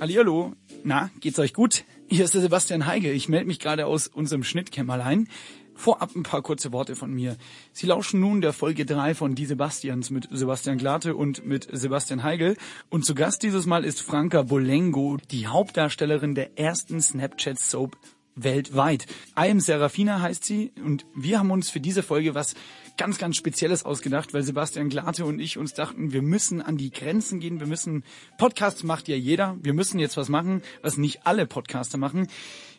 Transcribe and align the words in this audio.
Hallihallo. 0.00 0.52
Na, 0.84 1.10
geht's 1.18 1.40
euch 1.40 1.52
gut? 1.52 1.84
Hier 2.06 2.24
ist 2.24 2.32
der 2.32 2.40
Sebastian 2.40 2.86
Heige. 2.86 3.10
Ich 3.10 3.28
melde 3.28 3.46
mich 3.46 3.58
gerade 3.58 3.86
aus 3.86 4.06
unserem 4.06 4.44
Schnittkämmerlein. 4.44 5.28
Vorab 5.74 6.14
ein 6.14 6.22
paar 6.22 6.40
kurze 6.42 6.70
Worte 6.70 6.94
von 6.94 7.12
mir. 7.12 7.36
Sie 7.72 7.88
lauschen 7.88 8.20
nun 8.20 8.40
der 8.40 8.52
Folge 8.52 8.86
3 8.86 9.16
von 9.16 9.34
Die 9.34 9.44
Sebastians 9.44 10.10
mit 10.10 10.28
Sebastian 10.30 10.78
Glate 10.78 11.16
und 11.16 11.44
mit 11.44 11.66
Sebastian 11.72 12.22
Heigel. 12.22 12.56
Und 12.90 13.06
zu 13.06 13.16
Gast 13.16 13.42
dieses 13.42 13.66
Mal 13.66 13.84
ist 13.84 14.00
Franka 14.00 14.42
Bolengo, 14.42 15.16
die 15.32 15.48
Hauptdarstellerin 15.48 16.36
der 16.36 16.56
ersten 16.56 17.00
Snapchat-Soap 17.00 17.96
weltweit. 18.36 19.06
I 19.36 19.50
am 19.50 19.58
Serafina 19.58 20.20
heißt 20.20 20.44
sie 20.44 20.70
und 20.84 21.06
wir 21.16 21.40
haben 21.40 21.50
uns 21.50 21.70
für 21.70 21.80
diese 21.80 22.04
Folge 22.04 22.36
was 22.36 22.54
ganz, 22.98 23.18
ganz 23.18 23.36
Spezielles 23.36 23.84
ausgedacht, 23.84 24.34
weil 24.34 24.42
Sebastian 24.42 24.90
Glate 24.90 25.24
und 25.24 25.40
ich 25.40 25.56
uns 25.56 25.72
dachten, 25.72 26.12
wir 26.12 26.20
müssen 26.20 26.60
an 26.60 26.76
die 26.76 26.90
Grenzen 26.90 27.40
gehen, 27.40 27.60
wir 27.60 27.66
müssen, 27.66 28.04
Podcasts 28.36 28.82
macht 28.82 29.08
ja 29.08 29.16
jeder, 29.16 29.56
wir 29.62 29.72
müssen 29.72 29.98
jetzt 29.98 30.16
was 30.16 30.28
machen, 30.28 30.62
was 30.82 30.98
nicht 30.98 31.26
alle 31.26 31.46
Podcaster 31.46 31.96
machen. 31.96 32.28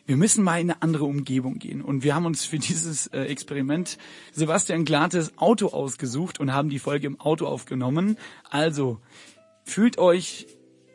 Wir 0.06 0.16
müssen 0.16 0.44
mal 0.44 0.60
in 0.60 0.70
eine 0.70 0.82
andere 0.82 1.04
Umgebung 1.04 1.58
gehen. 1.58 1.82
Und 1.82 2.04
wir 2.04 2.14
haben 2.14 2.26
uns 2.26 2.44
für 2.44 2.58
dieses 2.58 3.08
äh, 3.08 3.22
Experiment 3.22 3.98
Sebastian 4.32 4.84
Glates 4.84 5.36
Auto 5.36 5.68
ausgesucht 5.68 6.40
und 6.40 6.52
haben 6.52 6.68
die 6.68 6.78
Folge 6.78 7.06
im 7.06 7.20
Auto 7.20 7.46
aufgenommen. 7.46 8.16
Also, 8.48 9.00
fühlt 9.64 9.98
euch 9.98 10.46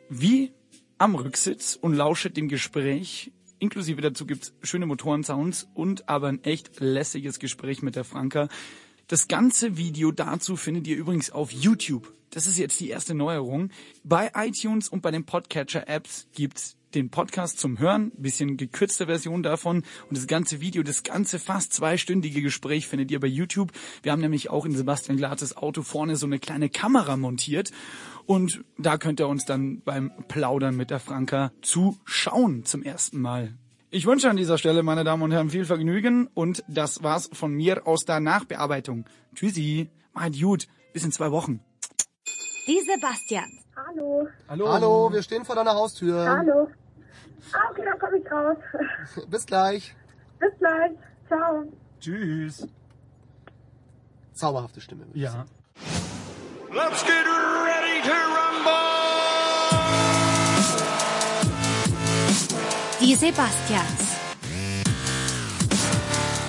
wie 0.08 0.52
am 0.98 1.14
Rücksitz 1.14 1.78
und 1.80 1.94
lauschet 1.94 2.36
dem 2.36 2.48
Gespräch 2.48 3.32
Inklusive 3.58 4.02
dazu 4.02 4.26
gibt's 4.26 4.52
schöne 4.62 4.84
Motorensounds 4.86 5.66
und 5.72 6.08
aber 6.08 6.28
ein 6.28 6.44
echt 6.44 6.78
lässiges 6.80 7.38
Gespräch 7.38 7.80
mit 7.80 7.96
der 7.96 8.04
Franka. 8.04 8.48
Das 9.08 9.28
ganze 9.28 9.76
Video 9.76 10.10
dazu 10.10 10.56
findet 10.56 10.88
ihr 10.88 10.96
übrigens 10.96 11.30
auf 11.30 11.52
YouTube. 11.52 12.12
Das 12.30 12.48
ist 12.48 12.58
jetzt 12.58 12.80
die 12.80 12.88
erste 12.88 13.14
Neuerung. 13.14 13.70
Bei 14.02 14.32
iTunes 14.34 14.88
und 14.88 15.00
bei 15.00 15.12
den 15.12 15.24
Podcatcher-Apps 15.24 16.26
gibt's 16.34 16.76
den 16.92 17.10
Podcast 17.10 17.60
zum 17.60 17.78
Hören, 17.78 18.10
bisschen 18.16 18.56
gekürzte 18.56 19.06
Version 19.06 19.44
davon 19.44 19.84
und 20.08 20.18
das 20.18 20.26
ganze 20.26 20.60
Video, 20.60 20.82
das 20.82 21.04
ganze 21.04 21.38
fast 21.38 21.72
zweistündige 21.72 22.42
Gespräch 22.42 22.88
findet 22.88 23.12
ihr 23.12 23.20
bei 23.20 23.28
YouTube. 23.28 23.70
Wir 24.02 24.10
haben 24.10 24.22
nämlich 24.22 24.50
auch 24.50 24.66
in 24.66 24.74
Sebastian 24.74 25.18
Glates 25.18 25.56
Auto 25.56 25.82
vorne 25.82 26.16
so 26.16 26.26
eine 26.26 26.40
kleine 26.40 26.68
Kamera 26.68 27.16
montiert 27.16 27.70
und 28.24 28.64
da 28.76 28.98
könnt 28.98 29.20
ihr 29.20 29.28
uns 29.28 29.44
dann 29.44 29.82
beim 29.82 30.10
Plaudern 30.26 30.76
mit 30.76 30.90
der 30.90 30.98
Franka 30.98 31.52
zuschauen 31.62 32.64
zum 32.64 32.82
ersten 32.82 33.20
Mal. 33.20 33.56
Ich 33.90 34.06
wünsche 34.06 34.28
an 34.28 34.36
dieser 34.36 34.58
Stelle, 34.58 34.82
meine 34.82 35.04
Damen 35.04 35.22
und 35.22 35.30
Herren, 35.30 35.50
viel 35.50 35.64
Vergnügen 35.64 36.28
und 36.34 36.64
das 36.68 37.02
war's 37.02 37.30
von 37.32 37.52
mir 37.52 37.86
aus 37.86 38.04
der 38.04 38.20
Nachbearbeitung. 38.20 39.04
Tschüssi, 39.34 39.90
macht 40.12 40.40
gut, 40.40 40.66
bis 40.92 41.04
in 41.04 41.12
zwei 41.12 41.30
Wochen. 41.30 41.60
Die 42.66 42.80
Sebastian. 42.80 43.46
Hallo. 43.76 44.28
Hallo. 44.48 44.68
Hallo, 44.72 45.12
wir 45.12 45.22
stehen 45.22 45.44
vor 45.44 45.54
deiner 45.54 45.74
Haustür. 45.74 46.28
Hallo. 46.28 46.68
Ah, 47.52 47.70
okay, 47.70 47.82
dann 47.84 47.98
komme 47.98 48.18
ich 48.18 48.30
raus. 48.32 48.56
Bis 49.30 49.46
gleich. 49.46 49.94
Bis 50.40 50.50
gleich. 50.58 50.92
Ciao. 51.28 51.64
Tschüss. 52.00 52.66
Zauberhafte 54.32 54.80
Stimme. 54.80 55.06
Ja. 55.14 55.46
Let's 56.72 57.04
get 57.04 57.24
ready 57.24 58.02
to 58.02 58.12
rumble! 58.12 58.45
Die 63.06 63.14
Sebastians. 63.14 64.18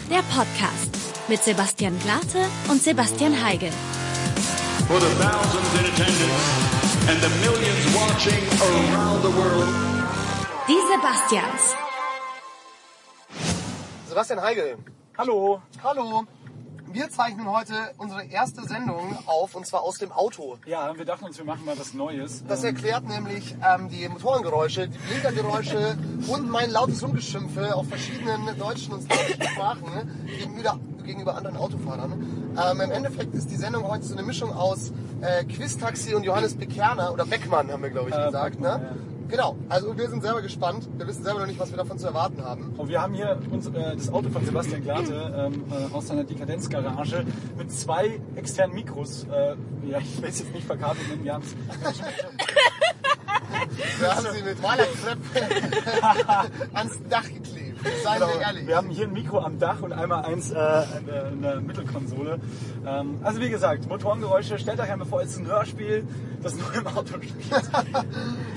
Der 0.10 0.24
Podcast 0.36 0.90
mit 1.28 1.44
Sebastian 1.44 2.00
Glate 2.00 2.48
und 2.68 2.82
Sebastian 2.82 3.40
Heigel. 3.40 3.70
For 4.88 5.00
the 5.00 5.06
thousands 5.22 5.72
in 5.78 5.86
attendance 5.86 6.98
and 7.10 7.22
the 7.22 7.30
millions 7.46 7.86
watching 7.94 8.42
around 8.60 9.22
the 9.22 9.30
world. 9.38 9.70
Die 10.68 10.82
Sebastians. 10.92 11.76
Sebastian 14.08 14.42
Heigel. 14.42 14.78
Hallo. 15.16 15.62
Hallo. 15.84 16.26
Wir 16.92 17.09
zeichnen 17.09 17.52
heute 17.52 17.73
unsere 17.98 18.23
erste 18.25 18.64
Sendung 18.64 19.17
auf 19.25 19.55
und 19.55 19.65
zwar 19.67 19.81
aus 19.83 19.98
dem 19.98 20.11
Auto. 20.11 20.58
Ja, 20.65 20.98
wir 20.98 21.05
dachten 21.05 21.25
uns, 21.25 21.37
wir 21.37 21.45
machen 21.45 21.65
mal 21.65 21.77
was 21.77 21.93
Neues. 21.93 22.43
Das 22.48 22.64
erklärt 22.64 23.08
nämlich 23.08 23.55
ähm, 23.64 23.89
die 23.89 24.08
Motorengeräusche, 24.08 24.87
die 24.87 24.98
Blinkergeräusche 24.98 25.98
und 26.27 26.49
mein 26.49 26.70
lautes 26.71 27.03
Rumgeschimpfe 27.03 27.75
auf 27.75 27.87
verschiedenen 27.87 28.58
deutschen 28.58 28.93
und 28.93 29.02
slawischen 29.03 29.43
Sprachen 29.43 30.25
gegenüber, 30.39 30.80
gegenüber 31.05 31.36
anderen 31.36 31.58
Autofahrern. 31.58 32.14
Ähm, 32.71 32.81
Im 32.81 32.92
Endeffekt 32.92 33.33
ist 33.36 33.52
die 33.52 33.58
Sendung 33.58 33.87
heute 33.87 34.05
so 34.05 34.14
eine 34.14 34.23
Mischung 34.23 34.54
aus 34.54 34.92
äh, 35.21 35.43
Quiz-Taxi 35.43 36.15
und 36.15 36.23
Johannes 36.23 36.55
Bekerner 36.55 37.11
oder 37.11 37.25
Beckmann 37.25 37.69
haben 37.71 37.83
wir 37.83 37.89
glaube 37.89 38.09
ich 38.09 38.15
Äh, 38.15 38.25
gesagt. 38.27 38.59
Beckmann, 38.59 38.81
ne? 38.81 38.95
Genau, 39.30 39.58
also 39.67 39.98
wir 39.98 40.10
sind 40.10 40.21
selber 40.21 40.42
gespannt. 40.42 40.88
Wir 40.98 41.05
wissen 41.05 41.23
selber 41.23 41.42
noch 41.42 41.48
nicht, 41.48 41.60
was 41.60 41.70
wir 41.70 41.77
davon 41.77 41.99
zu 41.99 42.08
erwarten 42.08 42.43
haben. 42.43 42.73
Und 42.77 42.88
wir 42.88 43.02
haben 43.02 43.14
hier 43.14 43.38
uns, 43.52 43.67
äh, 43.67 43.95
das 43.95 44.11
Auto 44.11 44.30
von 44.30 44.45
Sebastian 44.45 44.83
Glate 44.83 45.52
ähm, 45.54 45.65
äh, 45.70 45.93
aus 45.93 46.08
seiner 46.08 46.23
Dekadenzgarage 46.23 47.26
mit 47.58 47.71
zwei 47.71 48.21
externen 48.36 48.76
Mikros. 48.76 49.26
Äh, 49.26 49.55
ja, 49.89 49.99
ich 49.99 50.21
will 50.21 50.30
es 50.30 50.39
jetzt 50.39 50.54
nicht 50.54 50.66
verkabelt 50.66 51.08
nennen, 51.10 51.23
wir 51.23 51.33
haben 51.33 51.43
es. 51.43 51.55
Wir 53.99 54.16
haben 54.16 54.27
sie 54.33 54.43
mit 54.43 54.61
Malerkrepp 54.61 55.20
ans 56.73 56.93
Dach 57.10 57.23
geklebt. 57.23 57.57
Seien 58.04 58.21
wir 58.21 58.42
ehrlich. 58.42 58.67
Wir 58.67 58.76
haben 58.76 58.89
hier 58.89 59.05
ein 59.05 59.14
Mikro 59.14 59.39
am 59.39 59.60
Dach 59.60 59.82
und 59.82 59.93
einmal 59.93 60.26
eins 60.26 60.52
äh, 60.52 60.83
in, 60.99 61.05
der, 61.05 61.32
in 61.32 61.42
der 61.42 61.61
Mittelkonsole. 61.61 62.39
Ähm, 62.86 63.20
also 63.23 63.42
wie 63.42 63.49
gesagt, 63.49 63.88
Motorengeräusche, 63.88 64.58
stellt 64.58 64.80
euch 64.80 64.92
einmal 64.92 65.08
vor, 65.08 65.21
es 65.21 65.32
ist 65.32 65.39
ein 65.39 65.48
Hörspiel, 65.48 66.08
das 66.42 66.55
nur 66.55 66.73
im 66.73 66.87
Auto 66.87 67.14
spielt. 67.14 67.33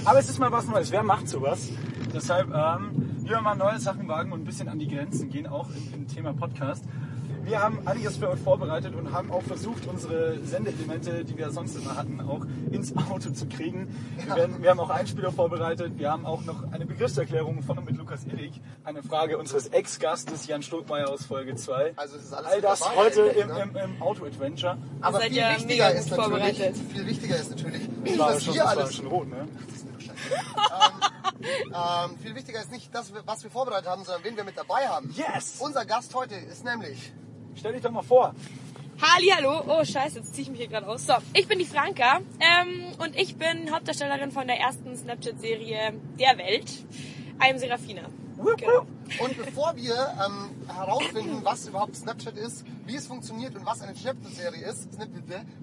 Aber 0.04 0.18
es 0.18 0.28
ist 0.28 0.38
mal 0.38 0.50
was 0.52 0.66
Neues. 0.66 0.90
Wer 0.90 1.02
macht 1.02 1.28
sowas? 1.28 1.68
Deshalb, 2.12 2.48
ähm, 2.48 3.10
wir 3.22 3.40
mal 3.40 3.54
neue 3.54 3.78
Sachen 3.78 4.08
wagen 4.08 4.32
und 4.32 4.40
ein 4.40 4.44
bisschen 4.44 4.68
an 4.68 4.78
die 4.78 4.88
Grenzen 4.88 5.30
gehen, 5.30 5.46
auch 5.46 5.68
im, 5.70 6.00
im 6.00 6.08
Thema 6.08 6.32
Podcast. 6.32 6.84
Wir 7.42 7.60
haben 7.60 7.86
einiges 7.86 8.16
für 8.16 8.28
euch 8.28 8.40
vorbereitet 8.40 8.94
und 8.94 9.12
haben 9.12 9.30
auch 9.30 9.42
versucht, 9.42 9.86
unsere 9.86 10.38
Sendeelemente, 10.44 11.24
die 11.24 11.36
wir 11.36 11.50
sonst 11.50 11.76
immer 11.76 11.96
hatten, 11.96 12.20
auch 12.20 12.46
ins 12.70 12.94
Auto 12.96 13.30
zu 13.30 13.46
kriegen. 13.46 13.88
Wir, 14.16 14.36
werden, 14.36 14.62
wir 14.62 14.70
haben 14.70 14.80
auch 14.80 14.90
Einspieler 14.90 15.32
vorbereitet. 15.32 15.94
Wir 15.96 16.10
haben 16.10 16.26
auch 16.26 16.44
noch 16.44 16.70
eine 16.72 16.86
Begriffserklärung 16.86 17.62
von 17.62 17.78
und 17.78 17.86
mit 17.86 17.96
Lukas 17.96 18.24
Illig. 18.24 18.60
Eine 18.84 19.02
Frage 19.02 19.38
unseres 19.38 19.68
Ex-Gastes 19.68 20.46
Jan 20.46 20.62
Stolkmeier 20.62 21.08
aus 21.08 21.24
Folge 21.24 21.54
2. 21.54 21.94
Also 21.96 22.16
es 22.16 22.24
ist 22.24 22.32
alles 22.32 22.52
All 22.52 22.60
das 22.60 22.80
dabei 22.80 22.96
heute 22.96 23.20
im, 23.22 23.48
ne? 23.48 23.62
im, 23.62 23.76
im 23.76 24.02
Auto-Adventure. 24.02 24.78
Aber 25.00 25.20
viel 25.20 25.36
ja 25.36 25.56
wichtiger 25.56 25.92
ist 25.92 26.10
natürlich, 26.10 26.30
vorbereitet. 26.30 26.76
viel 26.92 27.06
wichtiger 27.06 27.36
ist 27.36 27.50
natürlich 27.50 28.18
War 28.18 28.34
was 28.34 28.44
schon, 28.44 28.54
wir 28.54 28.62
das 28.62 28.76
war 28.76 28.82
alles 28.82 28.94
schon 28.94 29.06
rot, 29.06 29.28
ne? 29.28 29.48
ähm, 31.40 31.74
ähm, 31.74 32.18
viel 32.18 32.34
wichtiger 32.34 32.60
ist 32.60 32.70
nicht 32.70 32.94
das, 32.94 33.12
was 33.24 33.42
wir 33.42 33.50
vorbereitet 33.50 33.88
haben, 33.88 34.04
sondern 34.04 34.24
wen 34.24 34.36
wir 34.36 34.44
mit 34.44 34.56
dabei 34.56 34.86
haben. 34.88 35.10
Yes! 35.16 35.56
Unser 35.58 35.84
Gast 35.86 36.14
heute 36.14 36.34
ist 36.34 36.64
nämlich 36.64 37.12
Stell 37.60 37.74
dich 37.74 37.82
doch 37.82 37.90
mal 37.90 38.02
vor. 38.02 38.34
Halli, 39.02 39.28
hallo. 39.36 39.62
Oh, 39.66 39.84
scheiße, 39.84 40.18
jetzt 40.20 40.34
ziehe 40.34 40.44
ich 40.44 40.50
mich 40.50 40.60
hier 40.60 40.68
gerade 40.68 40.86
aus. 40.86 41.06
So, 41.06 41.12
ich 41.34 41.46
bin 41.46 41.58
die 41.58 41.66
Franka 41.66 42.20
ähm, 42.40 42.86
und 42.98 43.14
ich 43.16 43.36
bin 43.36 43.70
Hauptdarstellerin 43.70 44.30
von 44.30 44.46
der 44.46 44.58
ersten 44.58 44.96
Snapchat-Serie 44.96 45.92
der 46.18 46.38
Welt, 46.38 46.70
I 47.42 47.50
am 47.50 47.58
Serafina. 47.58 48.02
Genau. 48.56 48.86
und 49.22 49.36
bevor 49.36 49.76
wir 49.76 49.92
ähm, 49.94 50.66
herausfinden, 50.74 51.40
was 51.44 51.68
überhaupt 51.68 51.94
Snapchat 51.96 52.38
ist, 52.38 52.64
wie 52.86 52.96
es 52.96 53.06
funktioniert 53.06 53.54
und 53.54 53.66
was 53.66 53.82
eine 53.82 53.94
Snapchat-Serie 53.94 54.64
ist, 54.66 54.88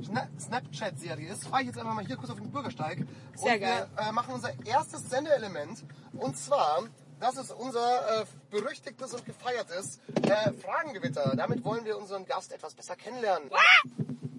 Schna- 0.04 0.28
Snapchat-Serie 0.40 1.32
ist, 1.32 1.48
fahre 1.48 1.62
ich 1.62 1.68
jetzt 1.70 1.80
einfach 1.80 1.96
mal 1.96 2.06
hier 2.06 2.18
kurz 2.18 2.30
auf 2.30 2.38
den 2.40 2.52
Bürgersteig 2.52 3.08
Sehr 3.34 3.54
und 3.56 3.60
geil. 3.62 3.88
wir 3.96 4.08
äh, 4.08 4.12
machen 4.12 4.36
unser 4.36 4.52
erstes 4.68 5.10
Sendeelement 5.10 5.84
und 6.14 6.38
zwar 6.38 6.84
das 7.20 7.38
ist 7.38 7.52
unser 7.52 8.22
äh, 8.22 8.26
berüchtigtes 8.52 9.14
und 9.14 9.26
gefeiertes 9.26 10.00
äh, 10.24 10.52
Fragengewitter. 10.54 11.34
Damit 11.36 11.64
wollen 11.64 11.86
wir 11.86 11.98
unseren 11.98 12.26
Gast 12.26 12.52
etwas 12.52 12.74
besser 12.76 12.96
kennenlernen. 12.96 13.50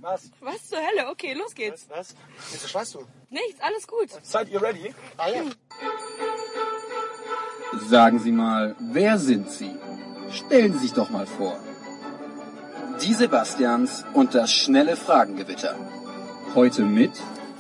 Was? 0.01 0.31
Was 0.41 0.69
zur 0.69 0.79
Hölle? 0.79 1.09
Okay, 1.11 1.35
los 1.35 1.55
geht's. 1.55 1.87
Was? 1.89 2.15
Wieso 2.53 2.69
schreist 2.69 2.95
du? 2.95 3.05
Nichts, 3.31 3.61
alles 3.61 3.87
gut. 3.87 4.09
Seid 4.23 4.49
ihr 4.49 4.63
ready? 4.63 4.95
Ah 5.17 5.29
ja. 5.29 5.43
Sagen 7.89 8.19
Sie 8.21 8.33
mal, 8.33 8.77
wer 8.79 9.19
sind 9.19 9.51
Sie? 9.51 9.77
Stellen 10.31 10.73
Sie 10.75 10.79
sich 10.81 10.93
doch 10.93 11.11
mal 11.11 11.27
vor. 11.27 11.59
Die 13.03 13.15
Sebastians 13.15 14.05
und 14.15 14.35
das 14.35 14.53
schnelle 14.53 14.97
Fragengewitter. 14.97 15.77
Heute 16.55 16.83
mit 16.83 17.13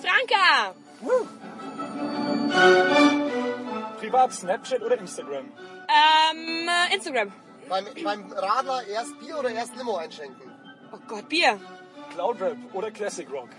Franka! 0.02 0.74
Privat 4.08 4.32
Snapchat 4.32 4.80
oder 4.82 4.98
Instagram? 4.98 5.44
Ähm, 5.44 6.66
äh, 6.66 6.94
Instagram. 6.94 7.30
Beim, 7.68 7.84
beim 8.02 8.32
Radler 8.32 8.86
erst 8.86 9.18
Bier 9.20 9.38
oder 9.38 9.50
erst 9.50 9.76
Limo 9.76 9.96
einschenken? 9.96 10.50
Oh 10.92 10.96
Gott, 11.06 11.28
Bier. 11.28 11.60
Cloud 12.14 12.40
Rap 12.40 12.56
oder 12.72 12.90
Classic 12.90 13.30
Rock? 13.30 13.50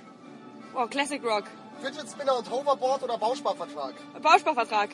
Oh, 0.74 0.88
Classic 0.88 1.24
Rock. 1.24 1.44
Fidget 1.84 2.10
Spinner 2.10 2.36
und 2.36 2.50
Hoverboard 2.50 3.04
oder 3.04 3.20
Bausparvertrag? 3.20 3.94
Bausparvertrag. 4.24 4.90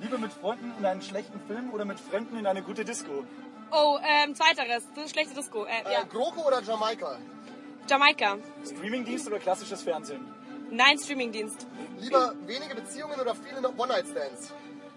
Liebe 0.00 0.18
mit 0.18 0.32
Freunden 0.32 0.72
in 0.76 0.84
einen 0.84 1.00
schlechten 1.00 1.40
Film 1.46 1.70
oder 1.72 1.84
mit 1.84 2.00
Fremden 2.00 2.36
in 2.36 2.46
eine 2.48 2.62
gute 2.62 2.84
Disco? 2.84 3.22
Oh, 3.70 3.98
ähm, 4.04 4.34
zweiteres. 4.34 4.82
Das 4.96 5.04
ist 5.04 5.12
schlechte 5.12 5.34
Disco. 5.36 5.64
Äh, 5.64 5.68
Äh, 5.88 5.92
ja. 5.92 6.02
GroKo 6.02 6.44
oder 6.44 6.60
Jamaika? 6.60 7.18
Jamaika. 7.88 8.38
Streamingdienst 8.66 9.28
oder 9.28 9.38
klassisches 9.38 9.80
Fernsehen? 9.80 10.26
Nein, 10.72 10.98
Streamingdienst. 10.98 11.68
Lieber 12.00 12.34
wenige 12.46 12.74
Beziehungen 12.74 13.20
oder 13.20 13.36
viele 13.36 13.68
One-Night-Stands? 13.76 14.52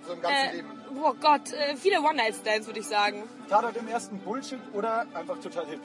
So 0.07 0.13
im 0.13 0.21
ganzen 0.21 0.49
Äh, 0.49 0.55
Leben. 0.57 0.69
oh 1.03 1.13
Gott, 1.19 1.51
äh, 1.53 1.75
viele 1.75 1.99
One-Night-Stands 2.01 2.67
würde 2.67 2.79
ich 2.79 2.87
sagen. 2.87 3.23
Tatort 3.49 3.75
im 3.77 3.87
ersten 3.87 4.19
Bullshit 4.19 4.59
oder 4.73 5.05
einfach 5.13 5.39
total 5.39 5.65
hip. 5.67 5.79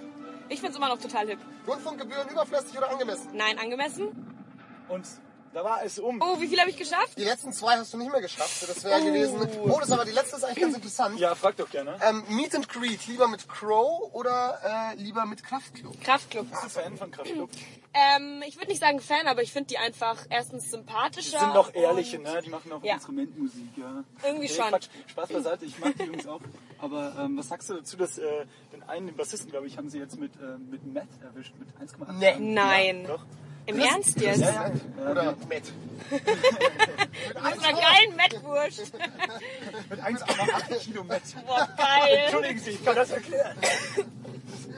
Ich 0.49 0.61
find's 0.61 0.77
immer 0.77 0.89
noch 0.89 0.99
total 0.99 1.27
hip. 1.29 1.39
Rundfunkgebühren 1.67 2.29
überflüssig 2.29 2.77
oder 2.77 2.91
angemessen? 2.91 3.29
Nein, 3.35 3.59
angemessen. 3.59 4.09
Und 4.89 5.07
da 5.53 5.65
war 5.65 5.83
es 5.85 5.99
um. 5.99 6.21
Oh, 6.23 6.41
wie 6.41 6.47
viel 6.47 6.59
habe 6.61 6.71
ich 6.71 6.77
geschafft? 6.77 7.17
Die 7.17 7.25
letzten 7.25 7.53
zwei 7.53 7.77
hast 7.77 7.93
du 7.93 7.99
nicht 7.99 8.11
mehr 8.11 8.21
geschafft. 8.21 8.63
Das 8.69 8.85
wäre 8.85 9.03
gewesen. 9.03 9.37
Oh, 9.63 9.79
das 9.81 9.91
aber 9.91 10.05
die 10.05 10.13
letzte 10.13 10.37
ist 10.37 10.45
eigentlich 10.45 10.61
ganz 10.61 10.75
interessant. 10.77 11.19
Ja, 11.19 11.35
frag 11.35 11.57
doch 11.57 11.69
gerne. 11.71 11.97
Ähm, 12.03 12.23
Meet 12.29 12.55
and 12.55 12.69
Greet, 12.69 13.07
lieber 13.07 13.27
mit 13.29 13.49
Crow 13.49 14.13
oder 14.13 14.93
äh, 14.93 14.97
lieber 14.97 15.27
mit 15.27 15.43
Kraftklub? 15.43 16.01
Kraftclub. 16.03 16.49
Bist 16.51 16.65
du 16.65 16.69
Fan 16.69 16.97
von 16.97 17.11
Kraftklub? 17.11 17.51
Ähm, 17.93 18.43
ich 18.47 18.57
würde 18.57 18.69
nicht 18.69 18.81
sagen 18.81 19.01
Fan, 19.01 19.27
aber 19.27 19.43
ich 19.43 19.53
finde 19.53 19.69
die 19.69 19.79
einfach 19.79 20.25
erstens 20.31 20.71
sympathischer. 20.71 21.39
Die 21.39 21.45
sind 21.45 21.55
doch 21.57 21.75
ehrliche, 21.75 22.21
ne? 22.21 22.41
Die 22.45 22.51
machen 22.51 22.71
auch 22.73 22.85
Ja. 22.85 22.95
Instrumentmusik, 22.95 23.77
ja. 23.77 24.05
Irgendwie 24.23 24.47
Nee, 24.47 24.55
schon. 24.55 24.69
Quatsch. 24.69 24.89
Spaß 25.09 25.29
beiseite, 25.31 25.65
ich 25.65 25.77
mag 25.81 25.97
die 25.99 26.05
Jungs 26.05 26.27
auch. 26.29 26.41
Aber 26.79 27.13
ähm, 27.19 27.37
was 27.37 27.49
sagst 27.49 27.69
du 27.69 27.75
dazu, 27.75 27.97
dass 27.97 28.17
äh, 28.19 28.47
den 28.73 28.85
einen, 28.85 29.09
den 29.09 29.17
Bassisten, 29.17 29.51
glaube 29.51 29.67
ich, 29.67 29.77
haben 29.77 29.91
sie 29.91 29.99
jetzt 29.99 30.19
mit, 30.21 30.33
äh, 30.37 30.57
mit 30.71 30.87
Matt 30.87 31.09
erwischt, 31.23 31.53
mit 31.59 31.69
1,8? 31.91 32.13
Nee. 32.13 32.37
Nein. 32.39 33.03
Ja, 33.03 33.09
doch. 33.09 33.25
Im 33.71 33.79
Ernst 33.79 34.21
jetzt? 34.21 34.41
Ja, 34.41 34.51
ja. 34.51 35.11
Oder 35.11 35.25
Matt? 35.49 35.63
Mit 36.11 36.27
einer 37.37 37.81
geilen 37.81 38.17
Mettwurst. 38.17 38.93
Mit 39.89 40.01
1,8 40.01 40.79
Kilo 40.79 41.05
Matt. 41.05 41.23
Boah, 41.47 41.69
geil. 41.77 42.19
Entschuldigen 42.25 42.59
Sie, 42.59 42.71
ich 42.71 42.85
kann 42.85 42.97
das 42.97 43.11
erklären. 43.11 43.57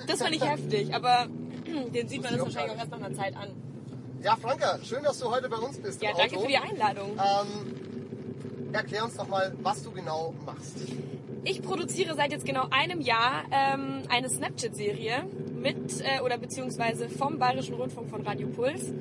Das 0.06 0.18
fand 0.18 0.34
ich 0.34 0.44
heftig, 0.44 0.94
aber 0.94 1.26
den 1.66 2.08
sieht 2.08 2.22
man 2.22 2.32
das 2.32 2.42
wahrscheinlich 2.42 2.72
auch 2.72 2.78
erst 2.78 2.90
nach 2.90 2.98
einer 2.98 3.14
Zeit 3.14 3.36
an. 3.36 3.50
Ja, 4.22 4.36
Franka, 4.36 4.78
schön, 4.84 5.02
dass 5.02 5.18
du 5.18 5.30
heute 5.30 5.48
bei 5.48 5.56
uns 5.56 5.78
bist. 5.78 6.02
Ja, 6.02 6.12
danke 6.16 6.36
Auto. 6.36 6.42
für 6.42 6.48
die 6.48 6.58
Einladung. 6.58 7.12
Ähm, 7.12 8.72
erklär 8.72 9.04
uns 9.04 9.16
doch 9.16 9.26
mal, 9.26 9.52
was 9.62 9.82
du 9.82 9.90
genau 9.90 10.34
machst. 10.44 10.76
Ich 11.44 11.62
produziere 11.62 12.14
seit 12.14 12.30
jetzt 12.30 12.44
genau 12.44 12.68
einem 12.70 13.00
Jahr 13.00 13.44
ähm, 13.50 14.02
eine 14.08 14.28
Snapchat-Serie 14.28 15.24
mit 15.62 16.00
äh, 16.00 16.20
oder 16.20 16.38
beziehungsweise 16.38 17.08
vom 17.08 17.38
Bayerischen 17.38 17.74
Rundfunk 17.74 18.10
von 18.10 18.22
Radio 18.22 18.48
Puls. 18.48 18.92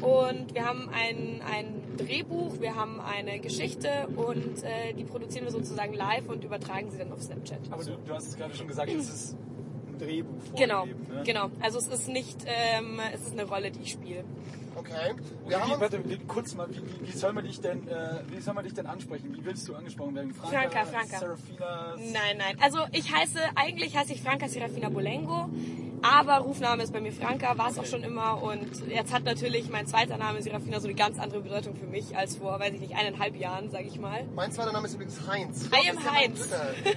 Und 0.00 0.54
wir 0.54 0.64
haben 0.64 0.88
ein, 0.90 1.40
ein 1.50 1.96
Drehbuch, 1.96 2.60
wir 2.60 2.74
haben 2.74 3.00
eine 3.00 3.38
Geschichte 3.40 3.88
und 4.16 4.62
äh, 4.62 4.92
die 4.96 5.04
produzieren 5.04 5.44
wir 5.44 5.52
sozusagen 5.52 5.94
live 5.94 6.28
und 6.28 6.44
übertragen 6.44 6.90
sie 6.90 6.98
dann 6.98 7.12
auf 7.12 7.22
Snapchat. 7.22 7.60
Aber 7.70 7.82
du, 7.84 7.96
du 8.04 8.14
hast 8.14 8.28
es 8.28 8.36
gerade 8.36 8.54
schon 8.54 8.68
gesagt, 8.68 8.90
es 8.90 9.08
ist 9.08 9.36
ein 9.88 9.98
Drehbuch 9.98 10.54
Genau, 10.56 10.78
vorgegeben, 10.78 11.14
ne? 11.14 11.22
genau. 11.24 11.50
Also 11.60 11.78
es 11.78 11.88
ist 11.88 12.08
nicht, 12.08 12.38
ähm, 12.46 13.00
es 13.14 13.22
ist 13.22 13.32
eine 13.32 13.44
Rolle, 13.44 13.70
die 13.70 13.80
ich 13.80 13.92
spiele. 13.92 14.24
Okay. 14.74 15.14
Wir 15.46 15.60
haben 15.60 15.80
warte, 15.80 16.00
kurz 16.28 16.54
mal, 16.54 16.68
wie, 16.70 16.76
wie, 16.76 17.08
wie 17.08 17.16
soll 17.16 17.32
man 17.32 17.44
dich 17.44 17.60
denn, 17.60 17.86
äh, 17.88 18.22
wie 18.28 18.40
soll 18.40 18.54
man 18.54 18.64
dich 18.64 18.74
denn 18.74 18.86
ansprechen? 18.86 19.34
Wie 19.34 19.44
willst 19.44 19.68
du 19.68 19.74
angesprochen 19.74 20.14
werden? 20.14 20.34
Franka, 20.34 20.84
Franka. 20.84 21.18
Serafina? 21.18 21.94
Nein, 21.96 22.38
nein. 22.38 22.56
Also 22.60 22.78
ich 22.92 23.12
heiße, 23.12 23.38
eigentlich 23.54 23.96
heiße 23.96 24.12
ich 24.12 24.22
Franka 24.22 24.48
Serafina 24.48 24.88
Bolengo, 24.88 25.48
aber 26.02 26.38
Rufname 26.38 26.82
ist 26.82 26.92
bei 26.92 27.00
mir 27.00 27.12
Franka, 27.12 27.56
war 27.58 27.70
es 27.70 27.78
auch 27.78 27.86
schon 27.86 28.02
immer 28.02 28.42
und 28.42 28.88
jetzt 28.88 29.12
hat 29.12 29.24
natürlich 29.24 29.70
mein 29.70 29.86
zweiter 29.86 30.16
Name 30.16 30.42
Serafina 30.42 30.80
so 30.80 30.88
eine 30.88 30.96
ganz 30.96 31.18
andere 31.18 31.40
Bedeutung 31.42 31.76
für 31.76 31.86
mich 31.86 32.16
als 32.16 32.36
vor, 32.36 32.58
weiß 32.58 32.74
ich 32.74 32.80
nicht, 32.80 32.96
eineinhalb 32.96 33.36
Jahren, 33.36 33.70
sage 33.70 33.84
ich 33.84 34.00
mal. 34.00 34.24
mein 34.34 34.50
zweiter 34.50 34.72
Name 34.72 34.88
ist 34.88 34.94
übrigens 34.94 35.20
Heinz. 35.28 35.66
I 35.66 35.90
am 35.90 36.12
Heinz. 36.12 36.48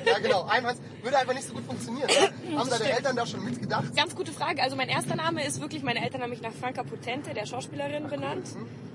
Ja, 0.05 0.17
genau. 0.19 0.45
I 0.47 0.57
am 0.57 0.65
Heinz. 0.65 0.79
Würde 1.03 1.19
einfach 1.19 1.35
nicht 1.35 1.47
so 1.47 1.53
gut 1.53 1.63
funktionieren. 1.65 2.07
Ne? 2.07 2.57
Haben 2.57 2.69
deine 2.69 2.89
Eltern 2.89 3.15
da 3.15 3.25
schon 3.27 3.45
mitgedacht? 3.45 3.95
Ganz 3.95 4.15
gute 4.15 4.31
Frage. 4.31 4.63
Also 4.63 4.75
mein 4.75 4.89
erster 4.89 5.15
Name 5.15 5.45
ist 5.45 5.61
wirklich, 5.61 5.83
meine 5.83 6.03
Eltern 6.03 6.23
haben 6.23 6.31
mich 6.31 6.41
nach 6.41 6.53
Franka 6.53 6.81
Potente, 6.81 7.33
der 7.35 7.45
Schauspielerin, 7.45 7.64
benannt. 7.69 8.47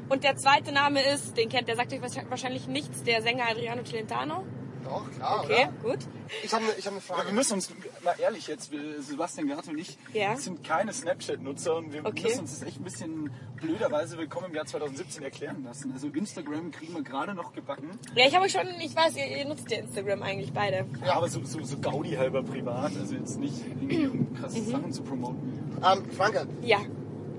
Und 0.09 0.25
der 0.25 0.37
zweite 0.37 0.73
Name 0.73 1.01
ist, 1.03 1.37
den 1.37 1.49
kennt, 1.49 1.69
der 1.69 1.77
sagt 1.77 1.93
euch 1.93 2.01
wahrscheinlich 2.29 2.67
nichts, 2.67 3.03
der 3.05 3.23
Sänger 3.23 3.45
Adriano 3.49 3.83
Celentano. 3.85 4.45
Doch, 4.83 5.09
klar, 5.15 5.43
Okay, 5.45 5.69
oder? 5.85 5.91
gut. 5.93 5.99
Ich 6.43 6.53
habe 6.55 6.65
eine 6.65 6.73
ich 6.73 6.87
hab 6.87 6.93
eine 6.95 7.03
Aber 7.07 7.17
wir 7.19 7.23
Frage. 7.25 7.33
müssen 7.35 7.53
uns, 7.55 7.71
mal 8.03 8.15
ehrlich 8.19 8.47
jetzt, 8.49 8.73
Sebastian 9.01 9.47
Garte 9.47 9.71
und 9.71 9.79
ich, 9.79 9.99
Ja. 10.15 10.35
sind 10.37 10.65
keine 10.65 10.93
Snapchat-Nutzer 10.93 11.77
und 11.77 11.93
wir 11.93 12.05
Okay. 12.05 12.25
müssen 12.25 12.41
uns 12.41 12.59
das 12.59 12.67
echt 12.67 12.81
ein 12.81 12.85
bisschen 12.85 13.31
blöderweise 13.57 14.17
willkommen 14.17 14.47
im 14.49 14.55
Jahr 14.55 14.65
2017 14.65 15.23
erklären 15.23 15.63
lassen. 15.65 15.93
Also 15.93 16.09
Instagram 16.09 16.71
kriegen 16.73 16.95
wir 16.95 17.03
gerade 17.03 17.35
noch 17.35 17.53
gebacken, 17.53 17.91
Ja, 18.17 18.27
ich 18.27 18.35
habe 18.35 18.47
euch 18.47 18.53
schon, 18.53 18.67
ich 18.81 18.97
weiß, 18.97 19.17
ihr, 19.17 19.37
ihr 19.39 19.45
nutzt 19.47 19.71
ja 19.71 19.79
Instagram 19.79 20.23
eigentlich 20.23 20.53
beide. 20.53 20.87
ja. 21.05 21.13
aber 21.15 21.29
so, 21.29 21.45
so, 21.45 21.63
so 21.63 21.79
Gaudi 21.79 22.13
halber 22.13 22.43
privat, 22.43 22.91
also 22.99 23.15
jetzt 23.15 23.39
nicht 23.39 23.59
irgendwie 23.67 24.07
um 24.07 24.35
krasse 24.35 24.59
Mhm. 24.61 24.71
Sachen 24.71 24.93
zu 24.93 25.03
promoten. 25.03 25.79
Ähm, 25.85 26.11
Franka, 26.11 26.47
Ja. 26.63 26.79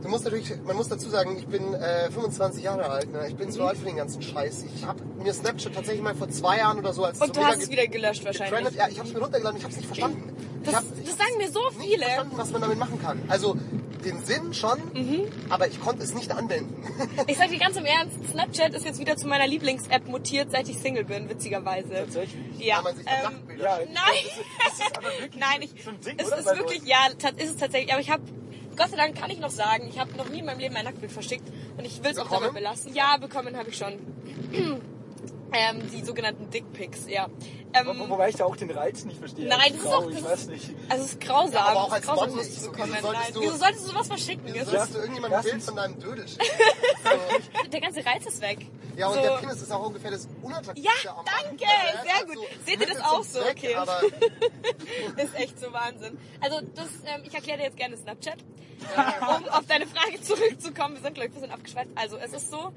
Du 0.02 0.10
musst 0.10 0.24
natürlich, 0.26 0.52
man 0.66 0.76
muss 0.76 0.88
dazu 0.90 1.10
sagen, 1.10 1.38
ich 1.38 1.48
bin 1.48 1.74
äh, 1.74 2.10
25 2.12 2.64
Jahre 2.64 2.90
alt. 2.90 3.12
Ne? 3.12 3.28
Ich 3.28 3.36
bin 3.36 3.48
Mhm. 3.48 3.52
zu 3.52 3.64
alt 3.64 3.78
für 3.78 3.86
den 3.86 3.96
ganzen 3.98 4.22
Scheiß. 4.22 4.66
Ich 4.76 4.86
habe 4.86 5.00
mir 5.24 5.34
Snapchat 5.34 5.74
tatsächlich 5.74 6.02
mal 6.04 6.16
vor 6.16 6.30
zwei 6.30 6.58
Jahren 6.58 6.80
oder 6.80 6.94
so 6.94 7.04
als 7.06 7.20
Und 7.22 7.36
du 7.36 7.42
hast 7.44 7.64
es 7.64 7.70
wieder 7.70 7.88
gelöscht 7.88 8.24
wahrscheinlich. 8.26 8.58
getrennt. 8.60 8.76
Ja, 8.78 8.88
ich 8.90 8.98
habe 9.00 9.08
es 9.08 9.14
mir 9.14 9.22
runtergeladen. 9.22 9.58
Ich 9.58 9.64
habe 9.64 9.72
es 9.72 9.78
nicht 9.78 9.88
verstanden. 9.88 10.36
Das, 10.64 10.76
hab, 10.76 10.84
das 11.04 11.18
sagen 11.18 11.38
mir 11.38 11.50
so 11.52 11.60
nicht 11.78 11.82
viele. 11.90 12.04
verstanden, 12.06 12.34
was 12.38 12.52
man 12.52 12.62
damit 12.62 12.78
machen 12.78 13.02
kann. 13.02 13.22
Also 13.28 13.58
den 14.06 14.20
Sinn 14.24 14.54
schon, 14.54 14.80
Mhm. 14.94 15.28
aber 15.50 15.68
ich 15.68 15.80
konnte 15.80 16.04
es 16.04 16.14
nicht 16.16 16.32
anwenden. 16.32 16.76
Ich 17.28 17.38
sag 17.38 17.50
dir 17.50 17.60
ganz 17.60 17.78
im 17.78 17.86
Ernst, 17.86 18.18
Snapchat 18.32 18.74
ist 18.74 18.84
jetzt 18.86 19.00
wieder 19.00 19.16
zu 19.16 19.28
meiner 19.28 19.46
Lieblings-App 19.48 20.08
mutiert, 20.08 20.50
seit 20.52 20.68
ich 20.70 20.78
Single 20.80 21.04
bin, 21.06 21.30
witzigerweise. 21.30 21.90
Tatsächlich. 21.90 22.42
Ja. 22.60 22.78
Weil 22.78 22.84
man 22.84 22.96
sich 22.98 23.06
ähm, 23.08 23.60
Ja. 23.60 23.78
Nein. 23.78 23.94
Das 23.94 24.74
ist, 24.74 24.80
ist 24.86 24.98
aber 24.98 25.08
wirklich 25.20 25.36
Nein, 25.40 25.62
ich, 25.62 25.84
so 25.84 25.92
Ding, 25.92 26.16
es 26.18 26.28
ist 26.30 26.46
wirklich, 26.58 26.84
ja, 26.86 26.98
ist 27.38 27.50
es 27.52 27.58
tatsächlich. 27.58 27.92
Aber 27.92 28.02
ich 28.02 28.10
habe, 28.10 28.24
Gott 28.76 28.90
sei 28.90 28.98
Dank 28.98 29.16
kann 29.16 29.30
ich 29.30 29.40
noch 29.40 29.50
sagen, 29.50 29.88
ich 29.88 30.00
habe 30.00 30.16
noch 30.18 30.30
nie 30.30 30.40
in 30.40 30.46
meinem 30.46 30.60
Leben 30.60 30.76
ein 30.76 30.86
Nacktbild 30.86 31.12
verschickt 31.12 31.48
und 31.78 31.86
ich 31.86 32.04
will 32.04 32.12
es 32.12 32.18
auch 32.18 32.30
dabei 32.30 32.50
belassen. 32.50 32.94
Ja, 32.94 33.18
bekommen 33.18 33.58
habe 33.58 33.70
ich 33.70 33.78
schon. 33.78 33.94
ähm, 35.54 35.92
die 35.92 36.04
sogenannten 36.04 36.50
Dickpics, 36.50 37.08
ja. 37.10 37.28
Ähm, 37.74 37.88
Wo, 38.00 38.10
wobei 38.10 38.30
ich 38.30 38.36
da 38.36 38.46
auch 38.46 38.56
den 38.56 38.70
Reiz 38.72 39.06
nicht 39.06 39.18
verstehe. 39.20 39.48
Nein, 39.48 39.72
das 39.74 39.82
ist 39.82 39.88
auch- 39.88 40.10
Ich 40.10 40.24
weiß 40.24 40.48
nicht. 40.48 40.70
also 40.90 41.04
es 41.06 41.12
ist 41.12 41.22
grausam. 41.22 41.54
Ja, 41.54 41.66
aber 41.68 41.84
auch 41.86 41.92
als 41.94 42.06
grausam, 42.06 42.30
Mann 42.30 42.38
nicht. 42.40 42.54
zu 42.54 42.60
So, 42.66 42.72
bekommen. 42.72 42.92
wieso 42.94 43.08
solltest 43.08 43.36
du- 43.36 43.42
Wieso 43.42 43.56
solltest 43.58 43.84
du 43.86 43.90
sowas 43.92 44.08
verschicken? 44.08 44.44
Wieso 44.46 44.58
Es 44.60 44.66
solltest 44.72 44.94
du 44.94 44.98
irgendjemandem 45.00 45.40
ein 45.40 45.44
Bild 45.46 45.64
von 45.64 45.76
deinem 45.76 46.00
Dödel 46.00 46.28
schicken? 46.28 47.72
der 47.72 47.82
ganze 47.82 48.06
Reiz 48.06 48.26
ist 48.26 48.42
weg. 48.42 48.60
Ja, 48.98 49.08
und 49.08 49.14
so, 49.16 49.22
der 49.22 49.38
Penis 49.38 49.62
ist 49.62 49.72
auch 49.72 49.86
ungefähr 49.88 50.12
das 50.12 50.28
unattraktivste 50.42 51.06
Ja, 51.08 51.16
danke, 51.26 51.66
Also 51.66 52.04
sehr 52.04 52.26
gut. 52.26 52.36
so 52.36 52.66
Seht 52.66 52.82
ihr 52.82 52.88
das 52.88 53.00
auch 53.02 53.24
so? 53.24 53.40
Zweck, 53.42 53.58
Okay. 53.58 53.76
Ist 55.24 55.36
echt 55.36 55.60
so 55.60 55.72
Wahnsinn. 55.72 56.18
Also 56.42 56.60
das, 56.76 56.88
ähm, 57.06 57.22
ich 57.26 57.34
erkläre 57.34 57.60
dir 57.60 57.64
jetzt 57.66 57.78
gerne 57.78 57.96
Snapchat. 57.98 58.38
um 59.22 59.48
auf 59.50 59.66
deine 59.68 59.86
Frage 59.88 60.20
zurückzukommen, 60.22 60.96
wir 60.96 61.02
sind 61.02 61.14
glaube 61.14 61.30
ich 61.30 61.36
ein 61.36 61.40
bisschen 61.42 61.52
abgeschweift. 61.52 61.90
Also 61.96 62.18
es 62.18 62.34
ist 62.34 62.50
so, 62.52 62.74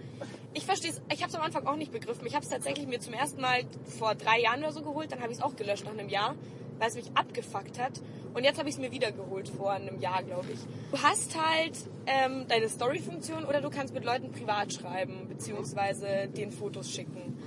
ich 0.53 0.65
verstehe 0.67 0.91
es, 0.91 1.01
ich 1.13 1.21
habe 1.23 1.31
es 1.31 1.35
am 1.35 1.43
Anfang 1.43 1.67
auch 1.67 1.77
nicht 1.77 1.93
begriffen. 1.93 2.27
Ich 2.27 2.35
habe 2.35 2.45
es 2.45 2.51
tatsächlich 2.51 2.87
mir 2.87 3.01
zum 3.01 3.15
ersten 3.15 3.41
Mal 3.41 3.65
vor 3.99 4.15
drei 4.15 4.41
Jahren 4.41 4.61
oder 4.61 4.73
so 4.73 4.83
geholt, 4.85 5.13
dann 5.13 5.21
habe 5.21 5.33
ich 5.33 5.39
es 5.39 5.45
auch 5.45 5.57
gelöscht 5.57 5.85
nach 5.85 5.93
einem 5.93 6.09
Jahr, 6.09 6.35
weil 6.79 6.89
es 6.89 6.95
mich 6.95 7.11
abgefuckt 7.15 7.81
hat. 7.81 8.01
Und 8.35 8.45
jetzt 8.45 8.59
habe 8.59 8.69
ich 8.69 8.75
es 8.75 8.81
mir 8.81 8.91
wieder 8.91 9.13
geholt 9.13 9.49
vor 9.49 9.73
einem 9.73 10.01
Jahr, 10.01 10.23
glaube 10.23 10.47
ich. 10.53 10.59
Du 10.91 11.03
hast 11.03 11.41
halt 11.41 11.77
ähm, 12.07 12.47
deine 12.49 12.69
Story-Funktion 12.69 13.45
oder 13.45 13.61
du 13.61 13.71
kannst 13.71 13.95
mit 13.95 14.05
Leuten 14.05 14.33
privat 14.33 14.73
schreiben, 14.73 15.29
beziehungsweise 15.29 16.29
den 16.29 16.51
Fotos 16.51 16.91
schicken. 16.91 17.39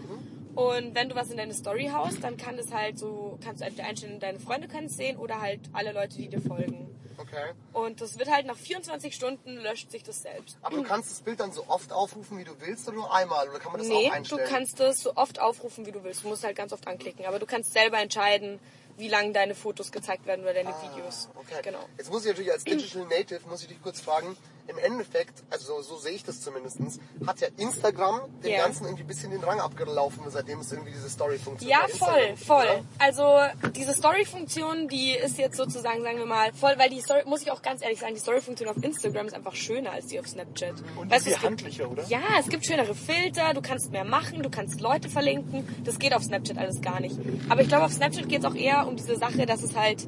Und 0.56 0.96
wenn 0.96 1.08
du 1.08 1.14
was 1.14 1.30
in 1.30 1.38
deine 1.38 1.54
Story 1.54 1.92
haust, 1.94 2.24
dann 2.24 2.36
kann 2.36 2.58
es 2.58 2.74
halt 2.74 2.98
so, 2.98 3.38
kannst 3.44 3.62
du 3.62 3.66
entweder 3.66 3.88
einstellen, 3.88 4.20
deine 4.20 4.40
Freunde 4.40 4.68
können 4.68 4.88
es 4.88 4.98
sehen 4.98 5.18
oder 5.18 5.40
halt 5.40 5.60
alle 5.72 5.92
Leute, 5.92 6.18
die 6.18 6.30
dir 6.30 6.42
folgen. 6.42 6.88
Okay. 7.18 7.52
Und 7.74 8.02
das 8.02 8.18
wird 8.20 8.30
halt 8.30 8.46
nach 8.46 8.56
24 8.58 9.14
Stunden 9.14 9.58
löscht 9.58 9.92
sich 9.92 10.04
das 10.04 10.22
selbst. 10.22 10.58
Aber 10.62 10.78
du 10.78 10.84
kannst 10.84 11.12
das 11.12 11.20
Bild 11.22 11.40
dann 11.40 11.52
so 11.52 11.66
oft 11.68 11.92
aufrufen, 11.92 12.38
wie 12.38 12.44
du 12.44 12.52
willst, 12.60 12.88
oder 12.88 12.98
nur 12.98 13.14
einmal? 13.14 13.50
Oder 13.50 13.60
kann 13.60 13.72
man 13.72 13.82
das 13.82 13.88
Nee, 13.90 13.96
auch 14.08 14.10
du 14.10 14.16
einstellen? 14.16 14.48
kannst 14.50 14.80
es 14.80 15.02
so 15.02 15.16
oft 15.16 15.40
aufrufen, 15.40 15.86
wie 15.86 15.92
du 15.92 16.04
willst. 16.04 16.24
Du 16.24 16.28
musst 16.30 16.44
halt 16.44 16.56
ganz 16.56 16.74
oft 16.74 16.88
anklicken. 16.88 17.26
Aber 17.26 17.40
du 17.40 17.46
kannst 17.46 17.74
selber 17.74 18.00
entscheiden, 18.00 18.60
wie 18.98 19.08
lange 19.10 19.32
deine 19.32 19.54
Fotos 19.56 19.92
gezeigt 19.92 20.26
werden 20.26 20.42
oder 20.44 20.54
deine 20.54 20.74
Videos. 20.82 21.30
Ah, 21.34 21.40
Okay. 21.42 21.62
Genau. 21.64 21.80
Jetzt 21.98 22.12
muss 22.12 22.24
ich 22.24 22.30
natürlich 22.30 22.52
als 22.52 22.64
Digital 22.64 23.06
Native, 23.06 23.42
muss 23.48 23.62
ich 23.62 23.68
dich 23.70 23.82
kurz 23.82 24.02
fragen, 24.02 24.36
im 24.68 24.78
Endeffekt, 24.78 25.44
also 25.50 25.66
so, 25.66 25.82
so 25.82 25.98
sehe 25.98 26.14
ich 26.14 26.24
das 26.24 26.42
zumindest, 26.42 26.80
hat 27.26 27.40
ja 27.40 27.48
Instagram 27.58 28.22
dem 28.44 28.52
Ja. 28.52 28.64
Ganzen 28.64 28.86
irgendwie 28.86 29.04
ein 29.04 29.08
bisschen 29.08 29.32
den 29.32 29.44
Rang 29.44 29.60
abgelaufen, 29.60 30.24
seitdem 30.30 30.60
es 30.60 30.72
irgendwie 30.72 30.92
diese 30.92 31.10
Story-Funktion 31.10 31.70
Ja, 31.70 31.80
voll, 31.88 32.36
voll. 32.36 32.66
oder? 32.66 32.84
Also 33.00 33.38
diese 33.72 33.94
Story-Funktion, 33.94 34.88
die 34.88 35.12
ist 35.12 35.38
jetzt 35.38 35.58
sozusagen, 35.58 36.02
sagen 36.04 36.18
wir 36.18 36.26
mal, 36.26 36.52
voll, 36.54 36.74
weil 36.78 36.90
die 36.90 37.00
Story, 37.02 37.22
muss 37.26 37.42
ich 37.42 37.52
auch 37.52 37.62
ganz 37.62 37.82
ehrlich 37.82 38.00
sagen, 38.00 38.14
die 38.14 38.20
Story-Funktion 38.20 38.70
auf 38.70 38.78
Instagram 38.84 39.28
ist 39.28 39.34
einfach 39.34 39.56
schöner 39.56 39.92
als 39.92 40.08
die 40.08 40.20
auf 40.20 40.28
Snapchat. 40.28 40.74
Und 40.98 41.10
Weißt 41.10 41.26
du, 41.26 41.30
viel 41.30 41.34
es 41.34 41.40
gibt- 41.40 41.44
handlicher, 41.44 41.90
oder? 41.90 42.04
Ja, 42.08 42.22
es 42.40 42.50
gibt 42.50 42.66
schönere 42.66 42.94
Filter, 42.96 43.54
du 43.54 43.62
kannst 43.62 43.92
mehr 43.92 44.04
machen, 44.06 44.44
du 44.44 44.50
kannst 44.50 44.82
Leute 44.82 45.10
verlinken. 45.10 45.68
Das 45.84 45.98
geht 46.00 46.14
auf 46.14 46.24
Snapchat 46.24 46.58
alles 46.58 46.82
gar 46.82 47.00
nicht. 47.00 47.18
Aber 47.50 47.62
ich 47.62 47.68
glaube, 47.68 47.86
auf 47.86 47.94
Snapchat 47.94 48.28
geht 48.28 48.40
es 48.40 48.46
auch 48.46 48.56
eher 48.56 48.88
um 48.88 48.96
diese 48.96 49.16
Sache, 49.16 49.46
dass 49.46 49.64
es 49.64 49.76
halt 49.76 50.08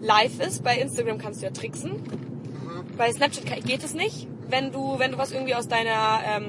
live 0.00 0.40
ist. 0.40 0.62
Bei 0.62 0.78
Instagram 0.78 1.18
kannst 1.18 1.40
du 1.42 1.46
ja 1.46 1.52
tricksen. 1.52 2.02
Bei 2.96 3.12
Snapchat 3.12 3.64
geht 3.64 3.84
es 3.84 3.94
nicht. 3.94 4.26
Wenn 4.48 4.72
du, 4.72 4.98
wenn 4.98 5.12
du 5.12 5.18
was 5.18 5.30
irgendwie 5.32 5.54
aus 5.54 5.68
deiner, 5.68 6.20
ähm, 6.26 6.46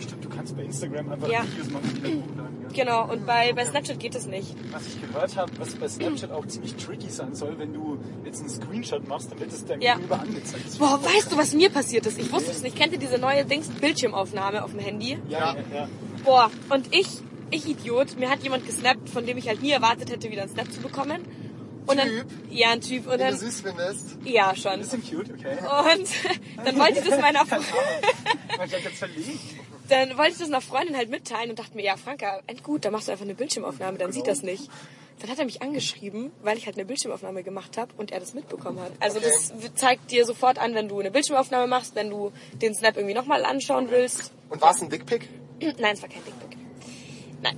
Stimmt, 0.00 0.24
du 0.24 0.28
kannst 0.28 0.56
bei 0.56 0.62
Instagram 0.62 1.10
einfach 1.12 1.28
Ja. 1.28 1.42
Videos 1.44 1.70
machen, 1.70 2.00
dann. 2.02 2.46
Ja. 2.62 2.68
Genau, 2.72 3.10
und 3.10 3.26
bei, 3.26 3.52
bei 3.52 3.64
Snapchat 3.64 3.98
geht 3.98 4.14
es 4.14 4.26
nicht. 4.26 4.54
Was 4.72 4.86
ich 4.86 5.00
gehört 5.00 5.36
habe, 5.36 5.50
was 5.58 5.74
bei 5.74 5.88
Snapchat 5.88 6.30
auch 6.30 6.46
ziemlich 6.46 6.76
tricky 6.76 7.08
sein 7.10 7.34
soll, 7.34 7.58
wenn 7.58 7.72
du 7.72 7.98
jetzt 8.24 8.40
einen 8.40 8.50
Screenshot 8.50 9.08
machst, 9.08 9.32
dann 9.32 9.40
wird 9.40 9.52
es 9.52 9.64
deinem 9.64 9.80
Ja. 9.80 9.94
Gegenüber 9.94 10.20
angezeigt. 10.20 10.78
Boah, 10.78 11.00
weißt 11.02 11.32
du, 11.32 11.36
was 11.38 11.52
mir 11.54 11.70
passiert 11.70 12.06
ist? 12.06 12.18
Ich 12.18 12.30
wusste 12.32 12.50
es 12.52 12.62
nicht. 12.62 12.76
Kennt 12.76 12.92
ihr 12.92 12.98
diese 12.98 13.18
neue 13.18 13.44
Dings 13.44 13.68
Bildschirmaufnahme 13.68 14.62
auf 14.62 14.70
dem 14.70 14.80
Handy? 14.80 15.18
Ja, 15.28 15.54
ja, 15.54 15.56
ja. 15.74 15.88
Boah, 16.24 16.50
und 16.68 16.94
ich, 16.94 17.08
ich 17.50 17.68
Idiot, 17.68 18.16
mir 18.18 18.30
hat 18.30 18.42
jemand 18.44 18.66
gesnappt, 18.66 19.08
von 19.08 19.26
dem 19.26 19.36
ich 19.38 19.48
halt 19.48 19.62
nie 19.62 19.70
erwartet 19.72 20.10
hätte, 20.10 20.30
wieder 20.30 20.42
einen 20.42 20.50
Snap 20.52 20.70
zu 20.70 20.80
bekommen. 20.80 21.22
Und 21.86 21.96
dann, 21.96 22.08
Typ? 22.08 22.26
ja, 22.50 22.70
ein 22.70 22.80
Typ. 22.80 23.04
Und 23.06 23.12
Den 23.12 23.18
du 23.18 23.24
dann, 23.24 23.36
süß 23.38 23.60
findest. 23.62 24.16
ja, 24.24 24.54
schon. 24.54 24.78
Bisschen 24.80 25.02
cute, 25.02 25.30
okay. 25.32 25.56
Und 25.58 26.08
dann 26.64 26.78
wollte 26.78 26.98
ich 27.00 27.08
das 27.08 27.20
meiner 27.20 27.44
Freundin, 27.46 27.66
dann 29.88 30.16
wollte 30.18 30.32
ich 30.32 30.38
das 30.38 30.48
einer 30.48 30.60
Freundin 30.60 30.96
halt 30.96 31.10
mitteilen 31.10 31.50
und 31.50 31.58
dachte 31.58 31.74
mir, 31.76 31.84
ja, 31.84 31.96
Franka, 31.96 32.40
end 32.46 32.62
gut, 32.62 32.84
da 32.84 32.90
machst 32.90 33.08
du 33.08 33.12
einfach 33.12 33.24
eine 33.24 33.34
Bildschirmaufnahme, 33.34 33.98
dann 33.98 34.12
sieht 34.12 34.26
das 34.26 34.42
nicht. 34.42 34.70
Dann 35.20 35.28
hat 35.30 35.38
er 35.38 35.44
mich 35.44 35.60
angeschrieben, 35.62 36.30
weil 36.42 36.56
ich 36.56 36.64
halt 36.66 36.76
eine 36.76 36.86
Bildschirmaufnahme 36.86 37.42
gemacht 37.42 37.76
habe 37.76 37.92
und 37.98 38.10
er 38.10 38.20
das 38.20 38.32
mitbekommen 38.32 38.80
hat. 38.80 38.92
Also 39.00 39.18
Okay. 39.18 39.28
das 39.28 39.74
zeigt 39.74 40.10
dir 40.10 40.24
sofort 40.24 40.58
an, 40.58 40.74
wenn 40.74 40.88
du 40.88 40.98
eine 41.00 41.10
Bildschirmaufnahme 41.10 41.66
machst, 41.66 41.94
wenn 41.94 42.08
du 42.08 42.32
den 42.62 42.74
Snap 42.74 42.96
irgendwie 42.96 43.14
nochmal 43.14 43.44
anschauen 43.44 43.90
willst. 43.90 44.32
Und 44.48 44.62
war 44.62 44.70
es 44.70 44.80
ein 44.80 44.88
Dickpick? 44.88 45.28
Nein, 45.60 45.92
es 45.94 46.00
war 46.02 46.08
kein 46.08 46.24
Dickpick. 46.24 46.56
Nein. 47.42 47.56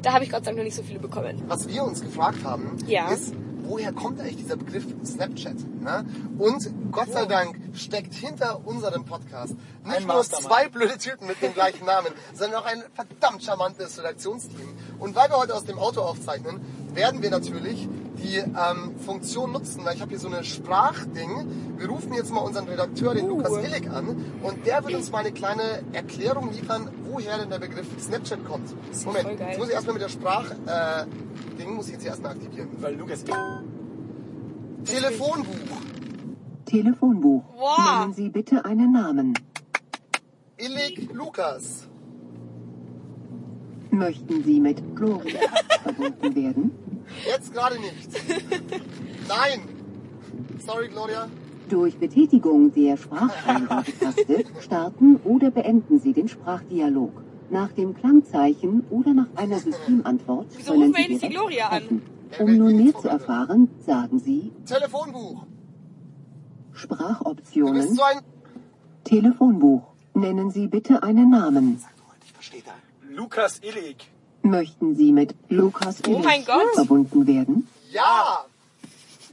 Da 0.00 0.12
habe 0.14 0.24
ich 0.24 0.30
Gott 0.30 0.40
sei 0.44 0.50
Dank 0.50 0.58
noch 0.58 0.64
nicht 0.64 0.76
so 0.76 0.82
viele 0.82 0.98
bekommen. 0.98 1.42
Was 1.46 1.68
wir 1.68 1.82
uns 1.84 2.00
gefragt 2.00 2.42
haben, 2.44 2.78
Ja. 2.86 3.10
ist, 3.10 3.34
woher 3.64 3.92
kommt 3.92 4.20
eigentlich 4.20 4.36
dieser 4.36 4.56
Begriff 4.56 4.84
Snapchat? 5.04 5.56
Ne? 5.80 6.04
Und 6.38 6.70
Gott 6.92 7.10
sei 7.12 7.26
Dank 7.26 7.56
steckt 7.74 8.14
hinter 8.14 8.66
unserem 8.66 9.04
Podcast 9.04 9.54
nicht 9.84 9.96
Ein 9.96 10.06
nur 10.06 10.16
Mastermind. 10.16 10.48
zwei 10.48 10.68
blöde 10.68 10.98
Typen 10.98 11.26
mit 11.26 11.42
dem 11.42 11.52
gleichen 11.54 11.84
Namen, 11.84 12.08
sondern 12.32 12.62
auch 12.62 12.66
ein 12.66 12.82
verdammt 12.94 13.42
charmantes 13.42 13.98
Redaktionsteam. 13.98 14.68
Und 14.98 15.14
weil 15.14 15.28
wir 15.28 15.36
heute 15.36 15.54
aus 15.54 15.64
dem 15.64 15.78
Auto 15.78 16.00
aufzeichnen, 16.00 16.60
werden 16.94 17.22
wir 17.22 17.30
natürlich 17.30 17.88
die 18.24 18.38
ähm, 18.38 18.96
Funktion 19.04 19.52
nutzen, 19.52 19.84
weil 19.84 19.94
ich 19.94 20.00
habe 20.00 20.10
hier 20.10 20.18
so 20.18 20.28
eine 20.28 20.42
Sprachding. 20.42 21.76
Wir 21.76 21.88
rufen 21.88 22.12
jetzt 22.14 22.32
mal 22.32 22.40
unseren 22.40 22.66
Redakteur, 22.66 23.14
den 23.14 23.26
Uh. 23.26 23.38
Lukas 23.38 23.52
Illig, 23.64 23.90
an 23.90 24.24
und 24.42 24.66
der 24.66 24.84
wird 24.84 24.94
uns 24.94 25.12
mal 25.12 25.18
eine 25.18 25.32
kleine 25.32 25.82
Erklärung 25.92 26.52
liefern, 26.52 26.90
woher 27.04 27.38
denn 27.38 27.50
der 27.50 27.58
Begriff 27.58 27.86
Snapchat 28.00 28.44
kommt. 28.44 28.68
Moment, 29.04 29.24
voll 29.24 29.36
geil. 29.36 29.48
jetzt 29.48 29.58
muss 29.58 29.68
ich 29.68 29.74
erstmal 29.74 29.94
mit 29.94 30.02
der 30.02 30.08
Sprach... 30.08 30.50
Äh, 30.66 31.06
muss 31.66 31.86
ich 31.86 31.94
jetzt 31.94 32.06
erstmal 32.06 32.32
aktivieren. 32.32 32.68
Weil 32.80 32.94
Lukas, 32.94 33.24
Telefonbuch. 34.84 35.54
Telefonbuch. 36.66 37.44
Wow. 37.56 38.00
Nennen 38.00 38.12
Sie 38.12 38.28
bitte 38.28 38.64
einen 38.64 38.92
Namen. 38.92 39.34
Illig 40.56 41.10
Lukas. 41.12 41.88
Möchten 43.90 44.42
Sie 44.44 44.60
mit 44.60 44.96
Gloria 44.96 45.40
verbunden 45.82 46.34
werden? 46.34 46.83
Jetzt 47.26 47.52
gerade 47.52 47.76
nicht. 47.80 48.08
Nein. 49.28 49.60
Sorry, 50.58 50.88
Gloria. 50.88 51.28
Durch 51.68 51.96
Betätigung 51.98 52.72
der 52.72 52.96
Spracheingabe-Taste 52.96 54.44
starten 54.60 55.16
oder 55.24 55.50
beenden 55.50 55.98
Sie 55.98 56.12
den 56.12 56.28
Sprachdialog. 56.28 57.12
Nach 57.50 57.72
dem 57.72 57.94
Klangzeichen 57.94 58.84
oder 58.90 59.14
nach 59.14 59.28
einer 59.36 59.58
Systemantwort 59.58 60.46
Wieso 60.56 60.72
können 60.72 60.84
rufen 60.88 60.96
wir 60.96 61.04
Sie 61.04 61.18
direkt 61.18 61.34
Gloria 61.34 61.68
an? 61.68 61.82
sprechen. 61.82 62.02
Um 62.40 62.56
nun 62.56 62.76
mehr 62.84 62.94
zu 62.94 63.08
erfahren, 63.08 63.68
sagen 63.86 64.18
Sie 64.18 64.52
Telefonbuch. 64.66 65.42
Du 65.44 66.72
bist 66.72 66.82
Sprachoptionen, 66.82 67.94
so 67.94 68.02
ein... 68.02 68.20
Telefonbuch. 69.04 69.82
Nennen 70.14 70.50
Sie 70.50 70.66
bitte 70.66 71.02
einen 71.02 71.30
Namen. 71.30 71.82
Ich 72.24 72.32
verstehe 72.32 72.62
da. 72.64 72.72
Lukas 73.14 73.60
Illig. 73.62 73.96
Möchten 74.48 74.94
Sie 74.94 75.10
mit 75.10 75.34
Lukas 75.48 76.02
Oh 76.06 76.18
mein 76.18 76.44
Gott. 76.44 76.74
verbunden 76.74 77.26
werden? 77.26 77.66
Ja. 77.90 78.44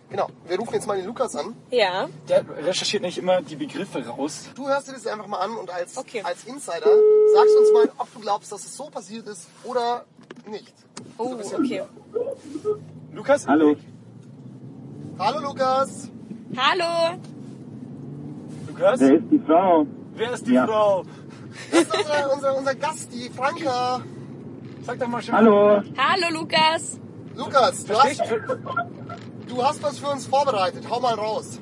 Genau. 0.10 0.27
Wir 0.48 0.58
rufen 0.58 0.74
jetzt 0.74 0.88
mal 0.88 0.96
den 0.98 1.06
Lukas 1.06 1.36
an. 1.36 1.53
Ja. 1.70 2.08
Der 2.30 2.46
recherchiert 2.65 3.03
nicht 3.03 3.18
immer 3.18 3.41
die 3.41 3.58
Begriffe 3.58 4.06
raus. 4.08 4.50
Du 4.56 4.68
hörst 4.70 4.88
dir 4.88 4.94
das 4.94 5.06
einfach 5.08 5.27
mal 5.27 5.39
an 5.39 5.51
und 5.58 5.70
als, 5.70 5.98
Okay. 5.98 6.22
als 6.24 6.46
Insider 6.46 6.89
sagst 7.34 7.58
uns 7.60 7.74
mal, 7.74 7.91
ob 7.98 8.13
du 8.13 8.20
glaubst, 8.22 8.53
dass 8.53 8.62
es 8.65 8.75
so 8.75 8.86
passiert 8.86 9.27
ist 9.27 9.48
oder 9.65 10.06
nicht. 10.50 10.74
Oh, 11.18 11.36
okay. 11.53 11.84
Lukas 13.12 13.46
Hallo. 13.48 13.75
Hallo 15.20 15.39
Lukas. 15.41 16.10
Hallo. 16.56 17.18
Lukas? 18.68 19.00
Wer 19.01 19.13
ist 19.18 19.25
die 19.30 19.39
Frau? 19.39 19.86
Wer 20.15 20.32
ist 20.34 20.48
die 20.48 20.53
Ja. 20.53 20.65
Frau? 20.65 21.03
Das 21.70 21.82
ist 21.82 21.98
unser, 21.98 22.34
unser, 22.34 22.58
unser 22.58 22.75
Gast, 22.75 23.12
die 23.13 23.30
Franka. 23.30 24.01
Sag 24.81 25.00
doch 25.00 25.07
mal 25.07 25.21
schon. 25.21 25.35
Hallo. 25.35 25.81
Hallo, 25.97 26.39
Lukas. 26.39 27.00
Lukas, 27.35 27.85
du 27.85 27.93
hast, 27.93 28.21
du? 29.47 29.63
hast 29.63 29.83
was 29.83 30.00
für 30.00 30.07
uns 30.07 30.25
vorbereitet. 30.25 30.88
Hau 30.89 31.00
mal 31.00 31.13
raus. 31.13 31.61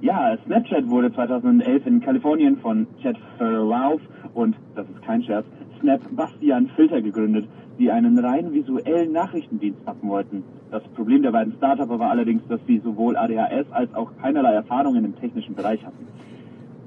Ja, 0.00 0.36
Snapchat 0.44 0.88
wurde 0.88 1.12
2011 1.12 1.86
in 1.86 2.00
Kalifornien 2.00 2.58
von 2.58 2.86
Chad 3.02 3.16
Farrell 3.36 3.98
und, 4.34 4.56
das 4.76 4.86
ist 4.88 5.02
kein 5.02 5.24
Scherz, 5.24 5.46
Snap 5.80 6.00
Bastian 6.12 6.70
Filter 6.76 7.02
gegründet, 7.02 7.48
die 7.78 7.90
einen 7.90 8.18
rein 8.18 8.52
visuellen 8.52 9.12
Nachrichtendienst 9.12 9.84
machen 9.84 10.08
wollten. 10.08 10.44
Das 10.70 10.82
Problem 10.94 11.22
der 11.22 11.32
beiden 11.32 11.54
Startupper 11.56 11.98
war 11.98 12.10
allerdings, 12.10 12.42
dass 12.48 12.60
sie 12.66 12.78
sowohl 12.84 13.16
ADHS 13.16 13.72
als 13.72 13.92
auch 13.94 14.10
keinerlei 14.20 14.52
Erfahrungen 14.52 15.04
im 15.04 15.18
technischen 15.18 15.54
Bereich 15.54 15.84
hatten. 15.84 16.06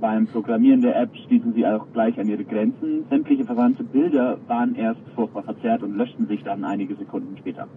Beim 0.01 0.25
Programmieren 0.25 0.81
der 0.81 1.00
App 1.00 1.15
stießen 1.15 1.53
sie 1.53 1.63
auch 1.63 1.86
gleich 1.93 2.20
an 2.20 2.27
ihre 2.27 2.43
Grenzen. 2.43 3.05
Sämtliche 3.08 3.46
verwandte 3.46 3.84
Bilder 3.84 4.39
waren 4.48 4.74
erst 4.74 5.00
furchtbar 5.13 5.43
verzerrt 5.43 5.84
und 5.84 5.96
löschten 5.96 6.25
sich 6.25 6.41
dann 6.43 6.63
einige 6.63 6.96
Sekunden 6.96 7.38
später. 7.38 7.67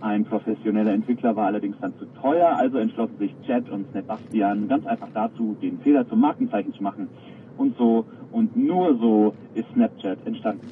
Ein 0.00 0.24
professioneller 0.24 0.92
Entwickler 0.92 1.34
war 1.34 1.46
allerdings 1.46 1.76
dann 1.80 1.92
zu 1.98 2.04
teuer, 2.22 2.56
also 2.56 2.78
entschlossen 2.78 3.18
sich 3.18 3.34
Chad 3.48 3.68
und 3.68 3.92
Sebastian 3.92 4.68
ganz 4.68 4.86
einfach 4.86 5.08
dazu, 5.12 5.56
den 5.60 5.80
Fehler 5.80 6.08
zum 6.08 6.20
Markenzeichen 6.20 6.72
zu 6.72 6.84
machen. 6.84 7.08
Und 7.58 7.76
so 7.76 8.04
und 8.30 8.56
nur 8.56 8.96
so 8.98 9.34
ist 9.54 9.66
Snapchat 9.72 10.24
entstanden. 10.24 10.68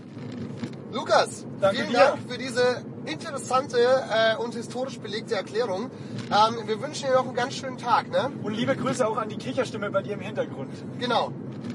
Lukas, 0.93 1.47
Danke 1.61 1.77
vielen 1.77 1.91
dir. 1.91 1.99
Dank 1.99 2.19
für 2.31 2.39
diese 2.39 2.83
interessante 3.05 3.79
äh, 3.79 4.37
und 4.43 4.55
historisch 4.55 4.99
belegte 4.99 5.35
Erklärung. 5.35 5.91
Ähm, 6.31 6.67
wir 6.67 6.81
wünschen 6.81 7.09
dir 7.09 7.15
noch 7.15 7.27
einen 7.27 7.35
ganz 7.35 7.55
schönen 7.55 7.77
Tag, 7.79 8.11
ne? 8.11 8.31
Und 8.43 8.55
liebe 8.55 8.75
Grüße 8.75 9.07
auch 9.07 9.17
an 9.17 9.29
die 9.29 9.37
Kicherstimme 9.37 9.91
bei 9.91 10.03
dir 10.03 10.15
im 10.15 10.21
Hintergrund. 10.21 10.71
Genau. 10.99 11.31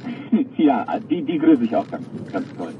ja, 0.58 0.86
die, 1.00 1.24
die 1.24 1.38
grüße 1.38 1.64
ich 1.64 1.76
auch 1.76 1.90
ganz, 1.90 2.06
ganz 2.32 2.48
toll. 2.58 2.74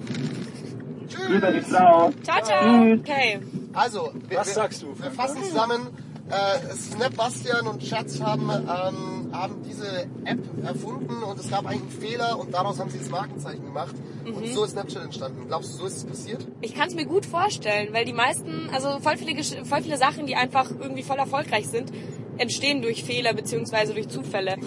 Grüße 1.28 1.48
an 1.48 1.54
die 1.54 1.60
Tschüss. 1.60 1.70
Frau. 1.76 2.12
Ciao, 2.24 2.42
ciao. 2.44 2.84
Tschüss. 2.84 3.00
Okay. 3.00 3.40
Also, 3.74 4.12
wir, 4.28 4.40
Was 4.40 4.48
wir, 4.48 4.54
sagst 4.54 4.82
du, 4.84 4.88
Wir 4.88 4.96
Frank? 4.96 5.16
fassen 5.16 5.44
zusammen. 5.44 5.88
Äh, 6.30 6.74
Snap 6.76 7.16
Bastian 7.16 7.68
und 7.68 7.84
Schatz 7.84 8.20
haben, 8.22 8.50
ähm, 8.50 9.30
haben 9.34 9.62
diese 9.68 10.08
App 10.24 10.40
erfunden 10.64 11.22
und 11.22 11.40
es 11.40 11.50
gab 11.50 11.66
einen 11.66 11.90
Fehler 11.90 12.40
und 12.40 12.54
daraus 12.54 12.80
haben 12.80 12.90
sie 12.90 13.00
das 13.00 13.10
Markenzeichen 13.10 13.66
gemacht. 13.66 13.96
Und 14.26 14.48
so 14.48 14.64
ist 14.64 14.72
Snapchat 14.72 15.04
entstanden. 15.04 15.48
Glaubst 15.48 15.74
du, 15.74 15.78
so 15.80 15.86
ist 15.86 15.98
es 15.98 16.06
passiert? 16.06 16.48
Ich 16.62 16.74
kann 16.74 16.88
es 16.88 16.96
mir 16.96 17.06
gut 17.06 17.26
vorstellen, 17.26 17.94
weil 17.94 18.06
die 18.06 18.14
meisten, 18.14 18.70
also 18.74 19.00
voll 19.02 19.18
viele, 19.18 19.44
voll 19.66 19.82
viele 19.82 19.98
Sachen, 19.98 20.26
die 20.26 20.36
einfach 20.36 20.72
irgendwie 20.72 21.04
voll 21.04 21.18
erfolgreich 21.18 21.68
sind, 21.68 21.92
entstehen 22.38 22.82
durch 22.82 23.04
Fehler 23.04 23.34
beziehungsweise 23.34 23.94
durch 23.94 24.08
Zufälle. 24.10 24.56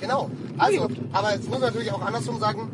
Genau. 0.00 0.30
Also, 0.56 0.88
aber 1.12 1.32
jetzt 1.34 1.48
muss 1.48 1.58
man 1.58 1.68
natürlich 1.68 1.92
auch 1.92 2.00
andersrum 2.00 2.38
sagen, 2.38 2.70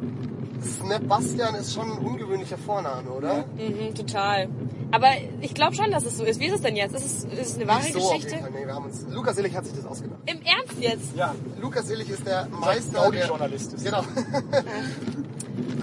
Snap 0.62 1.06
Bastian 1.08 1.54
ist 1.56 1.74
schon 1.74 1.90
ein 1.90 1.98
ungewöhnlicher 1.98 2.58
Vorname, 2.58 3.10
oder? 3.10 3.44
Mhm, 3.56 3.94
total. 3.94 4.48
Aber 4.92 5.08
ich 5.40 5.54
glaube 5.54 5.74
schon, 5.74 5.90
dass 5.90 6.04
es 6.04 6.18
so 6.18 6.24
ist. 6.24 6.38
Wie 6.38 6.46
ist 6.46 6.54
es 6.54 6.60
denn 6.60 6.76
jetzt? 6.76 6.94
Ist 6.94 7.04
es, 7.04 7.24
ist 7.24 7.50
es 7.50 7.54
eine 7.56 7.66
wahre 7.66 7.82
so 7.82 7.98
Geschichte? 7.98 8.36
Fall. 8.36 8.50
Nee, 8.50 8.66
wir 8.66 8.74
haben 8.74 8.84
uns, 8.84 9.06
Lukas 9.08 9.38
Illich 9.38 9.56
hat 9.56 9.64
sich 9.64 9.74
das 9.74 9.86
ausgedacht. 9.86 10.20
Im 10.26 10.42
Ernst 10.42 10.78
jetzt? 10.78 11.16
Ja, 11.16 11.34
Lukas 11.60 11.88
Illich 11.90 12.10
ist 12.10 12.26
der 12.26 12.46
Meister 12.48 12.92
der... 12.92 13.02
Audi-Journalist 13.02 13.72
ist. 13.72 13.84
Genau. 13.84 14.02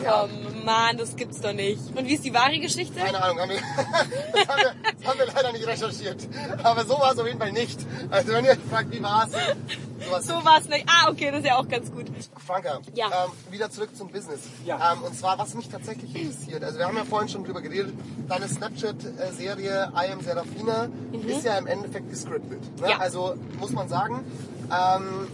Komm, 0.04 0.66
Mann, 0.66 0.98
das 0.98 1.16
gibt's 1.16 1.42
doch 1.42 1.54
nicht. 1.54 1.80
Und 1.96 2.06
wie 2.08 2.14
ist 2.16 2.24
die 2.24 2.34
wahre 2.34 2.58
Geschichte? 2.60 3.00
Keine 3.00 3.22
Ahnung, 3.24 3.40
haben 3.40 3.50
wir, 3.50 3.58
das, 3.58 4.48
haben 4.48 4.62
wir, 4.62 4.76
das 4.98 5.08
haben 5.08 5.20
wir 5.20 5.26
leider 5.28 5.52
nicht 5.52 5.68
recherchiert. 5.68 6.28
Aber 6.64 6.86
so 6.86 6.94
war 7.00 7.14
es 7.14 7.20
auf 7.20 7.28
jeden 7.28 7.40
Fall 7.40 7.52
nicht. 7.52 7.80
Also 8.10 8.34
wenn 8.34 8.46
ihr 8.46 8.52
euch 8.52 8.58
fragt, 8.70 8.92
wie 8.92 9.02
war 9.04 9.26
es? 9.28 9.32
Sowas. 10.06 10.26
So 10.26 10.34
war's 10.46 10.68
nicht. 10.70 10.86
Ah, 10.88 11.10
okay, 11.10 11.30
das 11.32 11.42
ist 11.42 11.46
ja 11.48 11.58
auch 11.58 11.68
ganz 11.68 11.92
gut. 11.92 12.06
Franka, 12.46 12.80
Ja. 12.94 13.08
ähm, 13.08 13.52
wieder 13.52 13.70
zurück 13.70 13.96
zum 13.96 14.08
Business. 14.10 14.40
Ja. 14.66 14.94
Ähm, 14.94 15.04
und 15.04 15.14
zwar, 15.18 15.38
was 15.38 15.54
mich 15.56 15.68
tatsächlich 15.70 16.16
interessiert. 16.16 16.64
Also 16.64 16.78
wir 16.80 16.86
haben 16.88 16.96
ja 16.98 17.04
vorhin 17.04 17.28
schon 17.30 17.44
drüber 17.44 17.62
geredet, 17.62 17.94
deine 18.28 18.48
Snapchat-Serie 18.48 19.92
I 19.96 20.12
Am 20.12 20.22
Serafina 20.22 20.88
ist 21.28 21.44
ja 21.46 21.58
im 21.58 21.68
Endeffekt 21.68 22.10
gescriptet. 22.10 22.62
Ne? 22.80 22.86
Mhm. 22.86 22.90
Ja. 22.92 22.98
Also 23.00 23.36
muss 23.60 23.72
man 23.72 23.90
sagen, 23.90 24.24
ähm, 24.72 25.28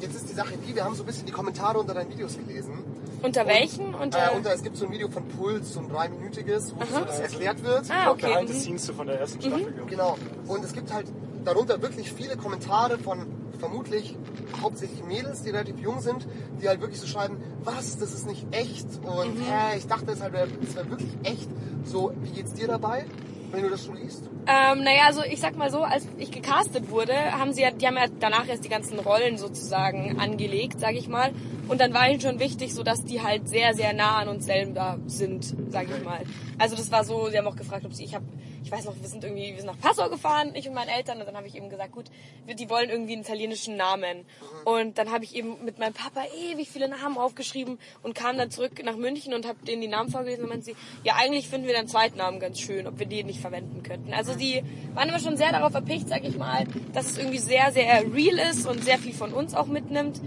jetzt 0.00 0.14
ist 0.14 0.28
die 0.28 0.34
Sache 0.34 0.54
die, 0.66 0.74
wir 0.74 0.84
haben 0.84 0.94
so 0.94 1.02
ein 1.02 1.06
bisschen 1.06 1.26
die 1.26 1.32
Kommentare 1.32 1.78
unter 1.78 1.94
deinen 1.94 2.10
Videos 2.10 2.36
gelesen. 2.36 2.84
Unter 3.22 3.46
welchen? 3.46 3.94
Unter... 3.94 4.32
Äh, 4.32 4.36
unter, 4.36 4.52
es 4.52 4.62
gibt 4.62 4.76
so 4.76 4.86
ein 4.86 4.92
Video 4.92 5.08
von 5.08 5.26
Puls, 5.28 5.74
so 5.74 5.80
ein 5.80 5.88
dreiminütiges, 5.88 6.74
wo 6.76 6.84
so 6.84 7.04
das 7.04 7.20
erklärt 7.20 7.62
wird. 7.64 7.90
ah, 7.90 8.10
okay. 8.10 8.32
Behind 8.32 8.48
the 8.48 8.54
mhm. 8.54 8.60
scenes 8.60 8.86
so 8.86 8.92
von 8.92 9.06
der 9.06 9.20
ersten 9.20 9.40
Staffel. 9.40 9.74
ich. 9.82 9.86
Genau. 9.90 10.16
Und 10.46 10.64
es 10.64 10.72
gibt 10.72 10.92
halt 10.92 11.06
darunter 11.44 11.80
wirklich 11.82 12.12
viele 12.12 12.36
Kommentare 12.36 12.98
von 12.98 13.26
vermutlich 13.58 14.16
hauptsächlich 14.62 15.02
Mädels, 15.04 15.42
die 15.42 15.50
relativ 15.50 15.78
jung 15.80 16.00
sind, 16.00 16.26
die 16.62 16.68
halt 16.68 16.80
wirklich 16.80 17.00
so 17.00 17.06
schreiben, 17.06 17.38
was, 17.64 17.98
das 17.98 18.12
ist 18.12 18.26
nicht 18.26 18.46
echt 18.52 18.86
und 19.02 19.36
Mhm. 19.36 19.42
hä, 19.42 19.76
ich 19.76 19.86
dachte, 19.86 20.12
es 20.12 20.20
wäre 20.20 20.32
wär 20.32 20.90
wirklich 20.90 21.10
echt. 21.24 21.48
So, 21.84 22.12
wie 22.22 22.30
geht's 22.30 22.52
dir 22.54 22.68
dabei, 22.68 23.04
wenn 23.50 23.62
du 23.62 23.70
das 23.70 23.84
so 23.84 23.92
liest? 23.92 24.24
Ähm, 24.46 24.82
naja, 24.84 25.02
also 25.06 25.22
ich 25.24 25.40
sag 25.40 25.56
mal 25.56 25.70
so, 25.70 25.82
als 25.82 26.06
ich 26.18 26.30
gecastet 26.30 26.90
wurde, 26.90 27.14
haben 27.32 27.52
sie 27.52 27.62
ja, 27.62 27.70
die 27.70 27.86
haben 27.86 27.96
ja 27.96 28.06
danach 28.20 28.46
erst 28.48 28.64
die 28.64 28.68
ganzen 28.68 28.98
Rollen 28.98 29.38
sozusagen 29.38 30.18
angelegt, 30.20 30.80
sag 30.80 30.94
ich 30.94 31.08
mal. 31.08 31.32
Und 31.68 31.80
dann 31.80 31.92
war 31.92 32.08
ihnen 32.08 32.20
schon 32.20 32.38
wichtig, 32.40 32.74
so 32.74 32.82
dass 32.82 33.04
die 33.04 33.20
halt 33.22 33.48
sehr, 33.48 33.74
sehr 33.74 33.92
nah 33.92 34.16
an 34.16 34.28
uns 34.28 34.46
selber 34.46 34.98
sind, 35.06 35.54
sag 35.68 35.88
ich 35.90 36.02
mal. 36.02 36.20
Also 36.58 36.74
das 36.76 36.90
war 36.90 37.04
so, 37.04 37.28
sie 37.28 37.36
haben 37.38 37.46
auch 37.46 37.56
gefragt, 37.56 37.84
ob 37.84 37.92
sie, 37.92 38.04
ich 38.04 38.14
habe, 38.14 38.24
ich 38.64 38.72
weiß 38.72 38.86
noch, 38.86 38.94
wir 38.98 39.06
sind 39.06 39.22
irgendwie, 39.22 39.50
wir 39.50 39.58
sind 39.58 39.66
nach 39.66 39.78
Passau 39.78 40.08
gefahren, 40.08 40.52
ich 40.54 40.66
und 40.66 40.74
meine 40.74 40.90
Eltern, 40.90 41.18
und 41.20 41.26
dann 41.26 41.36
habe 41.36 41.46
ich 41.46 41.54
eben 41.56 41.68
gesagt, 41.68 41.92
gut, 41.92 42.06
wir- 42.46 42.54
die 42.54 42.68
wollen 42.70 42.88
irgendwie 42.88 43.12
einen 43.12 43.22
italienischen 43.22 43.76
Namen. 43.76 44.24
Und 44.64 44.96
dann 44.98 45.12
habe 45.12 45.24
ich 45.24 45.36
eben 45.36 45.62
mit 45.64 45.78
meinem 45.78 45.92
Papa 45.92 46.22
ewig 46.50 46.68
viele 46.70 46.88
Namen 46.88 47.18
aufgeschrieben 47.18 47.78
und 48.02 48.14
kam 48.14 48.38
dann 48.38 48.50
zurück 48.50 48.82
nach 48.82 48.96
München 48.96 49.34
und 49.34 49.46
habe 49.46 49.58
denen 49.66 49.82
die 49.82 49.88
Namen 49.88 50.10
vorgelesen 50.10 50.44
und 50.44 50.48
meinten 50.48 50.64
sie, 50.64 50.76
ja 51.04 51.14
eigentlich 51.16 51.48
finden 51.48 51.66
wir 51.66 51.74
den 51.74 51.86
zweiten 51.86 52.16
Namen 52.16 52.40
ganz 52.40 52.58
schön, 52.60 52.86
ob 52.86 52.98
wir 52.98 53.06
den 53.06 53.26
nicht 53.26 53.40
verwenden 53.40 53.82
könnten. 53.82 54.12
Also 54.14 54.34
die 54.34 54.62
waren 54.94 55.08
immer 55.10 55.20
schon 55.20 55.36
sehr 55.36 55.52
darauf 55.52 55.74
erpicht, 55.74 56.08
sag 56.08 56.24
ich 56.24 56.36
mal, 56.36 56.64
dass 56.94 57.10
es 57.10 57.18
irgendwie 57.18 57.38
sehr, 57.38 57.72
sehr 57.72 58.02
real 58.12 58.38
ist 58.50 58.66
und 58.66 58.82
sehr 58.82 58.98
viel 58.98 59.12
von 59.12 59.32
uns 59.34 59.54
auch 59.54 59.66
mitnimmt. 59.66 60.20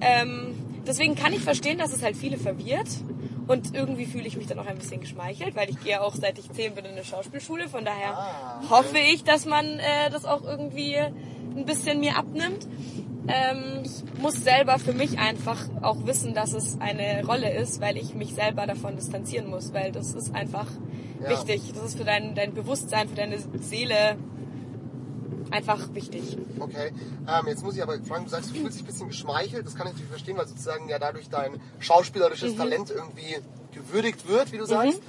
Ähm, 0.00 0.54
deswegen 0.86 1.14
kann 1.14 1.32
ich 1.32 1.40
verstehen, 1.40 1.78
dass 1.78 1.92
es 1.92 2.02
halt 2.02 2.16
viele 2.16 2.36
verwirrt. 2.38 2.88
Und 3.46 3.74
irgendwie 3.74 4.06
fühle 4.06 4.26
ich 4.26 4.36
mich 4.38 4.46
dann 4.46 4.58
auch 4.58 4.66
ein 4.66 4.78
bisschen 4.78 5.00
geschmeichelt, 5.02 5.54
weil 5.54 5.68
ich 5.68 5.78
gehe 5.80 6.00
auch 6.00 6.14
seit 6.14 6.38
ich 6.38 6.50
zehn 6.52 6.74
bin 6.74 6.86
in 6.86 6.92
eine 6.92 7.04
Schauspielschule. 7.04 7.68
Von 7.68 7.84
daher 7.84 8.16
hoffe 8.70 8.96
ich, 8.98 9.22
dass 9.24 9.44
man 9.44 9.66
äh, 9.66 10.08
das 10.10 10.24
auch 10.24 10.42
irgendwie 10.44 10.96
ein 10.96 11.66
bisschen 11.66 12.00
mir 12.00 12.16
abnimmt. 12.16 12.66
Ähm, 13.28 13.82
ich 13.84 14.20
muss 14.20 14.34
selber 14.42 14.78
für 14.78 14.92
mich 14.94 15.18
einfach 15.18 15.58
auch 15.82 16.06
wissen, 16.06 16.32
dass 16.34 16.52
es 16.54 16.78
eine 16.80 17.24
Rolle 17.26 17.52
ist, 17.54 17.80
weil 17.82 17.96
ich 17.98 18.14
mich 18.14 18.34
selber 18.34 18.66
davon 18.66 18.96
distanzieren 18.96 19.48
muss, 19.50 19.72
weil 19.74 19.92
das 19.92 20.14
ist 20.14 20.34
einfach 20.34 20.66
Ja. 21.22 21.28
wichtig. 21.30 21.60
Das 21.74 21.84
ist 21.84 21.98
für 21.98 22.04
dein, 22.04 22.34
dein 22.34 22.54
Bewusstsein, 22.54 23.08
für 23.08 23.14
deine 23.14 23.38
Seele 23.60 24.16
einfach 25.54 25.94
wichtig. 25.94 26.36
Okay, 26.58 26.92
ähm, 27.28 27.46
jetzt 27.48 27.62
muss 27.62 27.76
ich 27.76 27.82
aber 27.82 27.98
fragen, 28.00 28.24
du 28.24 28.30
sagst, 28.30 28.50
du 28.50 28.54
fühlst 28.54 28.74
dich 28.78 28.82
ein 28.82 28.86
bisschen 28.86 29.08
geschmeichelt. 29.08 29.66
Das 29.66 29.74
kann 29.74 29.86
ich 29.86 29.92
natürlich 29.94 30.10
verstehen, 30.10 30.36
weil 30.36 30.46
sozusagen 30.48 30.88
ja 30.88 30.98
dadurch 30.98 31.28
dein 31.28 31.60
schauspielerisches 31.78 32.52
Mhm. 32.54 32.58
Talent 32.58 32.90
irgendwie 32.90 33.36
gewürdigt 33.72 34.26
wird, 34.28 34.52
wie 34.52 34.58
du 34.58 34.66
sagst. 34.66 35.00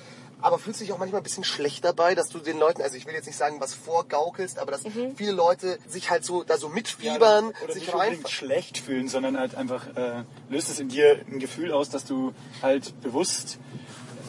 Aber 0.42 0.60
fühlst 0.60 0.80
du 0.80 0.84
dich 0.84 0.94
auch 0.94 1.00
manchmal 1.00 1.22
ein 1.22 1.24
bisschen 1.24 1.44
schlecht 1.46 1.84
dabei, 1.86 2.14
dass 2.14 2.28
du 2.28 2.38
den 2.40 2.60
Leuten, 2.60 2.82
also 2.82 2.96
ich 2.98 3.08
will 3.08 3.14
jetzt 3.14 3.26
nicht 3.26 3.38
sagen, 3.38 3.56
was 3.62 3.74
vorgaukelst, 3.74 4.60
aber 4.60 4.72
dass 4.74 4.84
Mhm. 4.84 5.16
viele 5.16 5.32
Leute 5.32 5.80
sich 5.88 6.10
halt 6.12 6.24
so 6.26 6.44
da 6.44 6.58
so 6.58 6.70
mitfiebern, 6.70 7.52
oder 7.64 7.74
sich 7.74 7.84
nicht 7.84 7.94
rein. 7.96 8.02
unbedingt 8.10 8.30
schlecht 8.30 8.78
fühlen, 8.78 9.08
sondern 9.08 9.40
halt 9.40 9.56
einfach 9.56 9.88
äh, 9.96 10.24
löst 10.50 10.70
es 10.70 10.80
in 10.80 10.90
dir 10.90 11.22
ein 11.32 11.40
Gefühl 11.40 11.72
aus, 11.72 11.90
dass 11.90 12.04
du 12.06 12.34
halt 12.62 12.94
bewusst 13.02 13.58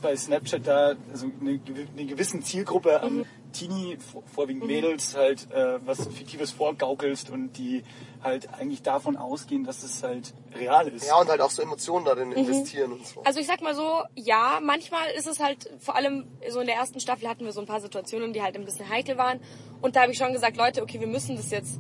bei 0.00 0.16
Snapchat 0.16 0.66
da 0.66 0.94
also 1.12 1.26
eine, 1.40 1.58
eine 1.96 2.06
gewissen 2.06 2.42
Zielgruppe 2.42 3.00
an 3.00 3.25
Teenie, 3.58 3.96
vor- 3.98 4.22
vorwiegend 4.34 4.66
Mädels, 4.66 5.14
halt 5.16 5.50
äh, 5.52 5.78
was 5.86 6.06
Fiktives 6.08 6.50
vorgaukelst 6.50 7.30
und 7.30 7.52
die 7.58 7.82
halt 8.22 8.48
eigentlich 8.54 8.82
davon 8.82 9.16
ausgehen, 9.16 9.64
dass 9.64 9.82
es 9.82 10.02
halt 10.02 10.34
real 10.54 10.88
ist. 10.88 11.06
Ja, 11.06 11.20
und 11.20 11.28
halt 11.28 11.40
auch 11.40 11.50
so 11.50 11.62
Emotionen 11.62 12.04
darin 12.04 12.28
Mhm. 12.30 12.36
investieren 12.36 12.92
und 12.92 13.06
so. 13.06 13.22
Also 13.25 13.40
ich 13.40 13.46
sag 13.46 13.62
mal 13.62 13.75
so, 13.75 14.02
ja, 14.14 14.58
manchmal 14.62 15.08
ist 15.16 15.26
es 15.26 15.40
halt, 15.40 15.70
vor 15.78 15.94
allem 15.96 16.26
so 16.48 16.60
in 16.60 16.66
der 16.66 16.76
ersten 16.76 16.98
Staffel 17.00 17.28
hatten 17.28 17.44
wir 17.44 17.52
so 17.52 17.60
ein 17.60 17.66
paar 17.66 17.80
Situationen, 17.80 18.32
die 18.32 18.42
halt 18.42 18.56
ein 18.56 18.64
bisschen 18.64 18.88
heikel 18.88 19.16
waren. 19.16 19.40
Und 19.80 19.96
da 19.96 20.02
habe 20.02 20.12
ich 20.12 20.18
schon 20.18 20.32
gesagt, 20.32 20.56
Leute, 20.56 20.82
okay, 20.82 20.98
wir 21.00 21.06
müssen 21.06 21.36
das 21.36 21.50
jetzt 21.50 21.78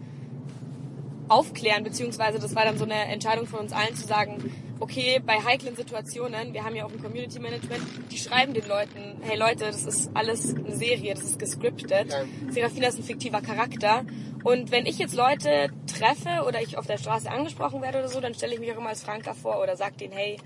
aufklären, 1.28 1.84
beziehungsweise 1.84 2.38
das 2.38 2.54
war 2.54 2.64
dann 2.64 2.78
so 2.78 2.84
eine 2.84 3.06
Entscheidung 3.06 3.46
von 3.46 3.60
uns 3.60 3.72
allen 3.72 3.94
zu 3.94 4.06
sagen, 4.06 4.52
okay, 4.80 5.20
bei 5.24 5.34
heiklen 5.34 5.76
Situationen, 5.76 6.52
wir 6.52 6.64
haben 6.64 6.74
ja 6.76 6.84
auch 6.84 6.92
ein 6.92 7.02
Community 7.02 7.38
Management, 7.38 7.82
die 8.10 8.18
schreiben 8.18 8.54
den 8.54 8.66
Leuten, 8.66 9.20
hey 9.22 9.36
Leute, 9.38 9.64
das 9.64 9.84
ist 9.84 10.10
alles 10.14 10.54
eine 10.54 10.76
Serie, 10.76 11.14
das 11.14 11.24
ist 11.24 11.38
gescriptet. 11.38 12.14
Serafina 12.50 12.88
ist 12.88 12.98
ein 12.98 13.04
fiktiver 13.04 13.40
Charakter. 13.40 14.04
Und 14.44 14.70
wenn 14.70 14.86
ich 14.86 14.98
jetzt 14.98 15.14
Leute 15.14 15.70
treffe 15.86 16.44
oder 16.46 16.60
ich 16.62 16.78
auf 16.78 16.86
der 16.86 16.98
Straße 16.98 17.30
angesprochen 17.30 17.82
werde 17.82 17.98
oder 17.98 18.08
so, 18.08 18.20
dann 18.20 18.34
stelle 18.34 18.54
ich 18.54 18.60
mich 18.60 18.72
auch 18.72 18.78
immer 18.78 18.90
als 18.90 19.02
Franka 19.02 19.34
vor 19.34 19.60
oder 19.60 19.76
sage 19.76 19.96
denen, 19.96 20.12
hey, 20.12 20.36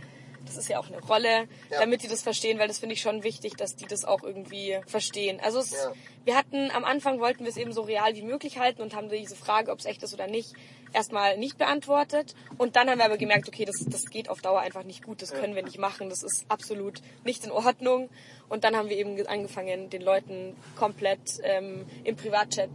das 0.46 0.56
ist 0.56 0.68
ja 0.68 0.78
auch 0.78 0.88
eine 0.88 1.00
Rolle, 1.00 1.48
Ja. 1.70 1.80
damit 1.80 2.02
die 2.02 2.08
das 2.08 2.22
verstehen, 2.22 2.58
weil 2.58 2.68
das 2.68 2.78
finde 2.78 2.94
ich 2.94 3.00
schon 3.00 3.22
wichtig, 3.22 3.56
dass 3.56 3.76
die 3.76 3.86
das 3.86 4.04
auch 4.04 4.22
irgendwie 4.22 4.78
verstehen. 4.86 5.40
Also 5.40 5.58
es, 5.60 5.70
Ja. 5.72 5.92
wir 6.24 6.36
hatten 6.36 6.70
am 6.72 6.84
Anfang 6.84 7.20
wollten 7.20 7.44
wir 7.44 7.50
es 7.50 7.56
eben 7.56 7.72
so 7.72 7.82
real 7.82 8.14
wie 8.14 8.22
möglich 8.22 8.58
halten 8.58 8.82
und 8.82 8.94
haben 8.94 9.08
diese 9.08 9.36
Frage, 9.36 9.70
ob 9.70 9.78
es 9.78 9.84
echt 9.84 10.02
ist 10.02 10.14
oder 10.14 10.26
nicht, 10.26 10.52
erstmal 10.92 11.38
nicht 11.38 11.56
beantwortet. 11.58 12.34
Und 12.58 12.74
dann 12.76 12.90
haben 12.90 12.98
wir 12.98 13.04
aber 13.04 13.16
gemerkt, 13.18 13.46
okay, 13.48 13.64
das, 13.64 13.84
das 13.86 14.06
geht 14.06 14.28
auf 14.28 14.40
Dauer 14.40 14.60
einfach 14.60 14.82
nicht 14.82 15.04
gut, 15.04 15.22
das 15.22 15.32
können 15.32 15.54
wir 15.54 15.62
nicht 15.62 15.78
machen, 15.78 16.08
das 16.08 16.22
ist 16.22 16.44
absolut 16.48 17.00
nicht 17.24 17.44
in 17.44 17.52
Ordnung. 17.52 18.08
Und 18.48 18.64
dann 18.64 18.74
haben 18.76 18.88
wir 18.88 18.96
eben 18.96 19.14
ge- 19.16 19.26
angefangen, 19.26 19.88
den 19.90 20.02
Leuten 20.02 20.56
komplett 20.76 21.20
ähm, 21.44 21.86
im 22.02 22.16
Privatchat 22.16 22.70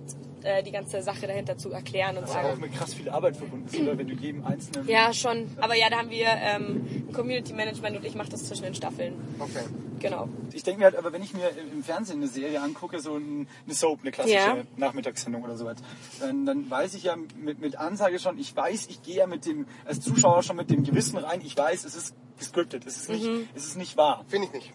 äh, 0.46 0.64
die 0.64 0.72
ganze 0.72 1.02
Sache 1.02 1.28
dahinter 1.28 1.58
zu 1.58 1.72
erklären 1.72 2.16
und 2.18 2.22
Das 2.24 2.30
ist 2.30 2.36
sagen, 2.36 2.48
auch 2.54 2.58
mit 2.58 2.74
krass 2.74 2.94
viel 2.94 3.10
Arbeit 3.10 3.36
verbunden, 3.36 3.68
ist, 3.68 3.80
oder 3.80 3.98
wenn 3.98 4.08
du 4.08 4.14
jedem 4.16 4.46
einzelnen 4.46 4.88
ja, 4.88 5.12
schon. 5.14 5.50
Aber 5.60 5.76
ja, 5.76 5.90
da 5.90 5.98
haben 5.98 6.10
wir 6.10 6.28
ähm, 6.28 6.86
ein 7.10 7.14
Community 7.14 7.54
Management 7.54 7.98
und 7.98 8.06
ich 8.06 8.16
mache 8.16 8.30
das 8.30 8.46
zwischen 8.46 8.64
den 8.64 8.76
Staffeln. 8.76 9.14
Okay. 9.40 9.66
Genau. 10.00 10.28
Ich 10.54 10.62
denke 10.64 10.80
mir 10.80 10.86
halt, 10.86 10.98
aber 10.98 11.14
wenn 11.14 11.24
ich 11.24 11.34
mir 11.34 11.50
im 11.74 11.82
Fernsehen 11.84 12.18
eine 12.18 12.28
Serie 12.28 12.62
angucke, 12.62 13.00
so 13.00 13.16
ein- 13.16 13.48
eine 13.66 13.74
Soap, 13.74 14.02
eine 14.02 14.12
klassische 14.12 14.36
Ja. 14.38 14.58
Nachmittagssendung 14.78 15.44
oder 15.44 15.58
sowas, 15.58 15.78
dann, 16.20 16.46
dann 16.46 16.70
weiß 16.70 16.94
ich 16.96 17.04
ja 17.04 17.16
mit, 17.16 17.60
mit 17.60 17.78
Ansage 17.78 18.20
schon, 18.20 18.38
ich 18.38 18.56
weiß, 18.56 18.88
ich 18.90 19.02
gehe 19.02 19.16
ja 19.16 19.28
mit 19.28 19.46
dem, 19.46 19.66
als 19.86 20.02
Zuschauer 20.02 20.44
schon 20.44 20.58
mit 20.58 20.70
dem 20.70 20.84
Gewissen 20.84 21.18
rein, 21.18 21.42
ich 21.44 21.58
weiß, 21.58 21.86
es 21.86 21.96
ist 21.96 22.14
gescriptet, 22.38 22.86
es 22.86 22.98
ist 22.98 23.10
nicht, 23.10 23.26
Mhm. 23.26 23.48
es 23.56 23.66
ist 23.66 23.78
nicht 23.78 23.96
wahr. 23.98 24.26
Finde 24.28 24.48
ich 24.48 24.54
nicht. 24.54 24.74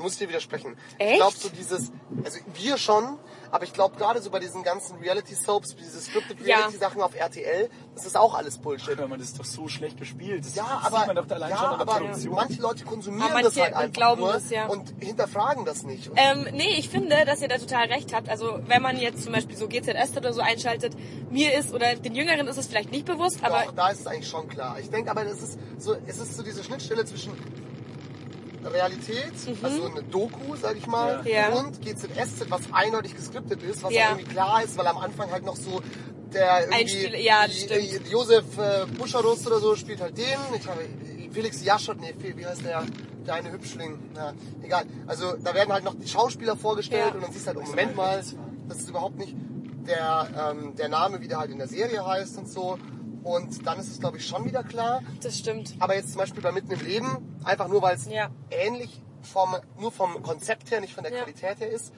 Muss 0.00 0.12
ich 0.14 0.18
dir 0.18 0.28
widersprechen. 0.28 0.76
Ich 0.98 1.06
Echt? 1.06 1.16
glaube 1.16 1.36
so 1.36 1.48
dieses, 1.50 1.92
also 2.24 2.38
wir 2.54 2.76
schon, 2.78 3.18
aber 3.50 3.64
ich 3.64 3.72
glaube 3.72 3.96
gerade 3.96 4.20
so 4.22 4.30
bei 4.30 4.38
diesen 4.38 4.62
ganzen 4.62 4.98
Reality-Soaps, 4.98 5.76
diese 5.76 6.00
Scripted 6.00 6.40
Ja. 6.46 6.56
Reality-Sachen 6.56 7.02
auf 7.02 7.14
RTL, 7.14 7.68
das 7.94 8.06
ist 8.06 8.16
auch 8.16 8.34
alles 8.34 8.58
Bullshit. 8.58 8.96
Hör 8.98 9.08
mal, 9.08 9.18
das 9.18 9.28
ist 9.28 9.38
doch 9.38 9.44
so 9.44 9.68
schlecht 9.68 9.98
gespielt. 9.98 10.44
Das 10.44 10.54
Ja, 10.54 10.64
sieht 10.82 10.92
aber, 10.92 11.06
man 11.06 11.16
doch 11.16 11.26
da 11.26 11.34
allein 11.34 11.50
ja, 11.50 11.56
schon 11.58 11.66
aber 11.80 11.84
Produktion. 11.98 12.34
manche 12.34 12.62
Leute 12.62 12.84
konsumieren 12.84 13.24
Aber 13.30 13.34
manche 13.42 13.48
das 13.50 13.60
halt 13.60 13.74
einfach 13.74 13.92
glauben 13.92 14.20
nur 14.22 14.32
das, 14.32 14.50
ja. 14.50 14.66
und 14.66 14.94
hinterfragen 15.00 15.64
das 15.64 15.82
nicht. 15.82 16.10
Ähm, 16.16 16.46
nee, 16.52 16.76
ich 16.78 16.88
finde, 16.88 17.24
dass 17.26 17.42
ihr 17.42 17.48
da 17.48 17.58
total 17.58 17.86
recht 17.88 18.14
habt. 18.14 18.28
Also 18.28 18.60
wenn 18.66 18.80
man 18.82 18.98
jetzt 18.98 19.22
zum 19.24 19.32
Beispiel 19.32 19.56
so 19.56 19.68
GZS 19.68 20.16
oder 20.16 20.32
so 20.32 20.40
einschaltet, 20.40 20.94
mir 21.30 21.52
ist 21.58 21.72
oder 21.74 21.94
den 21.96 22.14
Jüngeren 22.14 22.46
ist 22.48 22.56
es 22.56 22.66
vielleicht 22.66 22.90
nicht 22.92 23.04
bewusst, 23.06 23.38
aber 23.42 23.64
Doch, 23.66 23.72
da 23.74 23.88
ist 23.90 24.00
es 24.00 24.06
eigentlich 24.06 24.28
schon 24.28 24.48
klar. 24.48 24.78
Ich 24.80 24.88
denke 24.90 25.10
aber, 25.10 25.24
das 25.24 25.42
ist 25.42 25.58
so, 25.78 25.94
es 26.06 26.18
ist 26.18 26.36
so 26.36 26.42
diese 26.42 26.64
Schnittstelle 26.64 27.04
zwischen 27.04 27.32
Realität, 28.64 29.32
also 29.62 29.86
eine 29.86 30.02
Doku, 30.02 30.56
sag 30.56 30.76
ich 30.76 30.86
mal, 30.86 31.22
Mhm. 31.22 31.28
Ja. 31.28 31.48
und 31.50 31.80
GZSZ, 31.80 32.50
was 32.50 32.62
eindeutig 32.72 33.14
geskriptet 33.16 33.62
ist, 33.62 33.82
was 33.82 33.92
Ja. 33.92 34.10
irgendwie 34.10 34.24
klar 34.32 34.62
ist, 34.62 34.76
weil 34.76 34.86
am 34.86 34.98
Anfang 34.98 35.30
halt 35.30 35.44
noch 35.44 35.56
so 35.56 35.80
der 36.32 36.60
irgendwie, 36.60 36.76
Einspiel- 36.78 37.16
ja, 37.20 37.46
die- 37.48 37.98
die- 38.04 38.10
Josef 38.10 38.44
äh, 38.58 38.86
Buscharus 38.98 39.46
oder 39.46 39.58
so 39.58 39.74
spielt 39.74 40.00
halt 40.00 40.16
den. 40.16 40.38
Ich 40.56 40.66
habe 40.68 40.80
Felix 41.32 41.64
Jaschot, 41.64 42.00
nee, 42.00 42.14
wie 42.36 42.46
heißt 42.46 42.64
der? 42.64 42.84
Der 43.26 43.34
eine 43.34 43.50
Hübschling. 43.52 43.98
Na, 44.14 44.32
egal. 44.62 44.84
Also 45.06 45.34
da 45.42 45.54
werden 45.54 45.72
halt 45.72 45.84
noch 45.84 45.94
die 45.94 46.08
Schauspieler 46.08 46.56
vorgestellt 46.56 47.08
Ja. 47.08 47.14
und 47.14 47.22
dann 47.22 47.32
siehst 47.32 47.44
du 47.46 47.48
halt, 47.48 47.58
oh, 47.58 47.68
Moment 47.68 47.94
mal, 47.96 48.22
das 48.68 48.78
ist 48.78 48.88
überhaupt 48.88 49.18
nicht 49.18 49.34
der, 49.86 50.28
ähm, 50.52 50.74
der 50.76 50.88
Name, 50.88 51.20
wie 51.20 51.28
der 51.28 51.38
halt 51.38 51.50
in 51.50 51.58
der 51.58 51.66
Serie 51.68 52.04
heißt 52.06 52.38
und 52.38 52.48
so. 52.48 52.78
Und 53.22 53.66
dann 53.66 53.78
ist 53.78 53.88
es, 53.88 54.00
glaube 54.00 54.16
ich, 54.18 54.26
schon 54.26 54.44
wieder 54.46 54.62
klar. 54.62 55.02
das 55.22 55.38
stimmt. 55.38 55.74
Aber 55.78 55.94
jetzt 55.94 56.08
zum 56.12 56.18
Beispiel 56.18 56.42
bei 56.42 56.52
Mitten 56.52 56.70
im 56.72 56.80
Leben, 56.80 57.38
einfach 57.44 57.68
nur 57.68 57.82
weil 57.82 57.96
es 57.96 58.06
Ja. 58.06 58.30
ähnlich 58.50 59.02
vom, 59.22 59.56
nur 59.78 59.92
vom 59.92 60.22
Konzept 60.22 60.70
her, 60.70 60.80
nicht 60.80 60.94
von 60.94 61.04
der 61.04 61.12
Ja. 61.12 61.18
Qualität 61.24 61.60
her 61.60 61.70
ist, 61.70 61.92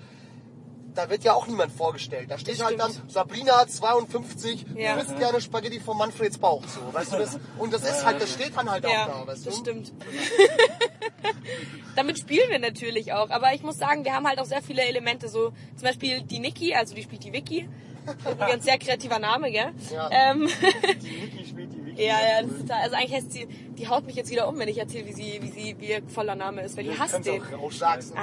da 0.94 1.08
wird 1.08 1.24
ja 1.24 1.32
auch 1.32 1.46
niemand 1.46 1.72
vorgestellt. 1.72 2.30
Da 2.30 2.36
steht 2.36 2.58
Das 2.58 2.66
halt 2.66 2.78
dann 2.78 2.90
stimmt. 2.92 3.12
Sabrina 3.12 3.66
52, 3.66 4.66
Ja. 4.74 4.96
du 4.96 5.00
isst 5.02 5.16
gerne 5.16 5.40
Spaghetti 5.40 5.80
von 5.80 5.96
Manfreds 5.96 6.36
Bauch. 6.38 6.64
So, 6.66 6.92
weißt 6.92 7.12
du 7.14 7.18
das? 7.18 7.38
Und 7.58 7.72
das 7.72 7.82
ist 7.82 8.04
halt, 8.04 8.20
das 8.20 8.30
steht 8.30 8.54
dann 8.56 8.68
halt 8.70 8.84
Ja, 8.84 9.04
auch 9.04 9.24
da, 9.24 9.26
weißt 9.28 9.46
das 9.46 9.54
du? 9.54 9.60
stimmt. 9.60 9.92
Damit 11.96 12.18
spielen 12.18 12.50
wir 12.50 12.58
natürlich 12.58 13.12
auch. 13.12 13.30
Aber 13.30 13.52
ich 13.54 13.62
muss 13.62 13.78
sagen, 13.78 14.04
wir 14.04 14.14
haben 14.14 14.26
halt 14.26 14.38
auch 14.38 14.44
sehr 14.46 14.62
viele 14.62 14.82
Elemente. 14.82 15.28
So 15.28 15.52
zum 15.76 15.82
Beispiel 15.82 16.22
die 16.22 16.38
Niki, 16.40 16.74
also 16.74 16.94
die 16.94 17.02
spielt 17.02 17.22
die 17.24 17.32
Vicky. 17.32 17.68
Übrigens 18.30 18.64
sehr 18.64 18.78
kreativer 18.78 19.18
Name, 19.18 19.50
gell? 19.50 19.70
Ja. 19.92 20.10
Ähm, 20.10 20.48
Die 21.02 21.10
Niki 21.10 21.44
spielt 21.46 21.72
die 21.72 21.86
Wiki. 21.86 22.02
ja, 22.04 22.14
ja, 22.20 22.42
das 22.42 22.50
ist 22.52 22.60
total. 22.62 22.82
Also 22.82 22.96
eigentlich 22.96 23.12
heißt 23.14 23.32
sie, 23.32 23.46
die 23.46 23.88
haut 23.88 24.06
mich 24.06 24.16
jetzt 24.16 24.30
wieder 24.30 24.48
um, 24.48 24.58
wenn 24.58 24.68
ich 24.68 24.78
erzähle, 24.78 25.06
wie 25.06 25.12
sie, 25.12 25.38
wie 25.42 25.48
sie, 25.48 25.76
wie 25.78 25.86
ihr 25.90 26.02
voller 26.08 26.34
Name 26.34 26.62
ist, 26.62 26.76
weil 26.76 26.84
die 26.84 26.98
hasst 26.98 27.24
den. 27.24 27.42
auch 27.42 27.70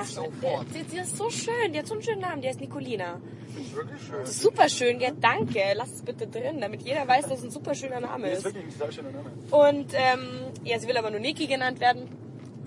sofort. 0.06 0.66
die, 0.76 0.84
die 0.84 0.98
ist 1.00 1.18
so 1.18 1.30
schön, 1.30 1.74
die 1.74 1.80
hat 1.80 1.88
so 1.88 1.94
einen 1.94 2.04
schönen 2.04 2.22
Namen, 2.22 2.42
die 2.42 2.48
heißt 2.48 2.60
Nicolina. 2.62 3.20
Finde 3.48 3.62
ich 3.62 3.76
wirklich 3.76 4.02
schön. 4.02 4.20
Das 4.22 4.30
ist 4.30 4.42
super 4.42 4.70
schön, 4.70 5.00
gell? 5.00 5.14
Danke, 5.20 5.60
lass 5.76 5.92
es 5.92 6.02
bitte 6.02 6.28
drin, 6.28 6.60
damit 6.62 6.82
jeder 6.84 7.08
weiß, 7.08 7.28
dass 7.28 7.40
es 7.40 7.46
ein 7.46 7.52
super 7.52 7.74
schöner 7.74 8.00
Name 8.00 8.30
Das 8.30 8.40
ist 8.40 8.46
ist. 8.46 8.46
wirklich 8.56 8.66
ein 8.66 8.72
sehr 8.72 8.92
schöner 8.92 9.12
Name. 9.12 9.30
Und 9.52 9.94
ähm, 9.94 10.30
ja, 10.64 10.80
sie 10.80 10.88
will 10.88 10.98
aber 10.98 11.10
nur 11.12 11.20
Niki 11.20 11.48
genannt 11.48 11.80
werden. 11.80 12.08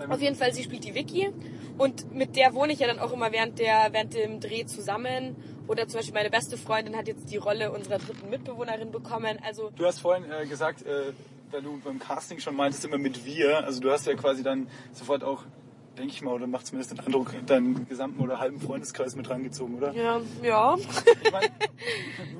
Auf 0.09 0.21
jeden 0.21 0.35
Fall, 0.35 0.53
sie 0.53 0.63
spielt 0.63 0.83
die 0.83 0.95
Vicky 0.95 1.29
und 1.77 2.13
mit 2.13 2.35
der 2.35 2.53
wohne 2.53 2.73
ich 2.73 2.79
ja 2.79 2.87
dann 2.87 2.99
auch 2.99 3.11
immer 3.13 3.31
während, 3.31 3.59
der, 3.59 3.89
während 3.91 4.13
dem 4.13 4.39
Dreh 4.39 4.65
zusammen. 4.65 5.35
Oder 5.67 5.87
zum 5.87 5.99
Beispiel 5.99 6.13
meine 6.13 6.29
beste 6.29 6.57
Freundin 6.57 6.95
hat 6.97 7.07
jetzt 7.07 7.31
die 7.31 7.37
Rolle 7.37 7.71
unserer 7.71 7.97
dritten 7.97 8.29
Mitbewohnerin 8.29 8.91
bekommen. 8.91 9.39
Also 9.43 9.71
Du 9.75 9.85
hast 9.85 9.99
vorhin 9.99 10.29
äh, 10.29 10.45
gesagt, 10.45 10.85
äh, 10.85 11.13
weil 11.51 11.61
du 11.61 11.79
beim 11.83 11.99
Casting 11.99 12.39
schon 12.39 12.55
meintest, 12.55 12.83
immer 12.83 12.97
mit 12.97 13.25
wir. 13.25 13.63
Also 13.63 13.79
du 13.79 13.91
hast 13.91 14.05
ja 14.05 14.13
quasi 14.15 14.43
dann 14.43 14.67
sofort 14.91 15.23
auch, 15.23 15.43
denke 15.97 16.11
ich 16.13 16.21
mal, 16.21 16.31
oder 16.33 16.47
macht 16.47 16.65
zumindest 16.67 16.91
den 16.91 16.99
Eindruck, 16.99 17.33
deinen 17.45 17.87
gesamten 17.87 18.21
oder 18.21 18.39
halben 18.39 18.59
Freundeskreis 18.59 19.15
mit 19.15 19.29
rangezogen, 19.29 19.75
oder? 19.75 19.93
ja, 19.93 20.19
ja. 20.41 20.75
Ich 20.77 21.31
mein, 21.31 21.43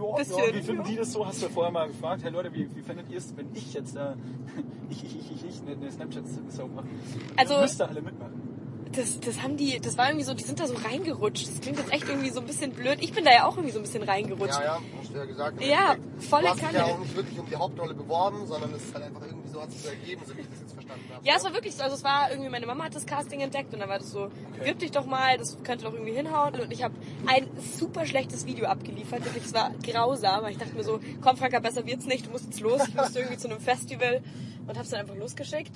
ja, 0.01 0.15
Bisschen, 0.17 0.37
ja, 0.37 0.53
wie 0.55 0.61
finden 0.61 0.83
die 0.83 0.95
das 0.95 1.11
so? 1.11 1.25
Hast 1.25 1.41
du 1.41 1.45
ja 1.47 1.51
vorher 1.51 1.71
mal 1.71 1.87
gefragt, 1.87 2.23
hey 2.23 2.31
Leute, 2.31 2.53
wie, 2.53 2.67
wie 2.75 2.81
findet 2.81 3.09
ihr 3.09 3.17
es, 3.17 3.35
wenn 3.37 3.47
ich 3.53 3.73
jetzt 3.73 3.95
da, 3.95 4.15
ich, 4.89 5.03
ich, 5.03 5.15
ich, 5.15 5.31
ich, 5.31 5.45
ich, 5.45 5.61
eine 5.77 5.91
Snapchat-Sau 5.91 6.67
mache? 6.67 6.87
Also- 7.35 7.53
Ihr 7.55 7.61
müsst 7.61 7.79
da 7.79 7.85
alle 7.85 8.01
mitmachen. 8.01 8.52
Das, 8.95 9.19
das 9.19 9.41
haben 9.41 9.57
die, 9.57 9.79
das 9.79 9.97
war 9.97 10.07
irgendwie 10.07 10.25
so, 10.25 10.33
die 10.33 10.43
sind 10.43 10.59
da 10.59 10.67
so 10.67 10.75
reingerutscht. 10.75 11.47
Das 11.47 11.61
klingt 11.61 11.79
jetzt 11.79 11.91
echt 11.91 12.07
irgendwie 12.07 12.29
so 12.29 12.39
ein 12.39 12.45
bisschen 12.45 12.71
blöd. 12.73 12.97
Ich 13.01 13.11
bin 13.11 13.25
da 13.25 13.31
ja 13.31 13.45
auch 13.45 13.55
irgendwie 13.55 13.71
so 13.71 13.79
ein 13.79 13.83
bisschen 13.83 14.03
reingerutscht. 14.03 14.59
Ja, 14.59 14.63
ja, 14.63 14.79
hast 14.99 15.09
du 15.09 15.17
ja 15.17 15.25
gesagt. 15.25 15.61
Ja, 15.61 15.95
volle 16.19 16.43
Du 16.43 16.49
hast 16.49 16.55
dich 16.57 16.63
ja 16.63 16.81
Kanne. 16.81 16.85
auch 16.93 16.99
nicht 16.99 17.15
wirklich 17.15 17.39
um 17.39 17.49
die 17.49 17.55
Hauptrolle 17.55 17.93
beworben, 17.95 18.45
sondern 18.45 18.71
es 18.73 18.83
ist 18.83 18.93
halt 18.93 19.05
einfach 19.05 19.21
irgendwie 19.25 19.49
so 19.49 19.61
hat 19.61 19.71
sich 19.71 19.81
so 19.81 19.89
ergeben, 19.89 20.21
so 20.25 20.35
wie 20.35 20.41
ich 20.41 20.49
das 20.49 20.59
jetzt 20.61 20.73
verstanden 20.73 21.05
habe. 21.13 21.25
Ja, 21.25 21.35
es 21.37 21.43
war 21.43 21.53
wirklich 21.53 21.75
so. 21.75 21.83
Also 21.83 21.95
es 21.95 22.03
war 22.03 22.29
irgendwie, 22.31 22.49
meine 22.49 22.65
Mama 22.65 22.83
hat 22.85 22.95
das 22.95 23.05
Casting 23.05 23.39
entdeckt 23.41 23.73
und 23.73 23.79
dann 23.79 23.89
war 23.89 23.99
das 23.99 24.11
so, 24.11 24.29
bewirb 24.59 24.79
dich 24.79 24.91
doch 24.91 25.05
mal, 25.05 25.37
das 25.37 25.57
könnte 25.63 25.85
doch 25.85 25.93
irgendwie 25.93 26.13
hinhauen. 26.13 26.59
Und 26.59 26.71
ich 26.71 26.83
habe 26.83 26.93
ein 27.25 27.47
super 27.77 28.05
schlechtes 28.05 28.45
Video 28.45 28.65
abgeliefert. 28.67 29.25
Wirklich, 29.25 29.45
es 29.45 29.53
war 29.53 29.71
grausam. 29.83 30.45
Ich 30.47 30.57
dachte 30.57 30.75
mir 30.75 30.83
so, 30.83 30.99
komm 31.21 31.37
Franka, 31.37 31.59
besser 31.59 31.85
wird's 31.85 32.05
nicht, 32.05 32.27
du 32.27 32.31
musst 32.31 32.45
jetzt 32.45 32.59
los. 32.59 32.81
Ich 32.87 32.95
musste 32.95 33.19
irgendwie 33.19 33.37
zu 33.37 33.49
einem 33.49 33.59
Festival 33.59 34.21
und 34.67 34.69
habe 34.69 34.81
es 34.81 34.89
dann 34.89 34.99
einfach 35.01 35.15
losgeschickt. 35.15 35.71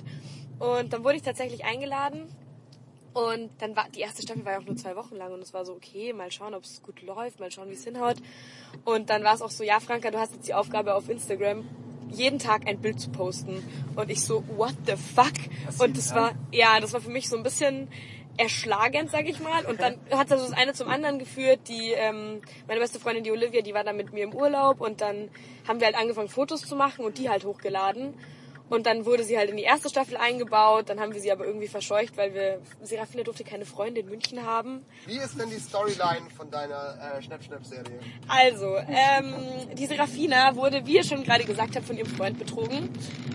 Und 0.58 0.92
dann 0.92 1.04
wurde 1.04 1.16
ich 1.16 1.22
tatsächlich 1.22 1.64
eingeladen. 1.64 2.28
Und 3.14 3.50
dann 3.58 3.74
war 3.74 3.86
die 3.94 4.00
erste 4.00 4.22
Staffel 4.22 4.44
war 4.44 4.52
ja 4.52 4.58
auch 4.58 4.64
nur 4.64 4.76
zwei 4.76 4.94
Wochen 4.96 5.16
lang 5.16 5.32
und 5.32 5.40
es 5.40 5.52
war 5.54 5.64
so, 5.64 5.72
okay, 5.72 6.12
mal 6.12 6.30
schauen, 6.30 6.54
ob 6.54 6.64
es 6.64 6.82
gut 6.82 7.02
läuft, 7.02 7.40
mal 7.40 7.50
schauen, 7.50 7.68
wie 7.68 7.74
es 7.74 7.84
hinhaut. 7.84 8.16
Und 8.84 9.10
dann 9.10 9.24
war 9.24 9.34
es 9.34 9.42
auch 9.42 9.50
so, 9.50 9.64
ja, 9.64 9.80
Franka, 9.80 10.10
du 10.10 10.18
hast 10.18 10.34
jetzt 10.34 10.46
die 10.46 10.54
Aufgabe 10.54 10.94
auf 10.94 11.08
Instagram, 11.08 11.64
jeden 12.10 12.38
Tag 12.38 12.66
ein 12.66 12.80
Bild 12.80 13.00
zu 13.00 13.10
posten. 13.10 13.64
Und 13.96 14.10
ich 14.10 14.22
so, 14.22 14.44
what 14.56 14.74
the 14.86 14.96
fuck? 14.96 15.32
Was, 15.66 15.80
Und 15.80 15.96
das 15.96 16.14
war, 16.14 16.32
ja, 16.52 16.80
das 16.80 16.92
war 16.92 17.00
für 17.00 17.10
mich 17.10 17.28
so 17.28 17.36
ein 17.36 17.42
bisschen 17.42 17.88
erschlagend, 18.36 19.10
sag 19.10 19.28
ich 19.28 19.40
mal. 19.40 19.66
Und 19.66 19.80
dann 19.80 19.96
hat 20.10 20.30
das 20.30 20.42
das 20.42 20.52
eine 20.52 20.72
zum 20.72 20.88
anderen 20.88 21.18
geführt. 21.18 21.60
Die, 21.68 21.92
ähm, 21.92 22.40
meine 22.66 22.80
beste 22.80 23.00
Freundin, 23.00 23.24
die 23.24 23.32
Olivia, 23.32 23.62
die 23.62 23.74
war 23.74 23.84
dann 23.84 23.96
mit 23.96 24.12
mir 24.12 24.24
im 24.24 24.34
Urlaub 24.34 24.80
und 24.80 25.00
dann 25.00 25.28
haben 25.66 25.80
wir 25.80 25.86
halt 25.86 25.96
angefangen, 25.96 26.28
Fotos 26.28 26.62
zu 26.62 26.76
machen 26.76 27.04
und 27.04 27.18
die 27.18 27.28
halt 27.28 27.44
hochgeladen. 27.44 28.14
Und 28.68 28.86
dann 28.86 29.06
wurde 29.06 29.24
sie 29.24 29.38
halt 29.38 29.50
in 29.50 29.56
die 29.56 29.62
erste 29.62 29.88
Staffel 29.88 30.16
eingebaut, 30.16 30.88
dann 30.88 31.00
haben 31.00 31.14
wir 31.14 31.20
sie 31.20 31.32
aber 31.32 31.46
irgendwie 31.46 31.68
verscheucht, 31.68 32.16
weil 32.16 32.34
wir, 32.34 32.60
Serafina 32.82 33.22
durfte 33.22 33.44
keine 33.44 33.64
Freunde 33.64 34.00
in 34.00 34.08
München 34.08 34.44
haben. 34.44 34.84
Wie 35.06 35.16
ist 35.18 35.38
denn 35.40 35.48
die 35.50 35.58
Storyline 35.58 36.28
von 36.36 36.50
deiner 36.50 37.16
äh, 37.16 37.22
Schnapp-Schnapp-Serie? 37.22 37.98
Also, 38.28 38.76
ähm, 38.76 39.34
die 39.74 39.86
Serafina 39.86 40.54
wurde, 40.56 40.84
wie 40.86 40.96
ihr 40.96 41.04
schon 41.04 41.24
gerade 41.24 41.44
gesagt 41.44 41.76
habt, 41.76 41.86
von 41.86 41.96
ihrem 41.96 42.08
Freund 42.08 42.38
betrogen. 42.38 42.90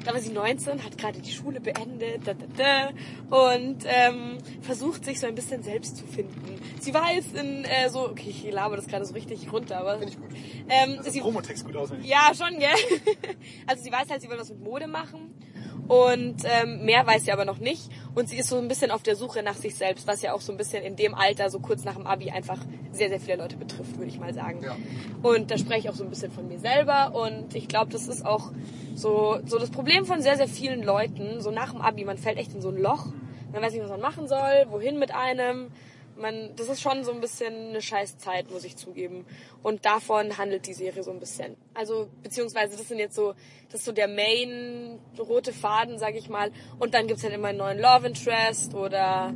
Da 0.05 0.13
war 0.13 0.19
sie 0.19 0.31
19, 0.31 0.83
hat 0.83 0.97
gerade 0.97 1.19
die 1.19 1.31
Schule 1.31 1.59
beendet 1.61 2.27
da, 2.27 2.33
da, 2.33 2.45
da, 3.29 3.35
und 3.53 3.83
ähm, 3.85 4.37
versucht 4.61 5.05
sich 5.05 5.19
so 5.19 5.27
ein 5.27 5.35
bisschen 5.35 5.63
selbst 5.63 5.97
zu 5.97 6.05
finden. 6.05 6.59
Sie 6.79 6.93
war 6.93 7.11
jetzt 7.13 7.33
in 7.35 7.63
äh, 7.65 7.89
so, 7.89 8.09
okay, 8.09 8.29
ich 8.29 8.43
laber 8.51 8.75
das 8.75 8.87
gerade 8.87 9.05
so 9.05 9.13
richtig 9.13 9.51
runter, 9.51 9.77
aber 9.79 9.97
Finde 9.99 10.09
ich 10.09 10.19
gut. 10.19 10.29
ähm, 10.69 10.95
Also 10.97 11.09
sie, 11.11 11.21
Promotext 11.21 11.65
gut 11.65 11.75
auswendig. 11.75 12.07
ja, 12.09 12.31
schon, 12.35 12.59
gell? 12.59 12.69
Also 13.65 13.83
sie 13.83 13.91
weiß 13.91 14.09
halt, 14.09 14.21
sie 14.21 14.29
will 14.29 14.37
was 14.37 14.49
mit 14.49 14.59
Mode 14.61 14.87
machen. 14.87 15.22
Und 15.87 16.43
ähm, 16.45 16.85
mehr 16.85 17.05
weiß 17.05 17.25
sie 17.25 17.31
aber 17.31 17.45
noch 17.45 17.59
nicht. 17.59 17.89
Und 18.15 18.29
sie 18.29 18.37
ist 18.37 18.49
so 18.49 18.57
ein 18.57 18.67
bisschen 18.67 18.91
auf 18.91 19.03
der 19.03 19.15
Suche 19.15 19.43
nach 19.43 19.55
sich 19.55 19.75
selbst, 19.75 20.07
was 20.07 20.21
ja 20.21 20.33
auch 20.33 20.41
so 20.41 20.51
ein 20.51 20.57
bisschen 20.57 20.83
in 20.83 20.95
dem 20.95 21.13
Alter, 21.13 21.49
so 21.49 21.59
kurz 21.59 21.83
nach 21.83 21.95
dem 21.95 22.07
Abi, 22.07 22.31
einfach 22.31 22.59
sehr, 22.91 23.09
sehr 23.09 23.19
viele 23.19 23.37
Leute 23.37 23.57
betrifft, 23.57 23.97
würde 23.97 24.09
ich 24.09 24.19
mal 24.19 24.33
sagen. 24.33 24.61
Ja. 24.63 24.75
Und 25.21 25.51
da 25.51 25.57
spreche 25.57 25.79
ich 25.79 25.89
auch 25.89 25.95
so 25.95 26.03
ein 26.03 26.09
bisschen 26.09 26.31
von 26.31 26.47
mir 26.47 26.59
selber. 26.59 27.13
Und 27.15 27.55
ich 27.55 27.67
glaube, 27.67 27.91
das 27.91 28.07
ist 28.07 28.25
auch 28.25 28.51
so, 28.95 29.39
so 29.45 29.59
das 29.59 29.71
Problem 29.71 30.05
von 30.05 30.21
sehr, 30.21 30.37
sehr 30.37 30.47
vielen 30.47 30.83
Leuten. 30.83 31.41
So 31.41 31.51
nach 31.51 31.71
dem 31.71 31.81
Abi, 31.81 32.05
man 32.05 32.17
fällt 32.17 32.37
echt 32.37 32.53
in 32.53 32.61
so 32.61 32.69
ein 32.69 32.77
Loch. 32.77 33.07
Man 33.51 33.61
weiß 33.61 33.73
nicht, 33.73 33.83
was 33.83 33.91
man 33.91 34.01
machen 34.01 34.27
soll, 34.27 34.65
wohin 34.69 34.99
mit 34.99 35.13
einem. 35.13 35.67
Man, 36.15 36.55
das 36.55 36.69
ist 36.69 36.81
schon 36.81 37.03
so 37.03 37.11
ein 37.11 37.21
bisschen 37.21 37.69
eine 37.69 37.81
scheiß 37.81 38.17
Zeit, 38.17 38.51
muss 38.51 38.63
ich 38.63 38.77
zugeben. 38.77 39.25
Und 39.63 39.85
davon 39.85 40.37
handelt 40.37 40.67
die 40.67 40.73
Serie 40.73 41.03
so 41.03 41.11
ein 41.11 41.19
bisschen. 41.19 41.55
Also, 41.73 42.07
beziehungsweise 42.21 42.77
das 42.77 42.87
sind 42.87 42.99
jetzt 42.99 43.15
so, 43.15 43.33
das 43.69 43.79
ist 43.81 43.85
so 43.85 43.91
der 43.91 44.07
Main 44.07 44.99
rote 45.17 45.53
Faden, 45.53 45.97
sag 45.97 46.15
ich 46.15 46.29
mal. 46.29 46.51
Und 46.79 46.93
dann 46.93 47.07
gibt's 47.07 47.23
halt 47.23 47.33
immer 47.33 47.49
einen 47.49 47.57
neuen 47.57 47.79
Love 47.79 48.07
Interest 48.07 48.73
oder, 48.75 49.33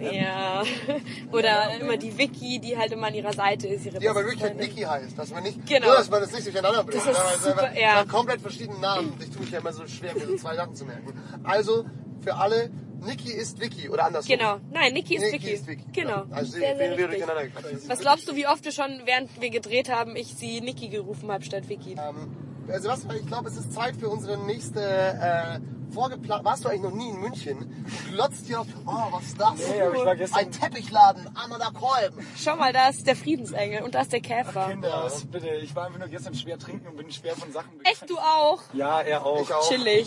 ja, 0.00 0.62
oder 1.32 1.78
immer 1.80 1.96
die 1.96 2.16
Vicky, 2.16 2.58
die 2.58 2.76
halt 2.76 2.92
immer 2.92 3.08
an 3.08 3.14
ihrer 3.14 3.32
Seite 3.32 3.68
ist. 3.68 3.86
Ihre 3.86 3.98
Die 3.98 4.08
aber 4.08 4.24
wirklich 4.24 4.42
halt. 4.42 4.58
Vicky 4.58 4.82
heißt, 4.82 5.18
dass 5.18 5.30
man 5.30 5.42
nicht, 5.42 5.66
Genau. 5.66 5.86
nur, 5.86 5.96
dass 5.96 6.10
man 6.10 6.20
das 6.20 6.32
nicht 6.32 6.46
durcheinander 6.46 6.84
bringt. 6.84 7.06
Das 7.06 7.12
ist 7.12 7.22
es 7.36 7.44
super, 7.44 7.70
ja. 7.78 8.04
komplett 8.04 8.40
verschiedene 8.40 8.78
Namen. 8.78 9.12
Ich 9.20 9.30
tue 9.30 9.40
mich 9.42 9.50
ja 9.50 9.60
immer 9.60 9.72
so 9.72 9.86
schwer, 9.86 10.14
mir 10.14 10.26
so 10.26 10.36
zwei 10.36 10.56
Sachen 10.56 10.74
zu 10.74 10.84
merken. 10.84 11.12
Also, 11.44 11.84
für 12.22 12.34
alle, 12.34 12.70
Niki 13.04 13.32
ist 13.32 13.60
Vicky 13.60 13.88
oder 13.88 14.06
andersrum. 14.06 14.36
Genau. 14.36 14.56
Nein, 14.72 14.92
Niki 14.92 15.16
ist 15.16 15.22
Niki 15.22 15.32
Vicky. 15.34 15.50
ist 15.50 15.66
Vicky. 15.66 15.84
Genau. 15.92 16.24
Also, 16.30 16.52
sehr, 16.52 16.76
sehr 16.76 16.96
wir, 16.96 17.08
durcheinander 17.08 17.42
ist 17.70 17.88
Was 17.88 18.00
glaubst 18.00 18.28
du, 18.28 18.34
wie 18.34 18.46
oft 18.46 18.64
du 18.64 18.72
schon, 18.72 19.02
während 19.04 19.40
wir 19.40 19.50
gedreht 19.50 19.90
haben, 19.90 20.16
ich 20.16 20.34
sie 20.34 20.60
Niki 20.60 20.88
gerufen 20.88 21.30
habe 21.30 21.44
statt 21.44 21.68
Vicky? 21.68 21.92
Ähm, 21.92 22.36
also 22.68 22.88
was, 22.88 23.04
ich 23.04 23.26
glaube, 23.26 23.48
es 23.48 23.56
ist 23.56 23.72
Zeit 23.72 23.96
für 23.96 24.08
unsere 24.08 24.44
nächste 24.44 24.80
äh, 24.80 25.60
vorgeplant. 25.92 26.44
Warst 26.44 26.64
du 26.64 26.68
eigentlich 26.68 26.82
noch 26.82 26.92
nie 26.94 27.10
in 27.10 27.20
München? 27.20 27.86
Glotzt 28.12 28.46
hier 28.46 28.60
auf, 28.60 28.66
oh, 28.86 28.92
was 29.12 29.24
ist 29.24 29.40
das? 29.40 29.54
Ich 29.60 30.04
war 30.04 30.16
gestern- 30.16 30.38
Ein 30.40 30.52
Teppichladen, 30.52 31.28
Amanda 31.34 31.70
Kolben. 31.70 32.26
Schau 32.36 32.56
mal, 32.56 32.72
da 32.72 32.88
ist 32.88 33.06
der 33.06 33.16
Friedensengel 33.16 33.82
und 33.82 33.94
da 33.94 34.00
ist 34.02 34.12
der 34.12 34.20
Käfer. 34.20 34.68
Kinder, 34.68 35.02
was, 35.04 35.24
bitte, 35.26 35.48
ich 35.48 35.74
war 35.74 35.86
einfach 35.86 35.98
nur 35.98 36.08
gestern 36.08 36.34
schwer 36.34 36.58
trinken 36.58 36.86
und 36.88 36.96
bin 36.96 37.10
schwer 37.10 37.34
von 37.34 37.50
Sachen 37.52 37.70
Echt, 37.84 38.08
du 38.08 38.18
auch? 38.18 38.60
Ja, 38.72 39.00
er 39.00 39.24
auch. 39.24 39.40
Ich 39.42 39.52
auch. 39.52 39.68
Chillig. 39.68 40.06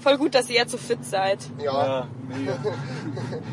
Voll 0.00 0.18
gut, 0.18 0.34
dass 0.34 0.48
ihr 0.48 0.56
jetzt 0.56 0.72
so 0.72 0.78
fit 0.78 1.04
seid. 1.04 1.38
Ja. 1.58 1.86
Ja, 1.86 2.08
mega. 2.28 2.56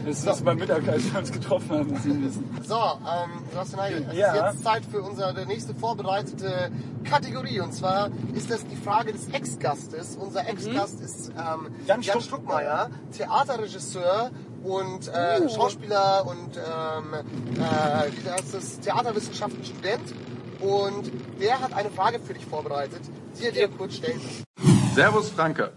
Das 0.05 0.23
ist 0.23 0.45
beim 0.45 0.57
Mittag, 0.57 0.87
als 0.87 1.11
wir 1.11 1.19
uns 1.19 1.31
getroffen 1.31 1.71
haben, 1.71 1.95
sehen 1.97 2.21
müssen. 2.23 2.57
So, 2.63 2.75
ähm, 2.75 3.77
Heigl, 3.77 4.05
es 4.11 4.17
Ja. 4.17 4.33
ist 4.33 4.53
jetzt 4.55 4.63
Zeit 4.63 4.83
für 4.85 5.01
unsere 5.01 5.45
nächste 5.45 5.73
vorbereitete 5.73 6.71
Kategorie. 7.03 7.59
Und 7.59 7.73
zwar 7.73 8.09
ist 8.33 8.51
das 8.51 8.65
die 8.67 8.75
Frage 8.75 9.13
des 9.13 9.27
Ex-Gastes. 9.29 10.15
Unser 10.17 10.47
Ex-Gast 10.47 10.99
ist 11.01 11.31
ähm, 11.53 11.67
Jan 11.87 12.01
Jan, 12.01 12.19
Struck- 12.19 12.23
Struckmeier, 12.23 12.89
Theaterregisseur 13.15 14.31
und 14.63 15.07
äh, 15.07 15.49
Schauspieler 15.49 16.25
und 16.25 16.57
ähm, 16.57 17.13
äh, 17.13 18.11
wie 18.11 18.29
heißt 18.29 18.53
das, 18.53 18.79
Theaterwissenschaften-Student. 18.79 20.13
Und 20.59 21.11
der 21.41 21.59
hat 21.59 21.73
eine 21.73 21.89
Frage 21.89 22.19
für 22.19 22.33
dich 22.33 22.45
vorbereitet, 22.45 23.01
die 23.37 23.45
er 23.45 23.51
dir 23.51 23.67
kurz 23.67 23.95
stellen 23.95 24.21
wird. 24.21 24.95
Servus 24.95 25.29
Franke. 25.29 25.73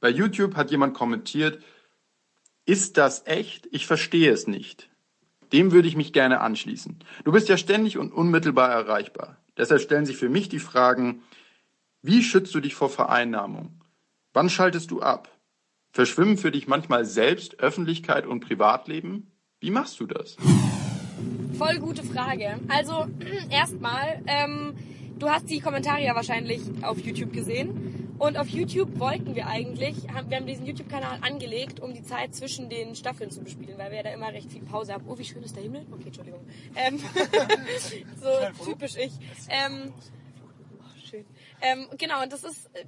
Bei 0.00 0.08
YouTube 0.08 0.56
hat 0.56 0.70
jemand 0.70 0.94
kommentiert, 0.94 1.62
ist 2.64 2.96
das 2.96 3.26
echt? 3.26 3.68
Ich 3.70 3.86
verstehe 3.86 4.32
es 4.32 4.46
nicht. 4.46 4.88
Dem 5.52 5.72
würde 5.72 5.88
ich 5.88 5.96
mich 5.96 6.12
gerne 6.12 6.40
anschließen. 6.40 6.98
Du 7.24 7.32
bist 7.32 7.48
ja 7.48 7.56
ständig 7.56 7.98
und 7.98 8.12
unmittelbar 8.12 8.70
erreichbar. 8.70 9.36
Deshalb 9.56 9.80
stellen 9.80 10.06
sich 10.06 10.16
für 10.16 10.28
mich 10.28 10.48
die 10.48 10.58
Fragen, 10.58 11.22
wie 12.02 12.22
schützt 12.22 12.54
du 12.54 12.60
dich 12.60 12.74
vor 12.74 12.90
Vereinnahmung? 12.90 13.77
Wann 14.32 14.50
schaltest 14.50 14.90
du 14.90 15.00
ab? 15.00 15.30
Verschwimmen 15.90 16.36
für 16.36 16.50
dich 16.50 16.68
manchmal 16.68 17.04
selbst 17.04 17.60
Öffentlichkeit 17.60 18.26
und 18.26 18.40
Privatleben? 18.40 19.32
Wie 19.60 19.70
machst 19.70 19.98
du 20.00 20.06
das? 20.06 20.36
Voll 21.56 21.78
gute 21.78 22.04
Frage. 22.04 22.60
Also, 22.68 23.06
erstmal, 23.50 24.22
ähm, 24.26 24.76
du 25.18 25.28
hast 25.28 25.48
die 25.48 25.60
Kommentare 25.60 26.04
ja 26.04 26.14
wahrscheinlich 26.14 26.60
auf 26.82 26.98
YouTube 26.98 27.32
gesehen. 27.32 28.14
Und 28.18 28.36
auf 28.36 28.48
YouTube 28.48 28.98
wollten 28.98 29.36
wir 29.36 29.46
eigentlich, 29.46 30.08
haben, 30.12 30.28
wir 30.28 30.38
haben 30.38 30.46
diesen 30.46 30.66
YouTube-Kanal 30.66 31.20
angelegt, 31.22 31.78
um 31.80 31.94
die 31.94 32.02
Zeit 32.02 32.34
zwischen 32.34 32.68
den 32.68 32.96
Staffeln 32.96 33.30
zu 33.30 33.40
bespielen, 33.42 33.78
weil 33.78 33.90
wir 33.90 33.98
ja 33.98 34.02
da 34.02 34.10
immer 34.10 34.32
recht 34.32 34.50
viel 34.50 34.62
Pause 34.62 34.92
haben. 34.92 35.04
Oh, 35.06 35.16
wie 35.16 35.24
schön 35.24 35.42
ist 35.42 35.54
der 35.54 35.62
Himmel? 35.62 35.86
Okay, 35.90 36.06
Entschuldigung. 36.06 36.40
Ähm, 36.74 36.98
so 38.20 38.64
typisch 38.64 38.96
ich. 38.96 39.12
Ähm, 39.48 39.92
oh, 40.80 41.08
schön. 41.08 41.24
Ähm, 41.62 41.86
genau, 41.96 42.22
und 42.22 42.32
das 42.32 42.42
ist, 42.42 42.66
äh, 42.74 42.84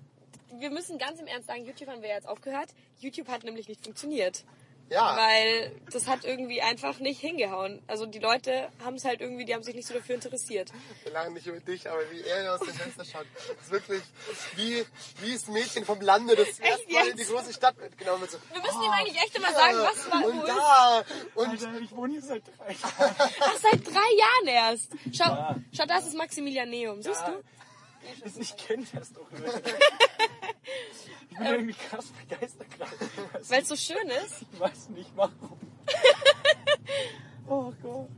wir 0.59 0.71
müssen 0.71 0.99
ganz 0.99 1.21
im 1.21 1.27
Ernst 1.27 1.49
sagen, 1.49 1.65
YouTube 1.65 1.89
haben 1.89 2.03
wir 2.03 2.09
ja 2.09 2.17
jetzt 2.17 2.29
aufgehört. 2.29 2.71
YouTube 2.99 3.29
hat 3.29 3.45
nämlich 3.45 3.69
nicht 3.69 3.83
funktioniert. 3.85 4.45
Ja. 4.91 5.17
Weil 5.17 5.71
das 5.93 6.09
hat 6.09 6.25
irgendwie 6.25 6.63
einfach 6.63 6.99
nicht 6.99 7.21
hingehauen. 7.21 7.81
Also 7.87 8.07
die 8.07 8.19
Leute 8.19 8.69
haben 8.85 8.97
es 8.97 9.05
halt 9.05 9.21
irgendwie, 9.21 9.45
die 9.45 9.55
haben 9.55 9.63
sich 9.63 9.77
nicht 9.77 9.87
so 9.87 9.95
dafür 9.95 10.17
interessiert. 10.17 10.73
Wir 11.05 11.13
lachen 11.13 11.33
nicht 11.33 11.47
über 11.47 11.61
dich, 11.61 11.89
aber 11.89 12.01
wie 12.11 12.23
er 12.23 12.55
aus 12.55 12.61
dem 12.61 12.75
Fenster 12.75 13.05
schaut, 13.05 13.27
ist 13.61 13.71
wirklich 13.71 14.03
wie, 14.57 14.85
wie 15.21 15.33
das 15.33 15.47
Mädchen 15.47 15.85
vom 15.85 16.01
Lande, 16.01 16.35
das 16.35 16.59
erst 16.59 16.91
mal 16.91 17.07
in 17.07 17.17
die 17.17 17.25
große 17.25 17.53
Stadt 17.53 17.79
mitgenommen 17.79 18.23
wird. 18.23 18.33
So, 18.33 18.39
Wir 18.53 18.63
müssen 18.63 18.83
ihm 18.83 18.91
eigentlich 18.91 19.23
echt 19.23 19.37
immer 19.37 19.53
sagen, 19.53 19.79
was 19.79 20.11
war 20.11 20.27
und 20.27 20.43
wo 20.43 20.47
da 20.47 21.05
und 21.37 21.49
Alter, 21.51 21.81
ich 21.81 21.93
wohne 21.93 22.13
hier 22.15 22.23
seit 22.23 22.43
drei 22.59 22.73
Jahren. 22.73 23.15
Ach, 23.41 23.57
seit 23.59 23.87
drei 23.87 23.93
Jahren 24.19 24.47
erst. 24.49 24.93
Schau, 25.13 25.55
schau, 25.73 25.87
das 25.87 26.09
ist 26.09 26.17
Maximilianeum. 26.17 27.01
Siehst 27.01 27.23
du? 27.29 27.45
Ich 28.39 28.57
kenne 28.57 28.85
das 28.93 29.13
doch 29.13 29.31
nicht. 29.31 29.45
Ich 31.31 31.37
bin 31.37 31.47
irgendwie 31.47 31.75
krass 31.75 32.07
begeistert 32.29 32.69
gerade. 32.77 32.91
Weil 33.49 33.63
es 33.63 33.69
so 33.69 33.77
schön 33.77 34.09
ist. 34.25 34.45
Ich 34.53 34.61
weiß 34.61 34.89
nicht 34.91 35.11
warum. 35.15 35.59
oh 37.49 37.73
Gott. 37.83 38.09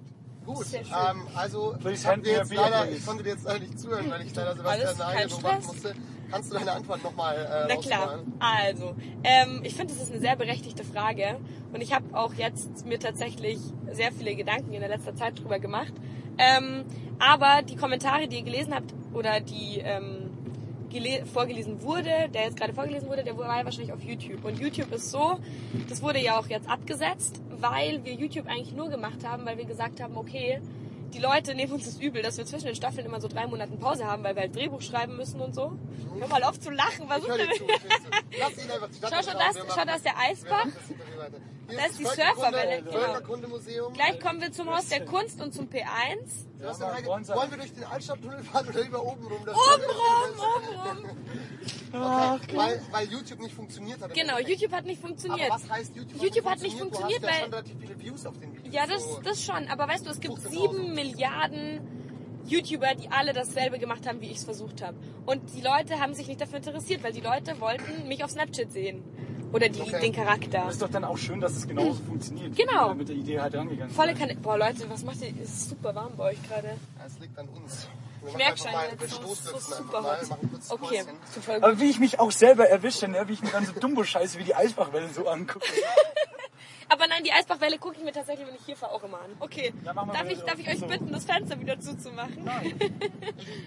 Gut, 0.44 0.66
ähm, 0.74 1.28
also 1.34 1.76
ich, 1.76 2.02
beer, 2.02 2.44
leider, 2.50 2.90
ich 2.90 3.06
konnte 3.06 3.22
dir 3.22 3.30
jetzt 3.30 3.44
leider 3.44 3.60
nicht 3.60 3.78
zuhören, 3.78 4.10
weil 4.10 4.26
ich 4.26 4.34
leider 4.34 4.56
Sebastian 4.56 5.06
Heide 5.06 5.28
beobachten 5.28 5.62
Stress. 5.62 5.72
musste. 5.72 5.94
Kannst 6.32 6.50
du 6.50 6.56
deine 6.56 6.72
Antwort 6.72 7.04
nochmal 7.04 7.36
äh, 7.36 7.74
Na 7.74 7.76
klar. 7.80 8.20
Also, 8.38 8.94
ähm, 9.22 9.60
ich 9.64 9.74
finde, 9.74 9.92
das 9.92 10.02
ist 10.02 10.10
eine 10.10 10.20
sehr 10.20 10.34
berechtigte 10.34 10.82
Frage. 10.82 11.36
Und 11.72 11.82
ich 11.82 11.92
habe 11.92 12.06
auch 12.12 12.34
jetzt 12.34 12.86
mir 12.86 12.98
tatsächlich 12.98 13.58
sehr 13.92 14.12
viele 14.12 14.34
Gedanken 14.34 14.72
in 14.72 14.80
der 14.80 14.88
letzter 14.88 15.14
Zeit 15.14 15.38
drüber 15.38 15.58
gemacht. 15.58 15.92
Ähm, 16.38 16.84
aber 17.18 17.62
die 17.62 17.76
Kommentare, 17.76 18.28
die 18.28 18.38
ihr 18.38 18.44
gelesen 18.44 18.74
habt, 18.74 18.94
oder 19.12 19.40
die 19.40 19.80
ähm, 19.84 20.30
gele 20.88 21.26
vorgelesen 21.26 21.82
wurde, 21.82 22.28
der 22.32 22.44
jetzt 22.44 22.56
gerade 22.56 22.72
vorgelesen 22.72 23.08
wurde, 23.08 23.24
der 23.24 23.36
war 23.36 23.58
ja 23.58 23.64
wahrscheinlich 23.64 23.92
auf 23.92 24.02
YouTube. 24.02 24.44
Und 24.44 24.58
YouTube 24.58 24.92
ist 24.92 25.10
so, 25.10 25.38
das 25.88 26.02
wurde 26.02 26.20
ja 26.20 26.38
auch 26.38 26.46
jetzt 26.48 26.68
abgesetzt, 26.68 27.42
weil 27.50 28.04
wir 28.04 28.14
YouTube 28.14 28.46
eigentlich 28.46 28.72
nur 28.72 28.88
gemacht 28.88 29.26
haben, 29.26 29.44
weil 29.46 29.58
wir 29.58 29.64
gesagt 29.64 30.00
haben, 30.00 30.16
okay, 30.16 30.60
die 31.12 31.18
Leute 31.18 31.54
nehmen 31.54 31.72
uns 31.72 31.84
das 31.84 31.98
übel, 32.00 32.22
dass 32.22 32.38
wir 32.38 32.44
zwischen 32.46 32.66
den 32.66 32.74
Staffeln 32.74 33.04
immer 33.06 33.20
so 33.20 33.28
drei 33.28 33.46
Monaten 33.46 33.78
Pause 33.78 34.06
haben, 34.06 34.24
weil 34.24 34.34
wir 34.34 34.42
halt 34.42 34.54
Drehbuch 34.56 34.80
schreiben 34.82 35.16
müssen 35.16 35.40
und 35.40 35.54
so. 35.54 35.72
Hör 36.18 36.28
mal 36.28 36.42
auf 36.44 36.58
zu 36.58 36.70
lachen, 36.70 37.08
was 37.08 37.18
ist 37.18 37.28
denn? 37.28 37.48
Lass 38.38 38.64
ihn 38.64 38.70
einfach 38.70 38.88
Schau, 39.00 39.08
schau, 39.10 39.38
das- 39.38 39.56
schau, 39.56 39.64
machen- 39.76 39.86
da 39.88 39.94
ist 39.94 40.04
der 40.04 40.18
Eisbach. 40.18 40.66
das 41.68 41.86
ist 41.90 41.98
die 42.00 42.04
Surferwelle, 42.04 42.82
genau. 42.82 43.90
Gleich 43.94 44.20
kommen 44.20 44.40
wir 44.40 44.52
zum 44.52 44.70
Haus 44.74 44.88
der 44.88 45.04
Kunst 45.04 45.40
und 45.40 45.52
zum 45.54 45.68
P1. 45.68 46.46
Ja, 46.62 46.94
Heide, 46.94 47.06
wollen 47.06 47.24
Sie- 47.24 47.34
wollen 47.34 47.50
wir 47.50 47.58
durch 47.58 47.72
den 47.74 47.84
Altstadttunnel 47.84 48.42
fahren 48.44 48.68
oder 48.68 48.80
lieber 48.82 49.02
oben 49.04 49.24
rum? 49.26 49.42
Oben 49.42 49.50
rum, 49.50 50.96
oben 50.96 51.06
rum. 51.06 51.16
Okay, 51.94 52.56
weil, 52.56 52.80
weil 52.90 53.06
YouTube 53.08 53.40
nicht 53.40 53.54
funktioniert 53.54 54.00
hat. 54.00 54.14
Genau. 54.14 54.38
YouTube 54.38 54.72
hat 54.72 54.86
nicht 54.86 54.98
funktioniert. 55.00 55.50
Aber 55.50 55.60
was 55.62 55.68
heißt 55.70 55.94
YouTube? 55.94 56.22
YouTube 56.22 56.46
hat 56.46 56.62
nicht 56.62 56.78
funktioniert, 56.78 57.22
du 57.22 57.26
hast 57.26 57.32
ja 57.34 57.38
weil- 57.38 57.44
schon 57.44 57.50
relativ 57.52 57.78
viele 57.80 58.00
Views 58.00 58.26
auf 58.26 58.38
den 58.38 58.56
Videos. 58.56 58.74
Ja, 58.74 58.86
das, 58.86 59.04
das 59.22 59.42
schon. 59.44 59.68
Aber 59.68 59.86
weißt 59.88 60.06
du, 60.06 60.10
es 60.10 60.18
gibt 60.20 60.34
15.000. 60.38 60.48
sieben 60.50 60.94
Milliarden 60.94 61.80
YouTuber, 62.46 62.94
die 62.94 63.10
alle 63.10 63.34
dasselbe 63.34 63.78
gemacht 63.78 64.06
haben, 64.06 64.20
wie 64.22 64.30
ich 64.30 64.38
es 64.38 64.44
versucht 64.44 64.82
habe. 64.82 64.96
Und 65.26 65.54
die 65.54 65.60
Leute 65.60 66.00
haben 66.00 66.14
sich 66.14 66.28
nicht 66.28 66.40
dafür 66.40 66.56
interessiert, 66.58 67.02
weil 67.04 67.12
die 67.12 67.20
Leute 67.20 67.60
wollten 67.60 68.08
mich 68.08 68.24
auf 68.24 68.30
Snapchat 68.30 68.72
sehen. 68.72 69.04
Oder 69.52 69.68
die, 69.68 69.80
Okay. 69.80 70.00
den 70.00 70.12
Charakter. 70.12 70.62
Das 70.64 70.74
ist 70.74 70.82
doch 70.82 70.88
dann 70.90 71.04
auch 71.04 71.18
schön, 71.18 71.40
dass 71.40 71.52
es 71.56 71.66
genauso 71.68 72.02
funktioniert. 72.02 72.56
Genau. 72.56 72.94
Mit 72.94 73.08
der 73.08 73.16
Idee 73.16 73.40
halt 73.40 73.54
rangegangen 73.54 73.94
Volle. 73.94 74.14
Kanne. 74.14 74.34
Boah, 74.36 74.56
Leute, 74.58 74.88
was 74.88 75.02
macht 75.04 75.20
ihr? 75.22 75.32
Es 75.42 75.50
ist 75.50 75.68
super 75.70 75.94
warm 75.94 76.12
bei 76.16 76.30
euch 76.30 76.42
gerade. 76.48 76.68
Ja, 76.68 77.04
Es 77.06 77.18
liegt 77.18 77.38
an 77.38 77.48
uns. 77.48 77.88
Wir 78.22 78.30
Ich 78.30 78.36
merke 78.36 78.58
schon, 78.58 78.70
jetzt 79.00 79.10
so, 79.20 79.34
so 79.34 79.58
super 79.58 80.00
mal, 80.00 80.18
Okay, 80.70 81.02
super 81.34 81.54
gut. 81.54 81.64
Aber 81.64 81.80
wie 81.80 81.90
ich 81.90 81.98
mich 81.98 82.20
auch 82.20 82.30
selber 82.30 82.68
erwische, 82.68 83.08
ne? 83.08 83.24
wie 83.26 83.32
ich 83.32 83.42
mir 83.42 83.50
dann 83.50 83.66
so 83.66 83.72
Dumbo-Scheiße 83.72 84.38
wie 84.38 84.44
die 84.44 84.54
Eisbachwelle 84.54 85.08
so 85.08 85.26
angucke. 85.28 85.66
Aber 86.88 87.06
nein, 87.08 87.24
die 87.24 87.32
Eisbachwelle 87.32 87.78
gucke 87.78 87.96
ich 87.96 88.04
mir 88.04 88.12
tatsächlich, 88.12 88.46
wenn 88.46 88.54
ich 88.54 88.64
hier 88.64 88.76
fahre, 88.76 88.92
auch 88.92 89.02
immer 89.02 89.18
an. 89.22 89.30
Okay. 89.40 89.72
Ja, 89.84 89.92
darf, 89.94 90.30
ich, 90.30 90.40
darf 90.42 90.58
ich 90.58 90.68
euch 90.68 90.78
So. 90.78 90.86
bitten, 90.86 91.10
das 91.10 91.24
Fenster 91.24 91.58
wieder 91.58 91.80
zuzumachen? 91.80 92.44
Nein, 92.44 92.78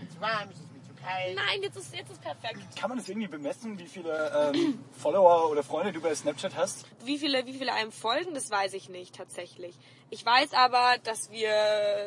Es 0.09 0.21
war 0.21 0.39
ein 0.41 0.49
bisschen 0.49 0.69
kalt. 1.05 1.63
jetzt 1.63 1.77
ist 1.77 1.95
jetzt 1.95 2.11
ist 2.11 2.21
perfekt. 2.21 2.59
Kann 2.79 2.89
man 2.89 2.97
das 2.97 3.07
irgendwie 3.09 3.27
bemessen, 3.27 3.77
wie 3.79 3.87
viele 3.87 4.51
ähm, 4.53 4.79
Follower 4.91 5.49
oder 5.51 5.63
Freunde 5.63 5.91
du 5.93 6.01
bei 6.01 6.13
Snapchat 6.15 6.55
hast? 6.55 6.85
Wie 7.03 7.17
viele, 7.17 7.45
wie 7.45 7.53
viele 7.53 7.73
einem 7.73 7.91
folgen, 7.91 8.33
das 8.33 8.49
weiß 8.49 8.73
ich 8.73 8.89
nicht 8.89 9.15
tatsächlich. 9.15 9.77
Ich 10.09 10.25
weiß 10.25 10.53
aber, 10.53 10.95
dass 11.03 11.31
wir 11.31 11.49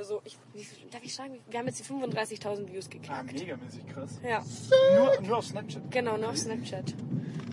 so, 0.03 0.23
ich, 0.25 0.37
darf 0.91 1.03
ich 1.03 1.15
sagen, 1.15 1.41
wir 1.49 1.59
haben 1.59 1.67
jetzt 1.67 1.79
die 1.81 1.85
35.000 1.85 2.73
Views 2.73 2.87
Ah, 2.87 2.91
geknackt. 2.91 3.33
megamäßig 3.33 3.87
krass. 3.93 4.19
Ja, 4.23 4.45
Nur, 4.97 5.21
nur 5.21 5.39
auf 5.39 5.47
Snapchat. 5.47 5.91
genau, 5.91 6.17
nur 6.17 6.31
auf 6.31 6.37
Snapchat. 6.39 6.95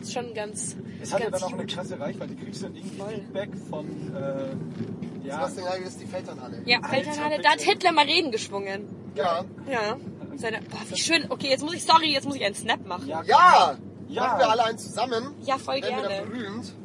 Ist 0.02 0.14
schon 0.14 0.34
ganz, 0.36 0.76
Es 1.02 1.12
hat 1.14 1.22
ja 1.22 1.30
dann 1.32 1.42
auch 1.42 1.54
eine 1.54 1.66
krasse 1.66 2.00
Reichweite. 2.00 2.36
Kriegst 2.36 2.62
du 2.62 2.68
dann 2.68 2.76
irgendwie 2.76 2.98
Voll. 2.98 3.14
Feedback 3.16 3.50
von, 3.70 4.16
äh, 4.16 5.28
ja, 5.28 5.36
Sebastian 5.48 5.70
Heide 5.70 5.84
ist 5.86 6.00
die 6.02 6.06
Feldherrnhalle. 6.06 6.62
Ja, 6.66 6.78
Alter, 6.78 6.90
Feldherrnhalle, 6.90 7.42
da 7.42 7.50
hat. 7.52 7.62
Hitler 7.62 7.92
mal 7.92 8.06
Reden 8.06 8.32
geschwungen. 8.32 8.88
Ja. 9.16 9.46
Ja. 9.68 9.98
Seine, 10.38 10.62
boah, 10.62 10.80
wie 10.90 10.98
schön. 10.98 11.26
Okay, 11.30 11.50
jetzt 11.50 11.64
muss 11.64 11.74
ich, 11.76 11.84
sorry, 11.84 12.12
jetzt 12.12 12.26
muss 12.26 12.36
ich 12.36 12.46
einen 12.46 12.56
Snap 12.56 12.86
machen. 12.86 13.08
ja, 13.08 13.22
Ja! 13.24 13.78
Ja. 14.08 14.22
Machen 14.28 14.40
wir 14.40 14.50
alle 14.52 14.66
einen 14.66 14.78
zusammen. 14.78 15.34
Ja, 15.42 15.58
voll 15.58 15.82
Werden 15.82 15.96
wir 15.96 16.08
gerne. 16.10 16.16
dann 16.22 16.30
berühmt. 16.30 16.76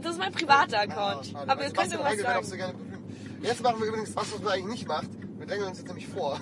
Das 0.00 0.12
ist 0.12 0.18
mein 0.18 0.30
privater 0.32 0.78
Ah, 0.78 0.82
Account. 0.82 1.26
schade, 1.26 1.50
aber 1.50 1.60
weil 1.60 1.68
ihr 1.68 1.74
könnt 1.74 1.90
Sebastian 1.90 1.98
mir 1.98 2.04
was 2.04 2.12
Heide 2.12 2.22
wäre 2.22 2.38
auch 2.38 2.42
so 2.44 2.48
sagen. 2.50 2.58
gerne 2.60 2.72
berühmt. 2.74 3.44
Jetzt 3.44 3.62
machen 3.64 3.80
wir 3.80 3.86
übrigens 3.88 4.14
was, 4.16 4.32
was 4.32 4.40
man 4.42 4.52
eigentlich 4.52 4.66
nicht 4.66 4.86
macht. 4.88 5.08
Wir 5.38 5.46
drängeln 5.46 5.68
uns 5.70 5.78
jetzt 5.78 5.88
nämlich 5.88 6.06
vor. 6.06 6.40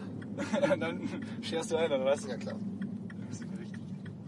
dann 0.78 1.08
scherst 1.42 1.70
du 1.72 1.76
ein, 1.76 1.86
oder 1.90 2.04
was? 2.04 2.24
ja 2.26 2.36
klar. 2.36 2.54
Du 2.54 3.26
bist 3.26 3.42
richtig 3.42 3.78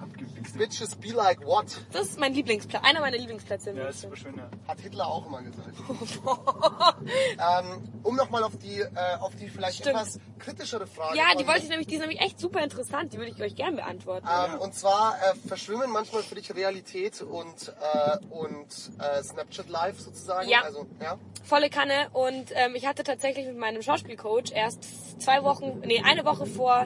abgewichst. 0.00 0.49
Bitches 0.60 0.94
be 0.94 1.08
like 1.12 1.42
what? 1.46 1.64
Das 1.90 2.08
ist 2.08 2.20
mein 2.20 2.34
Lieblingsplatz, 2.34 2.84
einer 2.84 3.00
meiner 3.00 3.16
Lieblingsplätze 3.16 3.70
in 3.70 3.78
Ja, 3.78 3.88
ist 3.88 4.02
super 4.02 4.16
schön, 4.16 4.36
ja. 4.36 4.50
Hat 4.68 4.78
Hitler 4.78 5.06
auch 5.06 5.26
immer 5.26 5.40
gesagt. 5.40 5.74
ähm, 7.38 7.88
um 8.02 8.14
nochmal 8.14 8.42
auf 8.42 8.58
die, 8.58 8.80
äh, 8.80 9.16
auf 9.20 9.34
die 9.36 9.48
vielleicht 9.48 9.78
Stimmt. 9.78 9.96
etwas 9.96 10.20
kritischere 10.38 10.86
Frage. 10.86 11.16
Ja, 11.16 11.34
die 11.34 11.46
wollte 11.46 11.60
ich 11.62 11.70
nämlich, 11.70 11.86
die 11.86 11.94
ist 11.94 12.00
nämlich 12.00 12.20
echt 12.20 12.38
super 12.38 12.62
interessant. 12.62 13.14
Die 13.14 13.16
würde 13.16 13.30
ich 13.30 13.42
euch 13.42 13.54
gern 13.54 13.76
beantworten. 13.76 14.28
Ähm, 14.28 14.58
Und 14.58 14.74
zwar 14.74 15.16
äh, 15.16 15.48
verschwimmen 15.48 15.90
manchmal 15.90 16.22
für 16.22 16.34
dich 16.34 16.54
Realität 16.54 17.22
und, 17.22 17.72
äh, 17.94 18.18
und 18.28 18.68
äh, 18.98 19.22
Snapchat 19.22 19.70
Live 19.70 19.98
sozusagen. 19.98 20.46
Ja. 20.46 20.60
Also, 20.60 20.86
ja. 21.00 21.18
Volle 21.42 21.70
Kanne. 21.70 22.10
Und 22.12 22.50
ähm, 22.50 22.74
ich 22.74 22.86
hatte 22.86 23.02
tatsächlich 23.02 23.46
mit 23.46 23.56
meinem 23.56 23.80
Schauspielcoach 23.80 24.52
erst 24.52 25.22
zwei 25.22 25.42
Wochen, 25.42 25.80
nee, 25.86 26.02
eine 26.04 26.26
Woche 26.26 26.44
vor 26.44 26.84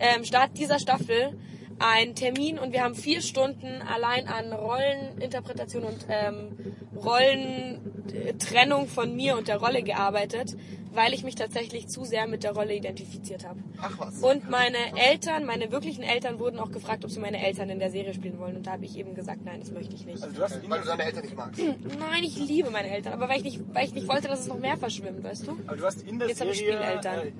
ähm, 0.00 0.24
Start 0.24 0.58
dieser 0.58 0.80
Staffel 0.80 1.38
einen 1.78 2.14
Termin 2.14 2.58
und 2.58 2.72
wir 2.72 2.82
haben 2.82 2.94
vier 2.94 3.20
Stunden 3.22 3.82
allein 3.82 4.26
an 4.28 4.52
Rolleninterpretation 4.52 5.84
und 5.84 6.06
ähm, 6.08 6.56
Rollentrennung 6.96 8.86
von 8.88 9.14
mir 9.14 9.36
und 9.36 9.48
der 9.48 9.58
Rolle 9.58 9.82
gearbeitet, 9.82 10.56
weil 10.94 11.14
ich 11.14 11.24
mich 11.24 11.34
tatsächlich 11.34 11.88
zu 11.88 12.04
sehr 12.04 12.26
mit 12.26 12.44
der 12.44 12.52
Rolle 12.52 12.74
identifiziert 12.74 13.46
habe. 13.46 13.60
Ach 13.80 13.98
was. 13.98 14.18
Und 14.18 14.50
meine 14.50 14.76
Eltern, 14.96 15.44
meine 15.46 15.72
wirklichen 15.72 16.02
Eltern 16.02 16.38
wurden 16.38 16.58
auch 16.58 16.70
gefragt, 16.70 17.04
ob 17.04 17.10
sie 17.10 17.20
meine 17.20 17.44
Eltern 17.44 17.70
in 17.70 17.78
der 17.78 17.90
Serie 17.90 18.12
spielen 18.12 18.38
wollen. 18.38 18.56
Und 18.56 18.66
da 18.66 18.72
habe 18.72 18.84
ich 18.84 18.96
eben 18.98 19.14
gesagt, 19.14 19.44
nein, 19.44 19.60
das 19.60 19.70
möchte 19.70 19.94
ich 19.94 20.04
nicht. 20.04 20.22
Also 20.22 20.36
du 20.36 20.42
hast 20.42 20.68
Weil 20.68 20.80
du 20.80 20.86
deine 20.86 21.04
Eltern 21.04 21.22
nicht 21.22 21.36
magst. 21.36 21.60
Nein, 21.98 22.24
ich 22.24 22.36
liebe 22.38 22.70
meine 22.70 22.90
Eltern, 22.90 23.14
aber 23.14 23.28
weil 23.28 23.38
ich 23.38 23.44
nicht, 23.44 23.60
weil 23.72 23.86
ich 23.86 23.94
nicht 23.94 24.06
wollte, 24.08 24.28
dass 24.28 24.40
es 24.40 24.46
noch 24.48 24.58
mehr 24.58 24.76
verschwimmt, 24.76 25.24
weißt 25.24 25.46
du? 25.46 25.52
aber 25.66 25.76
du 25.76 25.84
hast 25.84 26.02
in 26.02 26.18
der 26.18 26.28
Jetzt 26.28 26.40
hab 26.40 26.48
ich 26.48 26.58
Serie, 26.58 26.74
Spieleltern. 26.74 27.18
äh, 27.20 27.28
äh, 27.28 27.32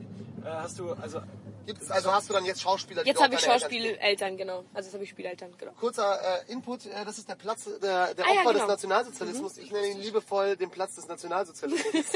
hast 0.44 0.78
du, 0.78 0.92
also, 0.94 1.20
Gibt's, 1.66 1.90
also 1.90 2.12
hast 2.12 2.28
du 2.28 2.32
dann 2.32 2.44
jetzt 2.44 2.60
Schauspieler, 2.60 3.04
Jetzt 3.06 3.22
habe 3.22 3.34
ich? 3.34 3.40
Schauspieleltern, 3.40 4.36
genau. 4.36 4.64
Also 4.74 4.86
jetzt 4.88 4.94
habe 4.94 5.04
ich 5.04 5.10
Spieleltern, 5.10 5.52
genau. 5.58 5.72
Kurzer 5.72 6.20
äh, 6.46 6.52
Input, 6.52 6.86
äh, 6.86 7.04
das 7.04 7.18
ist 7.18 7.28
der 7.28 7.34
Platz 7.34 7.64
der, 7.82 8.14
der 8.14 8.24
Ah, 8.24 8.32
ja, 8.34 8.40
Opfer 8.40 8.52
des 8.52 8.62
genau. 8.62 8.72
Nationalsozialismus. 8.72 9.58
Ich 9.58 9.70
nenne 9.70 9.88
ihn 9.88 10.00
liebevoll 10.00 10.56
den 10.56 10.70
Platz 10.70 10.96
des 10.96 11.08
Nationalsozialismus. 11.08 11.94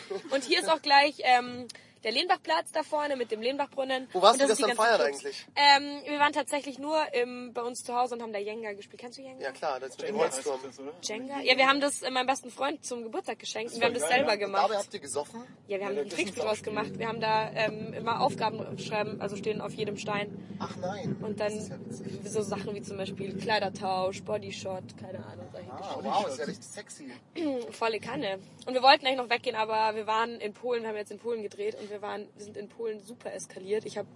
Und 0.30 0.44
hier 0.44 0.60
ist 0.60 0.68
auch 0.68 0.82
gleich 0.82 1.16
ähm, 1.22 1.66
der 2.04 2.12
Lehnbachplatz 2.12 2.72
da 2.72 2.82
vorne 2.82 3.16
mit 3.16 3.30
dem 3.30 3.40
Lehnbachbrunnen. 3.40 4.08
Wo 4.12 4.22
warst 4.22 4.40
du 4.40 4.46
gestern 4.46 4.74
feiern 4.74 5.00
Clubs. 5.00 5.24
eigentlich? 5.24 5.46
Ähm, 5.56 6.02
wir 6.06 6.18
waren 6.18 6.32
tatsächlich 6.32 6.78
nur 6.78 6.98
im, 7.14 7.52
bei 7.52 7.62
uns 7.62 7.84
zu 7.84 7.94
Hause 7.94 8.14
und 8.14 8.22
haben 8.22 8.32
da 8.32 8.38
Jenga 8.38 8.72
gespielt. 8.72 9.00
Kennst 9.00 9.18
du 9.18 9.22
Jenga? 9.22 9.42
ja 9.42 9.52
klar, 9.52 9.80
das 9.80 9.90
ist 9.90 10.00
mit 10.00 10.08
dem 10.08 10.18
Holzturm. 10.18 10.60
Jenga? 11.02 11.40
Ja, 11.40 11.56
wir 11.56 11.68
haben 11.68 11.80
das 11.80 12.02
äh, 12.02 12.10
meinem 12.10 12.26
besten 12.26 12.50
Freund 12.50 12.84
zum 12.84 13.02
Geburtstag 13.02 13.38
geschenkt. 13.38 13.72
und 13.74 13.80
Wir 13.80 13.86
haben 13.86 13.94
das 13.94 14.08
selber 14.08 14.30
ja. 14.30 14.36
gemacht. 14.36 14.64
Dabei 14.64 14.78
habt 14.78 14.94
ihr 14.94 15.00
gesoffen? 15.00 15.42
Ja, 15.66 15.78
wir 15.78 15.86
haben 15.86 15.94
Ja, 15.96 16.02
ein 16.02 16.08
das 16.08 16.16
Kriegsspiel 16.16 16.42
ist 16.42 16.44
ein 16.44 16.48
draus 16.48 16.62
gemacht. 16.62 16.98
Wir 16.98 17.08
haben 17.08 17.20
da 17.20 17.50
ähm, 17.52 17.92
immer 17.92 18.20
Aufgaben 18.20 18.78
schreiben, 18.78 19.20
also 19.20 19.36
stehen 19.36 19.60
auf 19.60 19.72
jedem 19.72 19.96
Stein. 19.96 20.56
Ach 20.58 20.76
nein. 20.76 21.16
Und 21.20 21.40
dann 21.40 21.52
ja 21.52 22.30
so 22.30 22.42
Sachen 22.42 22.74
wie 22.74 22.82
zum 22.82 22.96
Beispiel 22.96 23.36
Kleidertausch, 23.36 24.22
Bodyshot, 24.22 24.84
keine 25.00 25.24
Ahnung, 25.24 25.46
solche 25.52 25.70
Ah, 25.70 25.98
wow, 26.02 26.26
ist 26.28 26.38
ja 26.38 26.44
richtig 26.44 26.66
sexy. 26.66 27.10
Volle 27.70 28.00
Kanne. 28.00 28.38
Und 28.66 28.74
wir 28.74 28.82
wollten 28.82 29.06
eigentlich 29.06 29.18
noch 29.18 29.30
weggehen, 29.30 29.56
aber 29.56 29.94
wir 29.94 30.06
waren 30.06 30.40
in 30.40 30.52
Polen, 30.52 30.82
wir 30.82 30.90
haben 30.90 30.96
jetzt 30.96 31.10
in 31.10 31.18
Polen 31.18 31.42
gedreht 31.42 31.76
und 31.80 31.89
wir 31.90 32.02
waren, 32.02 32.28
wir 32.34 32.44
sind 32.44 32.56
in 32.56 32.68
Polen 32.68 33.00
super 33.00 33.32
eskaliert. 33.32 33.84
Ich 33.84 33.98
habe 33.98 34.08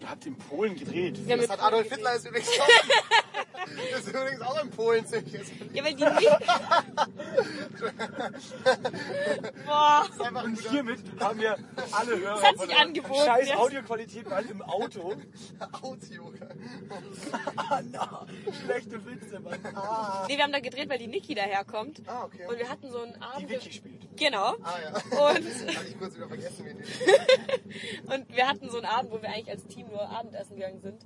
Ihr 0.00 0.08
habt 0.08 0.26
in 0.26 0.36
Polen 0.36 0.76
gedreht. 0.76 1.18
wir 1.26 1.32
haben 1.32 1.40
Das 1.40 1.50
hat 1.50 1.58
Polen 1.58 1.68
Adolf 1.72 1.82
gedreht. 1.88 1.98
Hitler 1.98 2.14
ist 2.16 2.26
übrigens 2.26 2.48
auch, 3.76 3.98
ist 3.98 4.08
übrigens 4.08 4.40
auch 4.40 4.62
in 4.62 4.70
Polen 4.70 5.06
ziemlich. 5.06 5.52
Ja, 5.72 5.84
weil 5.84 5.94
die 5.94 6.04
nicht. 6.04 6.38
Boah. 9.66 10.04
Das 10.06 10.16
ist 10.16 10.20
einfach 10.20 10.44
ein 10.44 10.50
Und 10.50 10.60
hiermit 10.60 11.00
haben 11.20 11.40
wir 11.40 11.56
alle 11.92 12.18
Hörer 12.18 12.42
hat 12.42 12.56
von 12.56 12.68
sich 12.68 12.76
angeboten, 12.76 13.24
scheiß. 13.24 13.50
Audioqualität 13.52 14.28
mal 14.28 14.44
im 14.44 14.62
Auto. 14.62 15.14
Audio. 15.82 16.32
Ah, 17.56 17.82
na, 17.90 18.26
schlechte 18.64 19.04
Witze, 19.04 19.40
Mann. 19.40 19.58
Ah. 19.74 20.24
Nee, 20.28 20.36
wir 20.36 20.44
haben 20.44 20.52
da 20.52 20.60
gedreht, 20.60 20.88
weil 20.88 20.98
die 20.98 21.06
Niki 21.06 21.34
daherkommt. 21.34 22.02
Ah, 22.06 22.24
okay. 22.24 22.46
Und 22.46 22.58
wir 22.58 22.68
hatten 22.68 22.90
so 22.90 23.02
einen 23.02 23.22
Abend. 23.22 23.48
Die 23.48 23.54
Vicky 23.54 23.72
spielt. 23.72 24.16
Genau. 24.16 24.56
Ah 24.62 24.78
ja. 24.82 24.90
Und, 24.90 25.08
Hatte 25.76 25.86
ich 25.88 25.98
kurz 25.98 26.16
wieder 26.16 26.28
vergessen, 26.28 26.66
wie 26.66 26.74
die 26.74 28.12
und 28.12 28.28
wir 28.34 28.48
hatten 28.48 28.68
so 28.70 28.78
einen 28.78 28.86
Abend, 28.86 29.10
wo 29.12 29.22
wir 29.22 29.28
eigentlich 29.28 29.50
als 29.50 29.66
Team 29.66 29.88
nur 29.88 30.08
Abendessen 30.08 30.56
gegangen 30.56 30.80
sind. 30.80 31.04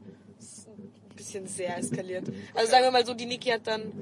Das 1.22 1.28
ist 1.28 1.36
ein 1.36 1.44
bisschen 1.44 1.46
sehr 1.46 1.78
eskaliert. 1.78 2.24
Also 2.52 2.70
sagen 2.70 2.84
wir 2.84 2.90
mal 2.90 3.06
so, 3.06 3.14
die 3.14 3.26
Niki 3.26 3.50
hat 3.50 3.66
dann, 3.66 3.92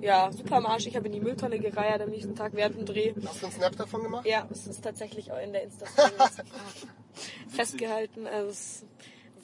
ja, 0.00 0.30
super 0.30 0.56
am 0.56 0.66
Arsch. 0.66 0.86
Ich 0.86 0.94
habe 0.94 1.06
in 1.06 1.12
die 1.12 1.20
Mülltonne 1.20 1.58
gereiert 1.58 2.00
am 2.00 2.10
nächsten 2.10 2.36
Tag 2.36 2.52
während 2.54 2.76
dem 2.76 2.86
Dreh. 2.86 3.14
Hast 3.26 3.42
du 3.42 3.46
einen 3.46 3.54
Snap 3.56 3.76
davon 3.76 4.04
gemacht? 4.04 4.24
Ja, 4.24 4.46
es 4.48 4.68
ist 4.68 4.82
tatsächlich 4.82 5.32
auch 5.32 5.40
in 5.40 5.52
der 5.52 5.64
Insta-Story 5.64 6.12
festgehalten. 7.48 8.28
Also 8.28 8.50
es, 8.50 8.84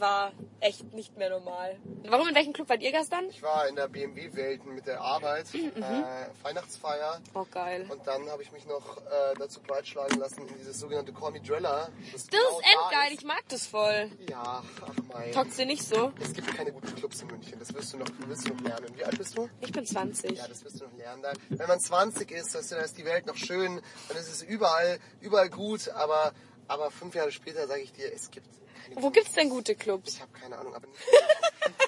war 0.00 0.32
echt 0.60 0.92
nicht 0.92 1.16
mehr 1.16 1.30
normal. 1.30 1.76
Warum, 2.06 2.28
in 2.28 2.34
welchem 2.34 2.52
Club 2.52 2.68
wart 2.68 2.82
ihr 2.82 2.90
gestern? 2.92 3.28
Ich 3.28 3.42
war 3.42 3.68
in 3.68 3.76
der 3.76 3.88
BMW-Welt 3.88 4.64
mit 4.66 4.86
der 4.86 5.00
Arbeit, 5.00 5.46
Mhm. 5.54 5.82
äh, 5.82 6.26
Weihnachtsfeier. 6.42 7.20
Oh, 7.34 7.44
geil. 7.50 7.86
Und 7.90 8.06
dann 8.06 8.28
habe 8.30 8.42
ich 8.42 8.50
mich 8.52 8.66
noch 8.66 8.98
äh, 8.98 9.34
dazu 9.38 9.60
breitschlagen 9.60 10.18
lassen 10.18 10.46
in 10.48 10.58
dieses 10.58 10.78
sogenannte 10.80 11.12
Call 11.12 11.32
Me 11.32 11.40
Drella. 11.40 11.88
Das 12.12 12.26
genau 12.26 12.42
ist 12.58 12.66
da 12.66 12.82
endgeil, 12.84 13.12
ich 13.18 13.24
mag 13.24 13.42
das 13.48 13.66
voll. 13.66 14.10
Ja, 14.28 14.62
ach 14.82 14.94
mein. 15.12 15.32
Talkst 15.32 15.58
du 15.58 15.66
nicht 15.66 15.82
so? 15.82 16.12
Es 16.20 16.32
gibt 16.32 16.54
keine 16.56 16.72
guten 16.72 16.94
Clubs 16.94 17.22
in 17.22 17.28
München, 17.28 17.58
das 17.58 17.72
wirst 17.74 17.92
du 17.92 17.98
noch, 17.98 18.06
wirst 18.26 18.48
du 18.48 18.54
noch 18.54 18.60
lernen. 18.62 18.88
Wie 18.96 19.04
alt 19.04 19.18
bist 19.18 19.36
du? 19.36 19.48
Ich 19.60 19.72
bin 19.72 19.84
20. 19.86 20.36
Ja, 20.36 20.48
das 20.48 20.64
wirst 20.64 20.80
du 20.80 20.84
noch 20.86 20.94
lernen. 20.96 21.22
Da, 21.22 21.32
wenn 21.50 21.68
man 21.68 21.80
20 21.80 22.30
ist, 22.30 22.54
weißt 22.54 22.70
du, 22.70 22.74
dann 22.76 22.84
ist 22.84 22.98
die 22.98 23.04
Welt 23.04 23.26
noch 23.26 23.36
schön, 23.36 23.80
dann 24.08 24.16
ist 24.16 24.28
es 24.28 24.42
überall, 24.42 24.98
überall 25.20 25.50
gut, 25.50 25.88
aber, 25.90 26.32
aber 26.68 26.90
fünf 26.90 27.14
Jahre 27.14 27.30
später 27.32 27.66
sage 27.66 27.82
ich 27.82 27.92
dir, 27.92 28.12
es 28.12 28.30
gibt 28.30 28.46
Wo 28.96 29.10
gibt's 29.10 29.32
denn 29.32 29.48
gute 29.50 29.74
Clubs? 29.74 30.14
Ich 30.14 30.20
habe 30.20 30.32
keine 30.32 30.58
Ahnung, 30.58 30.74
aber 30.74 30.86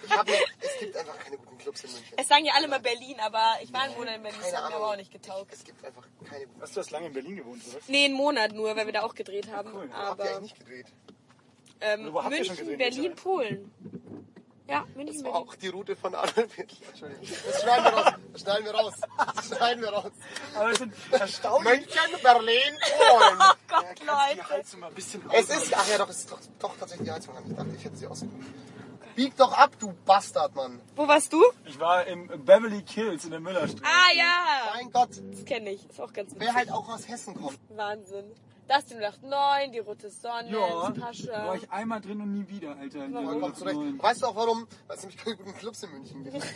ich 0.04 0.10
hab, 0.10 0.28
es 0.28 0.78
gibt 0.80 0.96
einfach 0.96 1.18
keine 1.18 1.36
guten 1.38 1.58
Clubs 1.58 1.84
in 1.84 1.92
München. 1.92 2.14
Es 2.18 2.28
sagen 2.28 2.44
ja 2.44 2.52
alle 2.54 2.68
mal 2.68 2.80
Berlin, 2.80 3.16
aber 3.20 3.42
ich 3.62 3.72
war 3.72 3.82
einen 3.82 3.94
Monat 3.96 4.16
in 4.16 4.22
Berlin, 4.22 4.40
das 4.42 4.54
hat 4.56 4.70
mir 4.70 4.76
aber 4.76 4.90
auch 4.92 4.96
nicht 4.96 5.12
getaugt. 5.12 5.52
Es 5.52 5.64
gibt 5.64 5.84
einfach 5.84 6.06
keine 6.28 6.46
guten 6.46 6.60
Hast 6.62 6.76
du 6.76 6.80
das 6.80 6.90
lange 6.90 7.06
in 7.06 7.12
Berlin 7.12 7.36
gewohnt, 7.36 7.62
oder? 7.68 7.78
Nee, 7.88 8.04
einen 8.06 8.14
Monat 8.14 8.52
nur, 8.52 8.74
weil 8.76 8.86
wir 8.86 8.92
da 8.92 9.02
auch 9.02 9.14
gedreht 9.14 9.50
haben. 9.50 9.72
Habt 9.72 9.88
ihr 9.88 9.94
Aber 9.94 10.22
eigentlich 10.24 10.40
nicht 10.42 10.58
gedreht? 10.58 10.86
ähm, 11.80 12.12
Wo 12.12 12.22
habt 12.22 12.34
ihr 12.34 12.44
schon 12.44 12.56
München, 12.56 12.68
gedreht, 12.78 12.94
Berlin, 12.94 13.14
Polen. 13.14 13.95
Ja, 14.68 14.85
München, 14.96 15.14
Das 15.22 15.24
war 15.24 15.35
auch 15.37 15.55
die 15.55 15.68
Route 15.68 15.94
von 15.94 16.14
Adolf 16.14 16.55
Hitler. 16.55 16.88
Entschuldigung. 16.88 17.29
Das 17.46 17.62
schneiden 17.62 17.85
wir 17.85 17.92
raus. 17.92 18.12
Das 18.33 18.40
schneiden 18.42 18.64
wir 18.64 18.74
raus. 18.74 18.94
Das 19.37 19.46
schneiden 19.46 19.83
wir 19.83 19.88
raus. 19.90 20.11
Aber 20.57 20.70
es 20.70 20.79
sind 20.79 20.94
erstaunlich. 21.12 21.72
München, 21.72 22.22
Berlin, 22.22 22.79
Polen. 22.98 23.38
Oh 23.40 23.55
Gott, 23.68 23.85
Die 24.00 24.05
Leute. 24.07 24.50
Heizung 24.50 24.81
mal 24.81 24.88
ein 24.88 24.94
bisschen 24.94 25.22
Es 25.33 25.50
ist, 25.50 25.76
ach 25.76 25.88
ja, 25.88 25.98
doch, 25.98 26.09
es 26.09 26.18
ist 26.18 26.33
doch, 26.33 26.38
doch 26.59 26.76
tatsächlich 26.79 27.07
die 27.09 27.12
Heizung 27.12 27.37
an. 27.37 27.44
Ich 27.48 27.57
dachte, 27.57 27.70
ich 27.76 27.85
hätte 27.85 27.96
sie 27.96 28.07
ausgeguckt. 28.07 28.44
Bieg 29.14 29.37
doch 29.37 29.52
ab, 29.52 29.70
du 29.79 29.94
Bastard, 30.05 30.55
Mann. 30.55 30.81
Wo 30.94 31.09
warst 31.09 31.33
du? 31.33 31.42
Ich 31.64 31.79
war 31.81 32.05
im 32.07 32.26
Beverly 32.44 32.85
Hills 32.87 33.24
in 33.24 33.31
der 33.31 33.40
Müllerstraße. 33.40 33.83
Ah 33.85 34.14
ja, 34.14 34.72
Mein 34.74 34.90
Gott. 34.90 35.09
das 35.33 35.44
kenne 35.44 35.70
ich. 35.70 35.88
Ist 35.88 36.00
auch 36.00 36.12
ganz 36.12 36.33
witzig. 36.33 36.40
Wer 36.46 36.55
halt 36.55 36.70
auch 36.70 36.88
aus 36.88 37.09
Hessen 37.09 37.35
kommt. 37.35 37.59
Wahnsinn. 37.70 38.26
Das 38.68 38.85
die 38.87 38.94
089, 38.94 39.70
die 39.72 39.79
Rote 39.79 40.11
Sonne, 40.11 40.50
Ja, 40.50 40.90
das 40.90 40.98
Pascha. 40.98 41.46
war 41.46 41.55
ich 41.55 41.70
einmal 41.70 42.00
drin 42.00 42.20
und 42.20 42.33
nie 42.35 42.48
wieder, 42.48 42.76
Alter. 42.76 43.07
Warum? 43.12 43.40
Kommt 43.40 43.57
zurecht. 43.57 43.76
109. 43.76 44.02
Weißt 44.02 44.22
du 44.22 44.26
auch 44.26 44.35
warum? 44.35 44.66
Weil 44.88 44.96
es 44.96 45.02
nämlich 45.02 45.22
keine 45.22 45.37
guten 45.37 45.55
Clubs 45.55 45.83
in 45.85 45.90
München 45.92 46.24
gibt. 46.24 46.37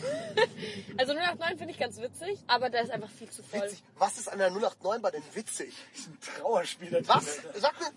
Also 0.97 1.13
089 1.13 1.57
finde 1.57 1.73
ich 1.73 1.79
ganz 1.79 1.97
witzig, 2.01 2.37
aber 2.47 2.69
da 2.69 2.79
ist 2.79 2.91
einfach 2.91 3.09
viel 3.09 3.29
zu 3.29 3.41
voll. 3.43 3.61
Witzig. 3.61 3.81
Was 3.97 4.17
ist 4.17 4.27
an 4.27 4.39
der 4.39 4.49
089 4.51 5.01
bei 5.01 5.11
denn 5.11 5.23
witzig? 5.33 5.73
Das 5.93 5.99
ist 6.01 6.07
ein 6.09 6.19
Trauerspiel 6.19 7.03
Was? 7.07 7.37
Sag 7.55 7.79
mir, 7.79 7.87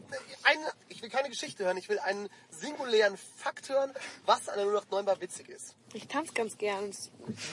eine, 0.45 0.63
ich 0.89 1.03
will 1.03 1.11
keine 1.11 1.29
Geschichte 1.29 1.65
hören, 1.65 1.77
ich 1.77 1.89
will 1.89 1.99
einen 1.99 2.29
singulären 2.51 3.17
Fakt 3.37 3.69
hören, 3.69 3.93
was 4.27 4.49
an 4.49 4.57
der 4.59 4.67
089 4.67 5.07
Bar 5.07 5.21
witzig 5.21 5.49
ist. 5.49 5.75
Ich 5.95 6.09
tanze 6.09 6.33
ganz 6.33 6.59
gern. 6.59 6.91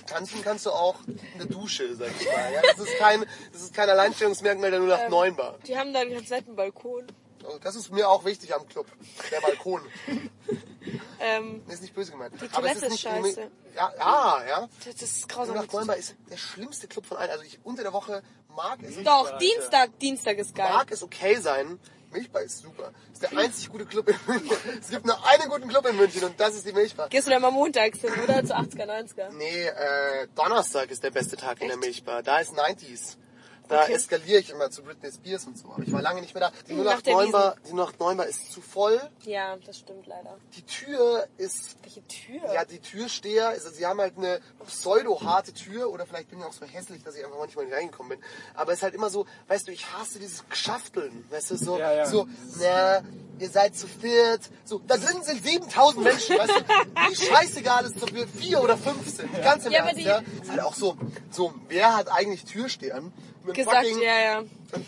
Tanzen 0.08 0.42
kannst 0.44 0.66
du 0.66 0.72
auch 0.72 0.96
in 1.06 1.20
der 1.38 1.46
Dusche, 1.46 1.96
sag 1.96 2.10
ich 2.20 2.26
mal. 2.26 2.54
Ja, 2.54 2.62
das, 2.76 2.80
ist 2.80 2.98
kein, 2.98 3.24
das 3.54 3.62
ist 3.62 3.74
kein 3.74 3.88
Alleinstellungsmerkmal 3.88 4.72
der 4.72 4.80
089 4.80 5.38
Bar. 5.38 5.60
Die 5.68 5.78
haben 5.78 5.94
da 5.94 6.00
einen 6.00 6.14
ganz 6.14 6.30
netten 6.30 6.56
Balkon. 6.56 7.06
Oh, 7.44 7.58
Das 7.62 7.76
ist 7.76 7.92
mir 7.92 8.10
auch 8.10 8.26
wichtig 8.26 8.54
am 8.54 8.68
Club. 8.68 8.88
Der 9.32 9.42
Balkon. 9.42 9.82
Ähm, 11.24 11.62
ist 11.70 11.84
nicht 11.84 11.94
böse 11.94 12.12
gemeint. 12.12 12.34
Die 12.34 12.50
Aber 12.52 12.66
es 12.66 12.80
Toilette 12.80 12.86
ist 12.88 12.92
nicht 12.92 13.02
scheiße. 13.02 13.52
Ja, 13.76 13.94
ja, 13.96 14.44
ja. 14.50 14.70
das 14.84 15.02
ist 15.04 15.30
grausam. 15.30 15.56
089 15.56 15.88
Bar 15.88 15.96
ist 15.96 16.16
der 16.32 16.38
schlimmste 16.38 16.88
Club 16.88 17.06
von 17.06 17.18
allen. 17.18 17.30
Also 17.30 17.44
ich 17.44 17.60
unter 17.64 17.84
der 17.84 17.94
Woche 17.94 18.24
mag 18.56 18.82
es. 18.82 19.04
Doch, 19.04 19.38
Dienstag, 19.38 20.00
Dienstag 20.00 20.40
ist 20.40 20.56
geil. 20.56 20.74
mag 20.74 20.92
es 20.92 21.04
okay 21.04 21.36
sein. 21.36 21.80
Milchbar 22.12 22.42
ist 22.42 22.62
super. 22.62 22.92
ist 23.12 23.22
der 23.22 23.38
einzig 23.38 23.70
gute 23.70 23.86
Club 23.86 24.10
in 24.10 24.16
München. 24.28 24.58
Es 24.80 24.90
gibt 24.90 25.06
nur 25.06 25.18
einen 25.28 25.50
guten 25.50 25.68
Club 25.68 25.88
in 25.88 25.96
München 25.98 26.24
und 26.24 26.40
das 26.40 26.56
ist 26.56 26.68
die 26.68 26.74
Milchbar. 26.74 27.10
Gehst 27.10 27.28
du 27.28 27.32
da 27.32 27.40
mal 27.40 27.52
montags 27.52 28.00
hin, 28.02 28.12
oder? 28.24 28.44
Zu 28.44 28.56
80er, 28.56 28.86
90er. 28.86 29.30
Nee, 29.32 29.66
äh, 29.66 30.28
Donnerstag 30.36 30.92
ist 30.92 31.04
der 31.04 31.12
beste 31.12 31.38
Tag 31.38 31.62
in 31.62 31.70
der 31.70 31.78
Milchbar. 31.78 32.24
Da 32.24 32.40
ist 32.40 32.54
90s. 32.54 33.18
Da 33.72 33.84
Okay. 33.84 33.94
eskaliere 33.94 34.40
ich 34.40 34.50
immer 34.50 34.70
zu 34.70 34.84
Britney 34.84 35.12
Spears 35.12 35.46
und 35.46 35.58
so. 35.58 35.70
Aber 35.72 35.82
ich 35.84 35.92
war 35.92 36.02
lange 36.02 36.22
nicht 36.22 36.34
mehr 36.36 36.50
da. 36.50 36.52
Die 36.68 36.74
Nach 36.74 37.02
der 37.02 37.14
089 37.16 37.32
Bar, 37.32 37.56
die 37.68 37.74
089 37.74 38.18
Bar 38.18 38.26
ist 38.28 38.52
zu 38.52 38.62
voll. 38.62 39.02
Ja, 39.24 39.56
das 39.66 39.80
stimmt 39.80 40.06
leider. 40.08 40.38
Die 40.56 40.62
Tür 40.64 41.26
ist 41.38 41.78
Welche 41.82 42.06
Tür? 42.08 42.54
Ja, 42.54 42.66
die 42.66 42.80
Türsteher, 42.80 43.48
also 43.50 43.70
sie 43.70 43.86
haben 43.86 44.00
halt 44.00 44.18
eine 44.18 44.40
pseudo-harte 44.66 45.54
Tür 45.54 45.90
oder 45.92 46.06
vielleicht 46.06 46.30
bin 46.30 46.40
ich 46.40 46.46
auch 46.46 46.54
so 46.54 46.66
hässlich, 46.66 47.04
dass 47.04 47.16
ich 47.16 47.24
einfach 47.24 47.38
manchmal 47.38 47.66
nicht 47.66 47.74
reingekommen 47.76 48.18
bin. 48.20 48.28
Aber 48.56 48.72
es 48.72 48.80
ist 48.80 48.84
halt 48.84 48.94
immer 48.94 49.10
so, 49.10 49.26
weißt 49.48 49.68
du, 49.68 49.72
ich 49.72 49.86
hasse 49.94 50.20
dieses 50.20 50.48
Geschafteln, 50.50 51.26
weißt 51.30 51.52
du, 51.52 51.56
so, 51.58 51.78
Ja, 51.78 51.94
ja. 51.94 52.06
so, 52.06 52.28
na, 52.60 53.02
ihr 53.40 53.50
seid 53.50 53.76
zu 53.76 53.88
viert, 53.88 54.42
so, 54.66 54.80
da 54.80 54.98
drin 54.98 55.24
sind 55.24 55.44
7000 55.44 56.04
Menschen, 56.04 56.38
weißt 56.38 56.52
du, 56.52 57.10
wie 57.10 57.16
scheißegal 57.16 57.86
ist 57.86 57.96
es, 57.98 58.04
ob 58.04 58.14
wir 58.14 58.28
vier 58.28 58.62
oder 58.62 58.78
fünf 58.78 59.08
sind, 59.10 59.32
ganz 59.44 59.66
im 59.66 59.72
Ja, 59.72 59.80
aber 59.82 59.90
Ernst, 59.90 60.02
die- 60.02 60.08
ja. 60.08 60.22
Ist 60.42 60.50
halt 60.52 60.62
auch 60.62 60.76
so, 60.76 60.98
so, 61.30 61.54
wer 61.68 61.96
hat 61.96 62.12
eigentlich 62.12 62.44
Türstehern? 62.46 63.14
Mit 63.44 63.56
Gesagt, 63.56 63.78
fucking- 63.88 64.02
ja, 64.02 64.20
ja. 64.20 64.44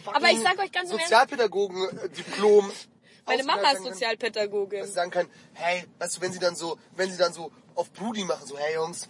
Aber 0.06 0.30
ich 0.32 0.40
sag 0.42 0.58
euch 0.60 0.72
ganz 0.72 0.90
Ernst, 0.92 1.04
Sozialpädagogen-Diplom. 1.06 2.72
meine 3.26 3.44
Mama 3.44 3.72
ist 3.72 3.84
Sozialpädagogin. 3.84 4.80
dass 4.80 4.90
sie 4.90 4.94
sagen 4.96 5.12
können, 5.12 5.30
hey, 5.54 5.86
weißt 6.00 6.18
du, 6.18 6.22
wenn 6.22 6.32
sie 6.34 6.40
dann 6.40 6.56
so, 6.56 6.78
wenn 6.96 7.10
sie 7.12 7.18
dann 7.18 7.34
so 7.34 7.52
auf 7.76 7.92
Brudi 7.92 8.24
machen, 8.26 8.46
so, 8.48 8.58
hey 8.58 8.76
Jungs, 8.76 9.10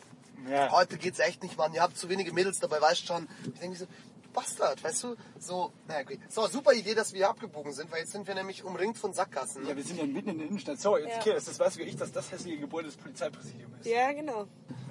Ja. 0.50 0.72
heute 0.72 0.98
geht's 0.98 1.20
echt 1.20 1.44
nicht, 1.44 1.58
Mann, 1.58 1.74
ihr 1.74 1.82
habt 1.82 1.98
zu 1.98 2.10
wenige 2.10 2.32
Mädels 2.34 2.60
dabei, 2.60 2.80
weißt 2.82 3.02
du 3.04 3.06
schon. 3.08 3.28
Ich 3.44 3.60
denke 3.60 3.70
mir 3.70 3.76
so, 3.76 3.86
du 3.86 4.30
Bastard, 4.34 4.84
weißt 4.84 5.04
du, 5.04 5.16
so, 5.40 5.72
naja, 5.88 6.02
okay. 6.02 6.20
So, 6.30 6.48
super 6.48 6.74
Idee, 6.74 6.96
dass 6.96 7.14
wir 7.14 7.18
hier 7.20 7.30
abgebogen 7.30 7.72
sind, 7.74 7.92
weil 7.92 8.00
jetzt 8.00 8.14
sind 8.14 8.26
wir 8.28 8.34
nämlich 8.36 8.64
umringt 8.64 8.98
von 8.98 9.14
Sackgassen. 9.14 9.68
Ja, 9.68 9.76
wir 9.76 9.84
sind 9.84 9.98
ja 10.00 10.06
mitten 10.06 10.30
in 10.30 10.38
der 10.40 10.48
Innenstadt. 10.48 10.80
So, 10.80 10.98
jetzt 10.98 11.10
Ja. 11.10 11.18
okay, 11.20 11.34
das 11.34 11.60
weißt 11.60 11.78
wie 11.78 11.84
ich, 11.84 11.96
dass 11.98 12.12
das 12.12 12.32
hässliche 12.32 12.58
Gebäude 12.58 12.88
des 12.88 12.98
Polizeipräsidiums 12.98 13.80
ist. 13.82 13.86
Ja, 13.86 14.12
genau. 14.12 14.48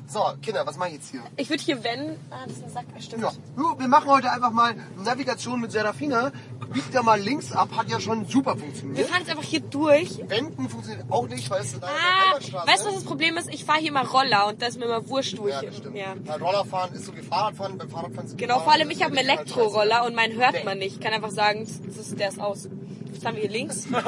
So, 0.08 0.20
Kinder, 0.42 0.66
was 0.66 0.76
mache 0.76 0.88
ich 0.88 0.94
jetzt 0.96 1.10
hier? 1.10 1.22
Ich 1.36 1.48
würde 1.48 1.62
hier, 1.62 1.82
wenn... 1.84 2.16
Ah, 2.30 2.44
das 2.46 2.56
ist 2.58 2.64
ein 2.64 2.70
Sack, 2.70 2.84
stimmt. 3.00 3.22
Ja, 3.22 3.32
wir 3.78 3.88
machen 3.88 4.08
heute 4.10 4.30
einfach 4.30 4.50
mal 4.50 4.74
Navigation 5.02 5.58
mit 5.60 5.72
Serafina. 5.72 6.32
Biegt 6.72 6.94
da 6.94 7.02
mal 7.02 7.18
links 7.20 7.52
ab, 7.52 7.70
hat 7.76 7.88
ja 7.88 7.98
schon 8.00 8.26
super 8.26 8.54
Wir 8.56 8.62
funktioniert. 8.62 9.08
fahren 9.08 9.20
jetzt 9.20 9.30
einfach 9.30 9.42
hier 9.42 9.60
durch. 9.60 10.18
Wenden 10.28 10.68
funktioniert 10.68 11.04
auch 11.10 11.26
nicht, 11.28 11.48
weil 11.50 11.62
es 11.62 11.72
in 11.74 11.82
einer 11.82 11.92
Ah, 11.92 12.66
weißt 12.66 12.82
du, 12.84 12.88
was 12.88 12.94
das 12.94 13.04
Problem 13.04 13.36
ist? 13.36 13.48
Ich 13.52 13.64
fahre 13.64 13.78
hier 13.80 13.92
mal 13.92 14.04
Roller 14.04 14.48
und 14.48 14.60
da 14.60 14.66
ist 14.66 14.78
mir 14.78 14.84
immer 14.86 15.06
wurscht, 15.08 15.38
wo 15.38 15.48
Ja, 15.48 15.60
ich... 15.62 15.68
das 15.68 15.76
stimmt. 15.78 15.96
Ja. 15.96 16.14
Ja, 16.26 16.36
Rollerfahren 16.36 16.94
ist 16.94 17.06
so 17.06 17.16
wie 17.16 17.22
Fahrradfahren, 17.22 17.78
beim 17.78 17.88
Fahrradfahren 17.90 18.26
ist 18.26 18.38
Genau, 18.38 18.60
vor 18.60 18.72
allem 18.72 18.90
ich 18.90 19.02
habe 19.02 19.16
einen 19.16 19.28
Elektroroller 19.28 20.04
und 20.06 20.14
meinen 20.14 20.34
hört 20.38 20.64
man 20.64 20.78
nicht. 20.78 20.96
Ich 20.96 21.00
kann 21.00 21.12
einfach 21.12 21.30
sagen, 21.30 21.66
das 21.86 21.96
ist, 21.96 22.18
der 22.18 22.28
ist 22.28 22.40
aus. 22.40 22.68
Jetzt 23.12 23.24
haben 23.24 23.34
wir 23.36 23.42
hier 23.42 23.50
links. 23.50 23.86
Ja, 23.90 23.98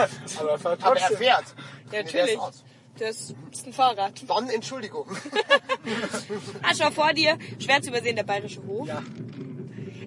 Aber 0.40 0.50
er 0.52 0.58
fährt 0.58 0.84
Aber 0.84 0.96
er 1.00 1.16
fährt. 1.16 1.44
Nee, 1.56 1.90
der 1.92 2.04
natürlich. 2.04 2.32
ist 2.34 2.38
aus. 2.40 2.64
Das 2.98 3.34
ist 3.52 3.66
ein 3.66 3.72
Fahrrad. 3.72 4.22
Dann 4.28 4.48
Entschuldigung. 4.48 5.06
Ah, 6.62 6.72
schau 6.76 6.90
vor 6.90 7.12
dir. 7.12 7.38
Schwer 7.58 7.82
zu 7.82 7.90
übersehen, 7.90 8.16
der 8.16 8.22
Bayerische 8.22 8.64
Hof. 8.66 8.88
Ja. 8.88 9.02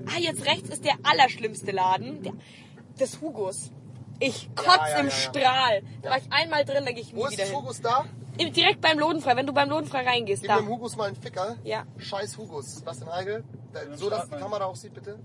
Ah, 0.08 0.20
jetzt 0.20 0.46
rechts 0.46 0.70
ist 0.70 0.84
der 0.86 0.96
allerschlimmste 1.04 1.72
Laden. 1.72 2.24
Der, 2.24 2.34
des 3.00 3.22
Hugos. 3.22 3.72
Ich 4.20 4.50
kotz 4.56 4.66
Ja, 4.66 4.90
ja, 4.90 5.00
im 5.00 5.06
ja, 5.08 5.12
ja. 5.12 5.12
Strahl. 5.12 5.82
Da 6.02 6.10
war 6.10 6.18
ich 6.18 6.32
einmal 6.32 6.66
drin, 6.66 6.84
da 6.86 6.92
gehe 6.92 7.02
ich 7.02 7.14
nie 7.14 7.20
Wo 7.22 7.26
ist 7.26 7.34
wieder 7.34 7.44
das 7.44 7.52
hin. 7.52 7.60
Hugos 7.62 7.82
da? 7.82 8.06
Im- 8.40 8.52
Direkt 8.54 8.82
beim 8.82 8.98
Lodenfrei, 8.98 9.36
wenn 9.36 9.46
du 9.46 9.54
beim 9.54 9.70
Lodenfrei 9.70 10.04
reingehst. 10.08 10.42
Gib 10.42 10.50
Da. 10.50 10.58
dem 10.58 10.68
Hugos 10.68 10.96
mal 10.96 11.06
einen 11.10 11.16
Ficker. 11.16 11.58
Ja. 11.64 11.84
Scheiß 11.98 12.38
Hugos. 12.38 12.78
Sebastian 12.78 13.12
Heigel. 13.12 13.44
Da, 13.74 13.96
so, 13.96 14.10
dass 14.10 14.28
die. 14.30 14.36
Kamera 14.38 14.66
auch 14.66 14.76
sieht, 14.76 14.94
bitte. 14.96 15.20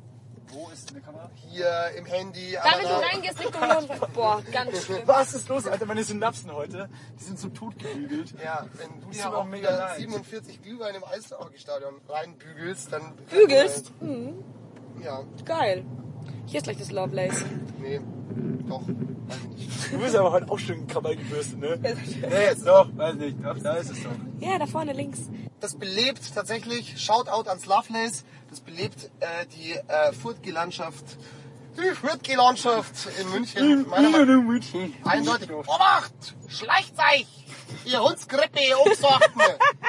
Wo 0.49 0.69
ist 0.73 0.91
eine 0.91 1.01
Kamera? 1.01 1.31
Hier 1.51 1.91
im 1.97 2.05
Handy. 2.07 2.53
Da, 2.53 2.79
wenn 2.79 2.87
du 2.87 2.95
reingehst, 2.95 3.41
Richtung 3.41 3.63
Lodenfrei. 3.63 4.07
Boah, 4.15 4.43
ganz 4.53 4.83
schlimm. 4.85 5.03
Was 5.07 5.35
ist 5.35 5.49
los, 5.49 5.67
Alter? 5.67 5.87
Meine 5.87 6.05
Synapsen 6.05 6.53
heute, 6.53 6.89
die 7.19 7.25
sind 7.25 7.39
so 7.39 7.49
totgebügelt. 7.49 8.35
Ja, 8.43 8.67
wenn 8.75 9.01
du 9.01 9.11
dir 9.11 9.35
auch 9.37 9.45
mega 9.45 9.69
wieder 9.69 9.79
leid. 9.79 9.99
47 9.99 10.63
Glühwein 10.63 10.95
im 10.95 11.05
Eishockey-Stadion 11.05 11.95
reinbügelst, 12.09 12.93
dann... 12.93 13.15
Bügelst? 13.31 13.93
Mhm. 14.03 14.45
Ja, 15.03 15.25
Geil. 15.45 15.85
Hier 16.47 16.59
ist 16.59 16.65
gleich 16.65 16.79
das 16.79 16.91
Lovelace. 16.93 17.45
nee, 17.81 18.01
doch, 18.69 18.83
weiß 18.87 19.37
ich 19.51 19.57
nicht. 19.57 19.93
Du 19.93 19.99
bist 19.99 20.15
aber 20.17 20.33
heute 20.33 20.51
auch 20.51 20.59
schön 20.59 20.87
Krawall 20.87 21.17
gebürstet, 21.17 21.59
ne? 21.59 21.79
Nee, 21.81 22.45
jetzt 22.45 22.67
Doch, 22.67 22.89
weiß 22.97 23.17
nicht. 23.17 23.37
Doch, 23.45 23.59
da 23.59 23.75
ist 23.75 23.91
es 23.91 24.03
doch. 24.03 24.11
Ja, 24.41 24.59
da 24.59 24.67
vorne 24.67 24.93
links. 24.93 25.21
Das 25.61 25.75
belebt 25.77 26.35
tatsächlich, 26.35 27.01
Shoutout 27.01 27.49
ans 27.49 27.67
Lovelace, 27.67 28.25
das 28.53 28.61
belebt 28.61 29.11
äh, 29.21 29.47
die 29.57 29.73
äh, 29.73 30.13
Furtge-Landschaft, 30.13 31.17
die 31.79 31.95
Furtge-Landschaft 31.95 33.09
in 33.19 33.31
München. 33.31 33.89
Meiner 33.89 34.11
Meinung 34.11 34.47
nach 34.47 35.11
eindeutig. 35.11 35.51
Obacht! 35.51 36.35
Schleicht 36.49 36.93
euch! 36.99 37.27
Ihr 37.87 38.03
Hundskrippe, 38.03 38.61
ihr 38.69 38.79
Obstsorten! 38.79 39.41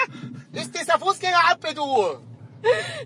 Ist 0.54 0.74
das 0.74 0.86
der 0.86 0.98
Fußgängerampel, 0.98 1.74
du? 1.74 2.20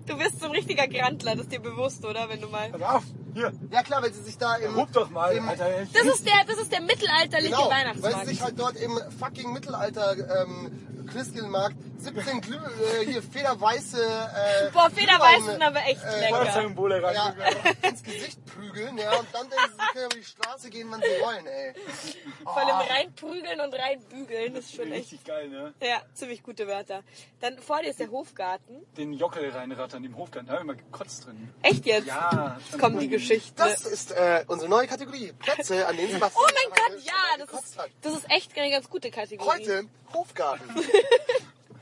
Du 0.06 0.18
bist 0.20 0.40
so 0.40 0.46
ein 0.46 0.52
richtiger 0.52 0.88
Grantler, 0.88 1.34
das 1.34 1.46
ist 1.46 1.52
dir 1.52 1.60
bewusst, 1.60 2.06
oder? 2.06 2.30
Wenn 2.30 2.40
du 2.40 2.48
mal. 2.48 2.70
Pass 2.70 2.82
auf, 2.84 3.04
hier. 3.34 3.52
Ja 3.72 3.82
klar, 3.82 4.04
wenn 4.04 4.14
sie 4.14 4.22
sich 4.22 4.38
da 4.38 4.58
im... 4.58 4.76
Ruf 4.76 4.92
doch 4.92 5.10
mal, 5.10 5.36
im, 5.36 5.50
Alter. 5.50 5.68
Das 5.92 6.04
ist 6.04 6.28
der, 6.28 6.46
das 6.46 6.60
ist 6.60 6.72
der 6.72 6.82
mittelalterliche 6.82 7.50
Genau, 7.50 7.64
weil 7.64 7.72
Weihnachtsmarkt. 7.72 8.20
sie 8.28 8.34
sich 8.34 8.44
halt 8.44 8.60
dort 8.60 8.76
im 8.76 9.00
fucking 9.18 9.54
Mittelalter 9.54 10.44
ähm, 10.44 10.88
Christkindlmarkt 11.08 11.76
17 12.00 12.42
Glüh, 12.42 12.56
äh, 12.56 13.06
hier 13.06 13.24
federweiße. 13.24 13.98
Äh, 14.00 14.72
Boah, 14.72 14.90
Federweiß 14.90 15.46
sind 15.46 15.62
aber 15.62 15.80
echt 15.80 16.04
lecker. 16.04 16.36
Feuerzeugsymbole 16.36 17.02
rein. 17.04 17.16
ja, 17.16 17.90
ins 17.90 18.04
Gesicht 18.04 18.46
prügeln, 18.46 18.98
ja, 18.98 19.18
und 19.18 19.28
dann 19.34 19.50
denken 19.50 19.66
sie, 19.68 19.74
sie 19.78 19.94
können 19.94 20.06
über 20.06 20.16
die 20.16 20.24
Straße 20.24 20.70
gehen, 20.70 20.88
wann 20.92 21.02
sie 21.02 21.24
wollen, 21.24 21.48
ey. 21.48 21.74
Vor 22.44 22.58
allem 22.58 22.88
reinprügeln 22.88 23.60
und 23.62 23.74
reinbügeln, 23.74 24.54
das 24.54 24.66
ist 24.66 24.76
schon 24.76 24.92
echt, 24.92 25.12
Richtig 25.12 25.24
geil, 25.26 25.50
ne? 25.50 25.74
ja, 25.82 26.02
ziemlich 26.14 26.44
gute 26.44 26.68
Wörter. 26.68 27.04
Dann 27.42 27.58
vor 27.58 27.82
dir 27.82 27.90
ist 27.90 28.00
der 28.00 28.12
Hofgarten. 28.12 28.86
Den 28.96 29.14
Jockel 29.14 29.50
reinrattern 29.50 30.04
im 30.04 30.16
Hofgarten, 30.16 30.48
da 30.48 30.54
habe 30.54 30.62
ich 30.64 30.68
mal 30.68 30.76
gekotzt 30.76 31.26
drin. 31.26 31.52
Echt 31.64 31.86
jetzt? 31.88 32.08
Ja. 32.08 32.58
Jetzt 32.70 32.80
kommt 32.80 33.02
die 33.02 33.10
Geschichte. 33.10 33.54
Das 33.56 33.86
ist 33.86 34.12
äh, 34.12 34.46
unsere 34.48 34.70
neue 34.70 34.88
Kategorie. 34.88 35.34
Plätze, 35.40 35.88
an 35.88 35.98
denen 35.98 36.12
Sebastian 36.14 36.44
Oh 36.46 36.54
mein 36.54 36.70
Gott, 36.70 37.04
ja, 37.04 37.46
das 37.46 37.64
ist, 37.64 37.78
das 38.02 38.14
ist 38.14 38.30
echt 38.30 38.56
eine 38.58 38.70
ganz 38.70 38.88
gute 38.90 39.10
Kategorie. 39.10 39.50
Heute 39.50 39.86
Hofgarten. 40.14 40.64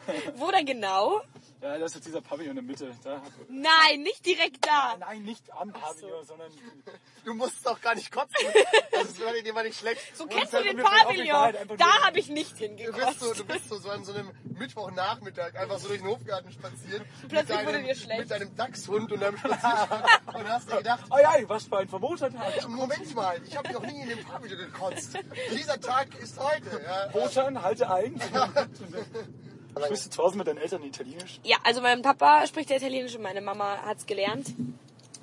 Wo 0.35 0.51
da 0.51 0.61
genau? 0.61 1.21
Ja, 1.61 1.77
das 1.79 1.95
ist 1.95 2.05
dieser 2.05 2.21
Pavillon 2.21 2.51
in 2.51 2.55
der 2.57 2.63
Mitte. 2.63 2.91
Da. 3.03 3.21
Nein, 3.49 4.03
nicht 4.03 4.23
direkt 4.25 4.63
da. 4.65 4.97
Nein, 4.99 5.23
nicht 5.23 5.51
am 5.53 5.71
Pavillon, 5.71 6.23
sondern... 6.23 6.51
Du 7.23 7.33
musst 7.33 7.65
doch 7.65 7.81
gar 7.81 7.95
nicht 7.95 8.11
kotzen. 8.11 8.35
Das 8.91 9.19
wäre 9.19 9.41
dir 9.43 9.53
mal 9.53 9.63
nicht 9.63 9.77
schlecht. 9.79 9.99
So 10.15 10.23
Und 10.23 10.31
kennst 10.31 10.53
du 10.53 10.63
den 10.63 10.79
auch 10.81 10.89
Pavillon. 10.89 11.77
Da 11.77 12.03
habe 12.05 12.19
ich 12.19 12.29
nicht 12.29 12.51
Du 12.51 12.67
bist, 12.67 12.79
hingekotzt. 12.79 13.19
so, 13.19 13.33
du 13.33 13.45
bist 13.45 13.67
so, 13.69 13.77
so 13.77 13.89
an 13.89 14.03
so 14.03 14.13
einem 14.13 14.31
Mittwochnachmittag 14.43 15.55
einfach 15.55 15.79
so 15.79 15.87
durch 15.87 15.99
den 16.01 16.07
Hofgarten 16.09 16.51
spazieren. 16.51 17.03
Plötzlich 17.27 17.57
mit 17.57 17.65
wurde 17.67 17.77
deinem, 17.77 17.87
dir 17.87 17.95
schlecht. 17.95 18.19
Mit 18.19 18.31
deinem 18.31 18.55
Dachshund 18.55 19.11
und 19.11 19.19
deinem 19.21 19.37
Spaziergang. 19.37 20.03
und 20.33 20.49
hast 20.49 20.71
dir 20.71 20.77
gedacht, 20.77 21.03
Oh 21.09 21.17
ja, 21.21 21.33
was 21.47 21.63
für 21.65 21.77
ein 21.79 21.87
verboter 21.89 22.31
Tag. 22.31 22.67
Moment 22.69 23.15
mal, 23.15 23.41
ich 23.45 23.57
habe 23.57 23.73
noch 23.73 23.85
nie 23.85 24.01
in 24.01 24.09
dem 24.09 24.23
Pavillon 24.23 24.57
gekotzt. 24.57 25.17
Dieser 25.51 25.79
Tag 25.79 26.07
ist 26.19 26.39
heute. 26.39 26.81
Ja. 26.83 27.07
Botan, 27.07 27.61
halte 27.61 27.89
ein. 27.91 28.21
Sprichst 29.83 30.05
du 30.05 30.09
zu 30.09 30.23
Hause 30.23 30.37
mit 30.37 30.47
deinen 30.47 30.57
Eltern 30.57 30.83
Italienisch? 30.83 31.39
Ja, 31.43 31.57
also 31.63 31.81
mein 31.81 32.01
Papa 32.01 32.47
spricht 32.47 32.69
ja 32.69 32.77
Italienisch 32.77 33.15
und 33.15 33.21
meine 33.21 33.41
Mama 33.41 33.77
hat's 33.85 34.05
gelernt. 34.05 34.47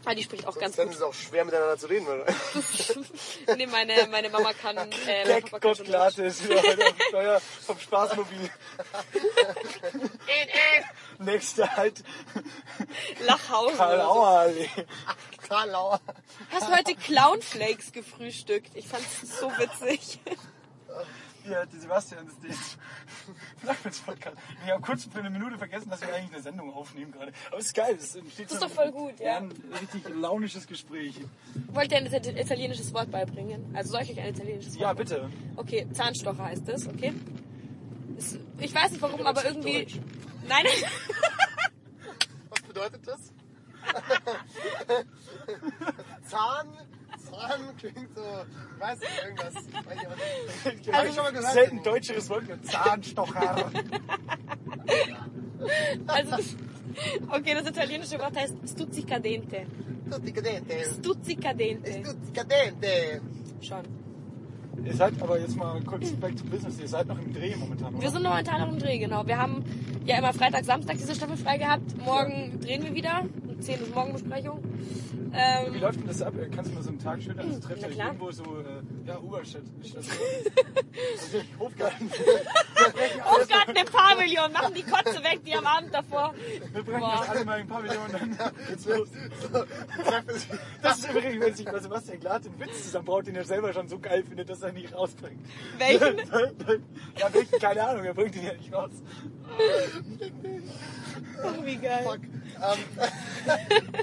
Aber 0.04 0.16
die 0.16 0.24
spricht 0.24 0.46
auch 0.48 0.58
ganz 0.58 0.74
Dann 0.74 0.86
gut. 0.86 0.94
ist 0.94 1.00
es 1.00 1.06
auch 1.06 1.14
schwer 1.14 1.44
miteinander 1.44 1.78
zu 1.78 1.86
reden. 1.86 2.06
Oder? 2.08 2.26
nee, 3.56 3.66
meine, 3.66 4.08
meine 4.10 4.30
Mama 4.30 4.52
kann, 4.52 4.76
äh, 4.76 4.80
mein 4.80 5.26
Gag, 5.26 5.44
Papa 5.44 5.58
Gott, 5.60 5.84
Klarte 5.84 6.24
ist 6.24 6.44
wieder 6.44 6.60
heute 6.60 6.86
auf 6.86 7.02
Steuer 7.08 7.40
vom 7.40 7.78
Straßenmobil. 7.78 8.50
Nächster 11.18 11.76
halt 11.76 12.02
Lachhausen. 13.20 13.76
Karl 13.76 13.94
oder 13.94 14.04
so. 14.04 14.10
Auer 14.10 14.28
Allee. 14.38 14.68
Karl 15.48 15.70
Lauer. 15.70 16.00
Hast 16.50 16.68
du 16.68 16.76
heute 16.76 16.94
Clownflakes 16.96 17.92
gefrühstückt? 17.92 18.74
Ich 18.74 18.88
fand's 18.88 19.38
so 19.38 19.50
witzig. 19.58 20.18
Ja, 21.48 21.66
die 21.66 21.78
Sebastian 21.78 22.26
ist 22.28 22.40
den 22.42 22.54
Nachmittagspodcast. 23.66 24.36
Ich 24.64 24.70
habe 24.70 24.80
kurz 24.80 25.04
für 25.04 25.18
eine 25.18 25.30
Minute 25.30 25.58
vergessen, 25.58 25.90
dass 25.90 26.00
wir 26.00 26.14
eigentlich 26.14 26.32
eine 26.34 26.42
Sendung 26.42 26.72
aufnehmen 26.72 27.10
gerade. 27.10 27.32
Aber 27.48 27.58
es 27.58 27.66
ist 27.66 27.74
geil. 27.74 27.96
Es 27.98 28.14
entsteht 28.14 28.46
Das 28.46 28.52
ist 28.52 28.60
so 28.60 28.66
doch 28.68 28.74
voll 28.74 28.92
gut, 28.92 29.18
ja. 29.18 29.38
ein 29.38 29.50
richtig 29.80 30.08
launisches 30.14 30.66
Gespräch. 30.68 31.20
Wollt 31.72 31.90
ihr 31.90 31.98
ein 31.98 32.06
Ita- 32.06 32.30
italienisches 32.38 32.94
Wort 32.94 33.10
beibringen? 33.10 33.72
Also 33.74 33.92
soll 33.92 34.02
ich 34.02 34.10
euch 34.12 34.20
ein 34.20 34.28
italienisches 34.28 34.74
Wort 34.74 34.80
Ja, 34.82 34.92
bitte. 34.92 35.30
Okay, 35.56 35.86
Zahnstocher 35.92 36.44
heißt 36.44 36.68
das, 36.68 36.86
okay? 36.86 37.12
Ist, 38.16 38.38
ich 38.60 38.72
weiß 38.74 38.92
nicht 38.92 39.02
warum, 39.02 39.26
aber 39.26 39.44
irgendwie... 39.44 39.84
Deutsch. 39.84 39.98
Nein, 40.48 40.66
Was 42.50 42.60
bedeutet 42.62 43.06
das? 43.06 43.32
Zahn, 46.28 46.68
Zahn 47.32 47.76
klingt 47.78 48.14
so, 48.14 48.22
ich 48.74 48.80
weiß 48.80 49.00
nicht, 49.00 49.24
irgendwas. 49.24 49.54
Weiß 49.54 51.08
ich 51.08 51.14
schon 51.14 51.24
mal 51.24 51.32
gehört. 51.32 51.52
Selten 51.52 51.82
deutscheres 51.82 52.30
Wort 52.30 52.48
mit 52.48 52.66
Zahnstocher. 52.66 53.56
also 56.06 56.30
das, 56.36 56.56
Okay, 57.30 57.54
das 57.54 57.68
italienische 57.68 58.18
Wort 58.18 58.36
heißt 58.36 58.54
stuzzicadente. 58.68 59.66
Stuzzicadente. 60.06 60.74
Tutti 61.02 61.36
cadente. 61.36 63.20
Schon. 63.60 63.82
Ihr 64.84 64.94
seid 64.94 65.20
aber 65.22 65.38
jetzt 65.38 65.56
mal 65.56 65.80
kurz 65.82 66.10
back 66.12 66.36
to 66.36 66.44
business. 66.44 66.78
Ihr 66.80 66.88
seid 66.88 67.06
noch 67.06 67.18
im 67.18 67.32
Dreh 67.32 67.54
momentan, 67.56 67.94
oder? 67.94 68.02
Wir 68.02 68.10
sind 68.10 68.22
momentan 68.22 68.60
noch 68.60 68.72
im 68.72 68.78
Dreh, 68.78 68.98
genau. 68.98 69.26
Wir 69.26 69.38
haben 69.38 69.64
ja 70.04 70.18
immer 70.18 70.32
Freitag, 70.32 70.64
Samstag 70.64 70.96
diese 70.96 71.14
Staffel 71.14 71.36
frei 71.36 71.58
gehabt. 71.58 71.96
Morgen 72.04 72.58
drehen 72.60 72.82
wir 72.82 72.94
wieder. 72.94 73.24
Um 73.62 73.66
10 73.66 73.80
ist 73.80 73.94
Morgenbesprechung. 73.94 74.58
Wie 75.30 75.36
Ähm, 75.76 75.80
läuft 75.80 76.00
denn 76.00 76.06
das 76.08 76.20
ab? 76.20 76.34
Kannst 76.52 76.72
du 76.72 76.74
mal 76.74 76.82
so 76.82 76.88
einen 76.88 76.98
Tag 76.98 77.22
schildern? 77.22 77.46
Das 77.48 77.60
trefft 77.68 77.82
Ja, 77.82 77.88
euch 77.88 77.96
irgendwo 77.96 78.30
so, 78.32 78.42
äh, 78.42 78.81
ja. 79.06 79.14
Also, 79.96 80.10
Hofgarten. 81.58 82.10
Hofgarten 83.24 83.76
im 83.76 83.86
Pavillon, 83.86 84.52
machen 84.52 84.74
die 84.74 84.82
Kotze 84.82 85.22
weg, 85.24 85.40
die 85.44 85.54
am 85.54 85.66
Abend 85.66 85.92
davor. 85.94 86.34
Wir 86.72 86.82
bringen 86.82 87.00
Boah. 87.00 87.18
das 87.20 87.28
alle 87.30 87.44
mal 87.44 87.60
im 87.60 87.66
Pavillon 87.68 87.96
und 88.06 88.12
dann 88.12 88.52
geht's 88.68 88.84
los. 88.86 89.08
Das 90.82 90.98
ist 90.98 91.08
übrigens, 91.10 91.44
wenn 91.44 91.54
sich 91.54 91.66
bei 91.66 91.78
Sebastian 91.78 92.20
Glatt 92.20 92.46
einen 92.46 92.58
Witz 92.60 92.82
zusammenbaut, 92.84 93.26
den 93.26 93.36
er 93.36 93.44
selber 93.44 93.72
schon 93.72 93.88
so 93.88 93.98
geil 93.98 94.24
findet, 94.24 94.48
dass 94.50 94.62
er 94.62 94.68
ihn 94.70 94.74
nicht 94.74 94.94
rausbringt. 94.94 95.40
Welchen? 95.78 96.16
Ja, 97.18 97.32
welchen? 97.32 97.58
Keine 97.60 97.86
Ahnung, 97.86 98.04
er 98.04 98.14
bringt 98.14 98.34
ihn 98.36 98.44
ja 98.46 98.54
nicht 98.54 98.72
raus. 98.72 98.90
Oh, 101.44 101.64
wie 101.64 101.76
geil. 101.76 102.04
Fuck. 102.04 102.20
Ähm, 102.24 102.78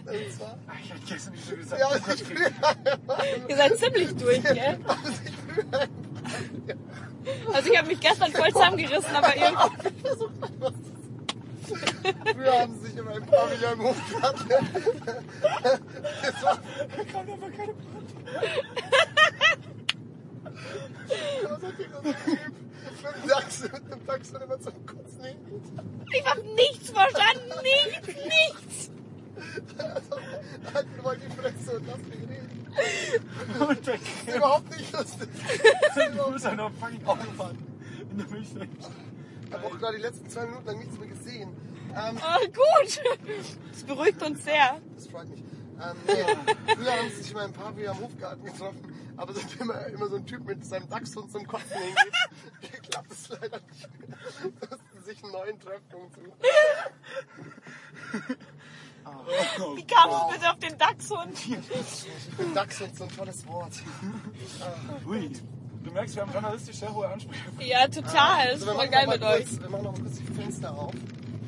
und 0.25 0.31
zwar, 0.33 0.57
Ah, 0.67 0.73
Ich 0.83 0.89
hätte 0.91 1.01
gestern 1.07 1.33
nicht 1.33 1.45
so 1.47 1.55
gesagt. 1.55 1.81
ja, 1.81 2.13
ich 2.13 2.29
will 2.29 2.37
Ihr 3.47 3.55
seid 3.55 3.77
ziemlich 3.77 4.15
durch, 4.15 4.43
gell? 4.43 4.79
Also 7.53 7.71
ich 7.71 7.77
habe 7.77 7.87
mich 7.87 7.99
gestern 7.99 8.31
voll 8.31 8.51
zusammengerissen, 8.51 9.15
aber 9.15 9.35
irgendwie... 9.35 9.89
Früher 12.33 12.59
haben 12.59 12.73
sie 12.79 12.87
sich 12.87 12.97
immer 12.97 13.15
im 13.15 13.25
Pavillon 13.25 13.73
im 13.73 13.83
Hofgarten. 13.83 14.49
Das 16.21 16.43
war, 16.43 16.57
kommt 17.11 17.29
einfach 17.29 17.51
keine. 17.55 17.73
Ich 26.11 26.25
hab 26.25 26.43
nichts 26.43 26.89
verstanden, 26.89 27.53
nichts, 27.63 28.07
nichts. 28.07 28.91
Halt 30.73 30.87
mir 30.95 31.03
mal 31.03 31.17
die 31.17 31.29
Fresse 31.35 31.77
und 31.77 31.87
lass 31.87 31.97
mich 31.97 32.21
reden. 32.21 32.67
Und 33.59 33.87
der 33.87 33.97
Das 33.97 34.01
ist 34.01 34.28
überhaupt 34.39 34.77
nicht 34.77 34.91
lustig. 34.91 35.29
Du 35.95 36.37
ja 36.37 36.55
noch 36.55 36.71
fucking 36.73 37.05
Auto 37.05 37.31
fahren. 37.37 37.57
In 38.11 38.17
der 38.17 38.27
Milchsäge. 38.27 38.67
Ich 39.47 39.53
habe 39.53 39.65
auch 39.65 39.77
gerade 39.79 39.95
die 39.97 40.01
letzten 40.03 40.29
zwei 40.29 40.45
Minuten 40.45 40.65
lang 40.65 40.79
nichts 40.79 40.97
mehr 40.99 41.07
gesehen. 41.07 41.49
Ähm, 41.95 42.17
Oh, 42.21 42.45
gut. 42.47 43.01
Das 43.71 43.83
beruhigt 43.83 44.21
uns 44.21 44.43
sehr. 44.43 44.79
das 44.95 45.07
freut 45.07 45.29
mich. 45.29 45.39
Ähm, 45.41 45.95
nee, 46.07 46.73
früher 46.75 46.91
haben 46.91 47.09
sie 47.09 47.15
sich 47.21 47.31
immer 47.31 47.45
im 47.45 47.53
Pavillon 47.53 47.95
am 47.95 47.99
Hofgarten 48.01 48.43
getroffen, 48.43 49.13
aber 49.15 49.33
sind 49.33 49.61
immer, 49.61 49.85
immer 49.87 50.07
so 50.09 50.17
ein 50.17 50.25
Typ 50.25 50.45
mit 50.45 50.65
seinem 50.65 50.89
Dachshund 50.89 51.31
zum 51.31 51.47
Kotzen 51.47 51.77
hingeht. 51.77 52.83
Klappt 52.89 53.11
es 53.13 53.29
leider 53.29 53.59
nicht 53.71 53.89
mehr. 54.07 54.17
Mussten 54.69 55.03
sich 55.05 55.23
einen 55.23 55.31
neuen 55.31 55.59
Treffpunkt 55.59 56.15
suchen. 56.15 56.33
Wie 59.75 59.85
kam 59.85 60.09
es 60.09 60.33
bitte 60.33 60.49
auf 60.51 60.59
den 60.59 60.77
Dachshund? 60.77 61.37
Dachshund, 62.55 62.97
so 62.97 63.03
ein 63.05 63.09
tolles 63.15 63.47
Wort. 63.47 63.73
Ui. 65.07 65.31
Du 65.83 65.91
merkst, 65.91 66.15
wir 66.15 66.23
haben 66.23 66.33
journalistisch 66.33 66.75
sehr 66.77 66.93
hohe 66.93 67.07
Ansprüche. 67.07 67.41
Ja, 67.59 67.87
total. 67.87 68.47
Das 68.51 68.61
ist 68.61 68.61
Also 68.61 68.65
wir 68.67 68.73
voll 68.73 68.75
machen 68.75 68.91
geil 68.91 69.05
noch 69.05 69.13
mit 69.13 69.23
euch. 69.23 69.61
Wir 69.61 69.69
machen 69.69 69.83
noch 69.83 69.91
mal 69.93 70.01
kurz 70.01 70.17
die 70.17 70.33
Fenster 70.33 70.77
auf. 70.77 70.93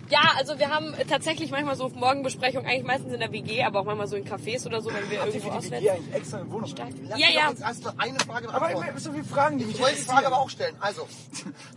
Ja, 0.10 0.34
also 0.38 0.60
wir 0.60 0.70
haben 0.70 0.94
tatsächlich 1.08 1.52
manchmal 1.52 1.76
so 1.78 1.88
Morgenbesprechungen, 1.88 2.66
eigentlich 2.70 2.84
meistens 2.86 3.14
in 3.14 3.20
der 3.22 3.32
WG, 3.32 3.64
aber 3.64 3.80
auch 3.80 3.86
manchmal 3.86 4.08
so 4.08 4.18
in 4.18 4.26
Cafés 4.26 4.66
oder 4.66 4.82
so, 4.82 4.90
wenn 4.94 5.10
wir 5.10 5.22
Habt 5.22 5.34
ihr 5.34 5.36
irgendwo 5.36 5.40
für 5.40 5.70
die 5.70 5.78
auswärts... 5.78 5.84
WG 5.84 5.90
eigentlich 5.92 6.16
extra 6.16 6.38
eine 6.40 6.52
Wohnung? 6.52 6.70
Lass 7.08 7.20
Ja, 7.20 7.30
ja. 7.30 7.52
erst 7.62 7.84
mal 7.86 7.94
eine 7.98 8.20
Frage 8.20 8.50
Aber 8.50 8.60
beantworten. 8.60 8.90
immer 8.90 9.00
so 9.00 9.12
viele 9.14 9.24
Fragen, 9.24 9.58
die 9.58 9.66
mich 9.66 9.76
Ich 9.76 9.82
wollte 9.82 9.96
die 9.96 10.02
Frage 10.02 10.28
aber 10.28 10.40
auch 10.40 10.50
stellen. 10.50 10.76
Also, 10.82 11.08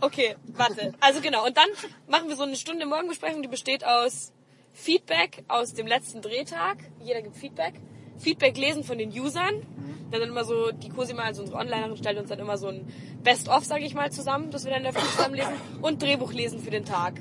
Okay, 0.01 0.35
warte. 0.47 0.93
Also 0.99 1.21
genau. 1.21 1.45
Und 1.45 1.55
dann 1.55 1.67
machen 2.09 2.27
wir 2.27 2.35
so 2.35 2.43
eine 2.43 2.57
Stunde 2.57 2.85
Morgenbesprechung, 2.85 3.41
die 3.41 3.47
besteht 3.47 3.85
aus 3.85 4.33
Feedback 4.75 5.45
aus 5.47 5.73
dem 5.73 5.87
letzten 5.87 6.21
Drehtag. 6.21 6.77
Jeder 7.01 7.21
gibt 7.21 7.37
Feedback. 7.37 7.75
Feedback 8.17 8.57
lesen 8.57 8.83
von 8.83 8.97
den 8.97 9.09
Usern. 9.09 9.63
Dann 10.11 10.21
immer 10.21 10.43
so, 10.43 10.71
die 10.71 10.89
Cosima, 10.89 11.23
also 11.23 11.41
unsere 11.41 11.57
Onlinerin, 11.57 11.95
stellt 11.95 12.19
uns 12.19 12.29
dann 12.29 12.39
immer 12.39 12.57
so 12.57 12.67
ein 12.67 12.85
Best-of, 13.23 13.63
sag 13.63 13.81
ich 13.81 13.95
mal, 13.95 14.11
zusammen, 14.11 14.51
das 14.51 14.65
wir 14.65 14.71
dann 14.71 14.83
dafür 14.83 15.01
zusammenlesen. 15.01 15.53
Und 15.81 16.01
Drehbuch 16.01 16.33
lesen 16.33 16.59
für 16.59 16.71
den 16.71 16.83
Tag. 16.85 17.19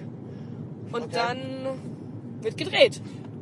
Und 0.92 1.14
dann 1.14 1.78
wird 2.40 2.56
gedreht. 2.56 3.00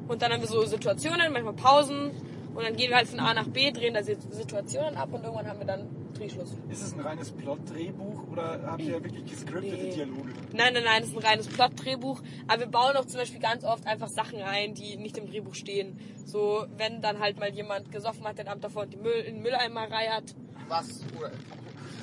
Und 0.09 0.21
dann 0.21 0.31
haben 0.33 0.43
wir 0.43 0.49
so 0.49 0.63
Situationen, 0.67 1.33
manchmal 1.33 1.55
Pausen. 1.55 2.11
Und 2.55 2.63
dann 2.63 2.77
gehen 2.77 2.91
wir 2.91 2.97
halt 2.97 3.09
von 3.09 3.19
A 3.19 3.33
nach 3.33 3.49
B, 3.49 3.73
drehen 3.73 3.95
da 3.95 4.03
Situationen 4.03 4.97
ab 4.97 5.09
und 5.13 5.25
irgendwann 5.25 5.49
haben 5.49 5.59
wir 5.59 5.67
dann 5.67 5.89
Drehschluss. 6.13 6.51
Ist 6.71 6.83
es 6.83 6.93
ein 6.95 7.01
reines 7.01 7.31
Plot-Drehbuch 7.31 8.29
oder 8.31 8.61
habt 8.67 8.83
ihr 8.83 9.03
wirklich 9.03 9.25
gescriptete 9.25 9.77
Nee. 9.77 9.91
Dialoge? 9.95 10.31
Nein, 10.53 10.75
nein, 10.75 10.85
nein, 10.85 11.01
das 11.03 11.11
ist 11.11 11.17
ein 11.17 11.23
reines 11.25 11.47
Plot-Drehbuch. 11.49 12.23
Aber 12.49 12.61
wir 12.61 12.67
bauen 12.69 12.97
auch 12.97 13.05
zum 13.07 13.19
Beispiel 13.21 13.41
ganz 13.41 13.65
oft 13.65 13.87
einfach 13.87 14.09
Sachen 14.09 14.41
ein, 14.43 14.75
die 14.75 14.97
nicht 14.97 15.17
im 15.19 15.27
Drehbuch 15.27 15.55
stehen. 15.55 15.99
So, 16.27 16.67
wenn 16.77 17.01
dann 17.03 17.19
halt 17.19 17.39
mal 17.39 17.51
jemand 17.53 17.91
gesoffen 17.93 18.25
hat 18.25 18.39
den 18.39 18.49
Abend 18.49 18.65
davor 18.65 18.83
und 18.83 18.93
die 18.93 18.97
Müll, 18.99 19.21
in 19.27 19.35
den 19.37 19.43
Mülleimer 19.43 19.91
reiert. 19.91 20.35
was? 20.69 21.01
Oder, 21.19 21.31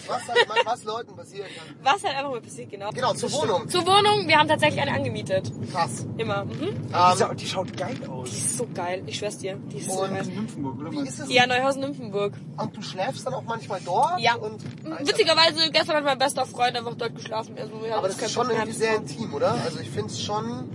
Was, 0.10 0.28
halt, 0.28 0.48
mal- 0.48 0.58
was 0.66 0.84
Leuten 0.84 1.16
passieren 1.16 1.48
kann. 1.56 1.76
Was 1.84 2.04
halt 2.04 2.16
einfach 2.18 2.32
mal 2.32 2.42
passiert, 2.42 2.70
genau. 2.72 2.90
Genau, 2.92 3.14
zur 3.14 3.32
Wohnung. 3.32 3.70
Zur 3.70 3.86
Wohnung, 3.86 4.28
wir 4.28 4.38
haben 4.38 4.48
tatsächlich 4.48 4.82
eine 4.82 4.92
angemietet. 4.94 5.52
Krass. 5.72 6.06
Immer. 6.18 6.46
Mhm. 6.46 6.60
Die, 6.60 6.66
Ähm, 6.66 6.74
scha- 6.94 7.34
die 7.36 7.46
schaut 7.48 7.78
geil 7.78 7.96
Die 8.04 8.08
aus. 8.08 8.30
ist 8.30 8.58
so 8.58 8.68
geil, 8.74 9.04
ich 9.06 9.18
schwör's 9.18 9.38
dir. 9.38 9.56
Die 9.72 9.78
ist 9.78 9.92
so 9.92 10.02
Und- 10.02 10.10
geil. 10.14 10.28
In 10.28 10.36
Nymphenburg, 10.36 10.80
oder? 10.80 10.92
wie 10.92 11.08
ist 11.08 11.20
es? 11.20 11.30
Ja, 11.32 11.46
Neuhausen-Nymphenburg. 11.48 12.34
Und 12.58 12.76
du 12.78 12.82
schläfst 12.82 13.26
dann 13.26 13.34
auch 13.34 13.44
manchmal 13.44 13.80
dort? 13.86 14.20
Ja. 14.20 14.36
Und, 14.36 14.62
Witzigerweise, 15.08 15.70
gestern 15.72 15.98
hat 15.98 16.04
mein 16.04 16.18
bester 16.18 16.46
Freund 16.46 16.76
einfach 16.76 16.96
dort 16.96 17.16
geschlafen. 17.16 17.56
Also, 17.58 17.82
wir 17.82 17.92
haben 17.92 18.00
Aber 18.00 18.08
das 18.08 18.18
keinen 18.18 18.26
ist 18.28 18.34
schon 18.34 18.50
irgendwie 18.50 18.72
sehr 18.74 18.96
intim, 18.96 19.34
oder? 19.34 19.54
Also 19.64 19.80
ich 19.80 19.90
finde 19.90 20.10
es 20.10 20.22
schon... 20.22 20.70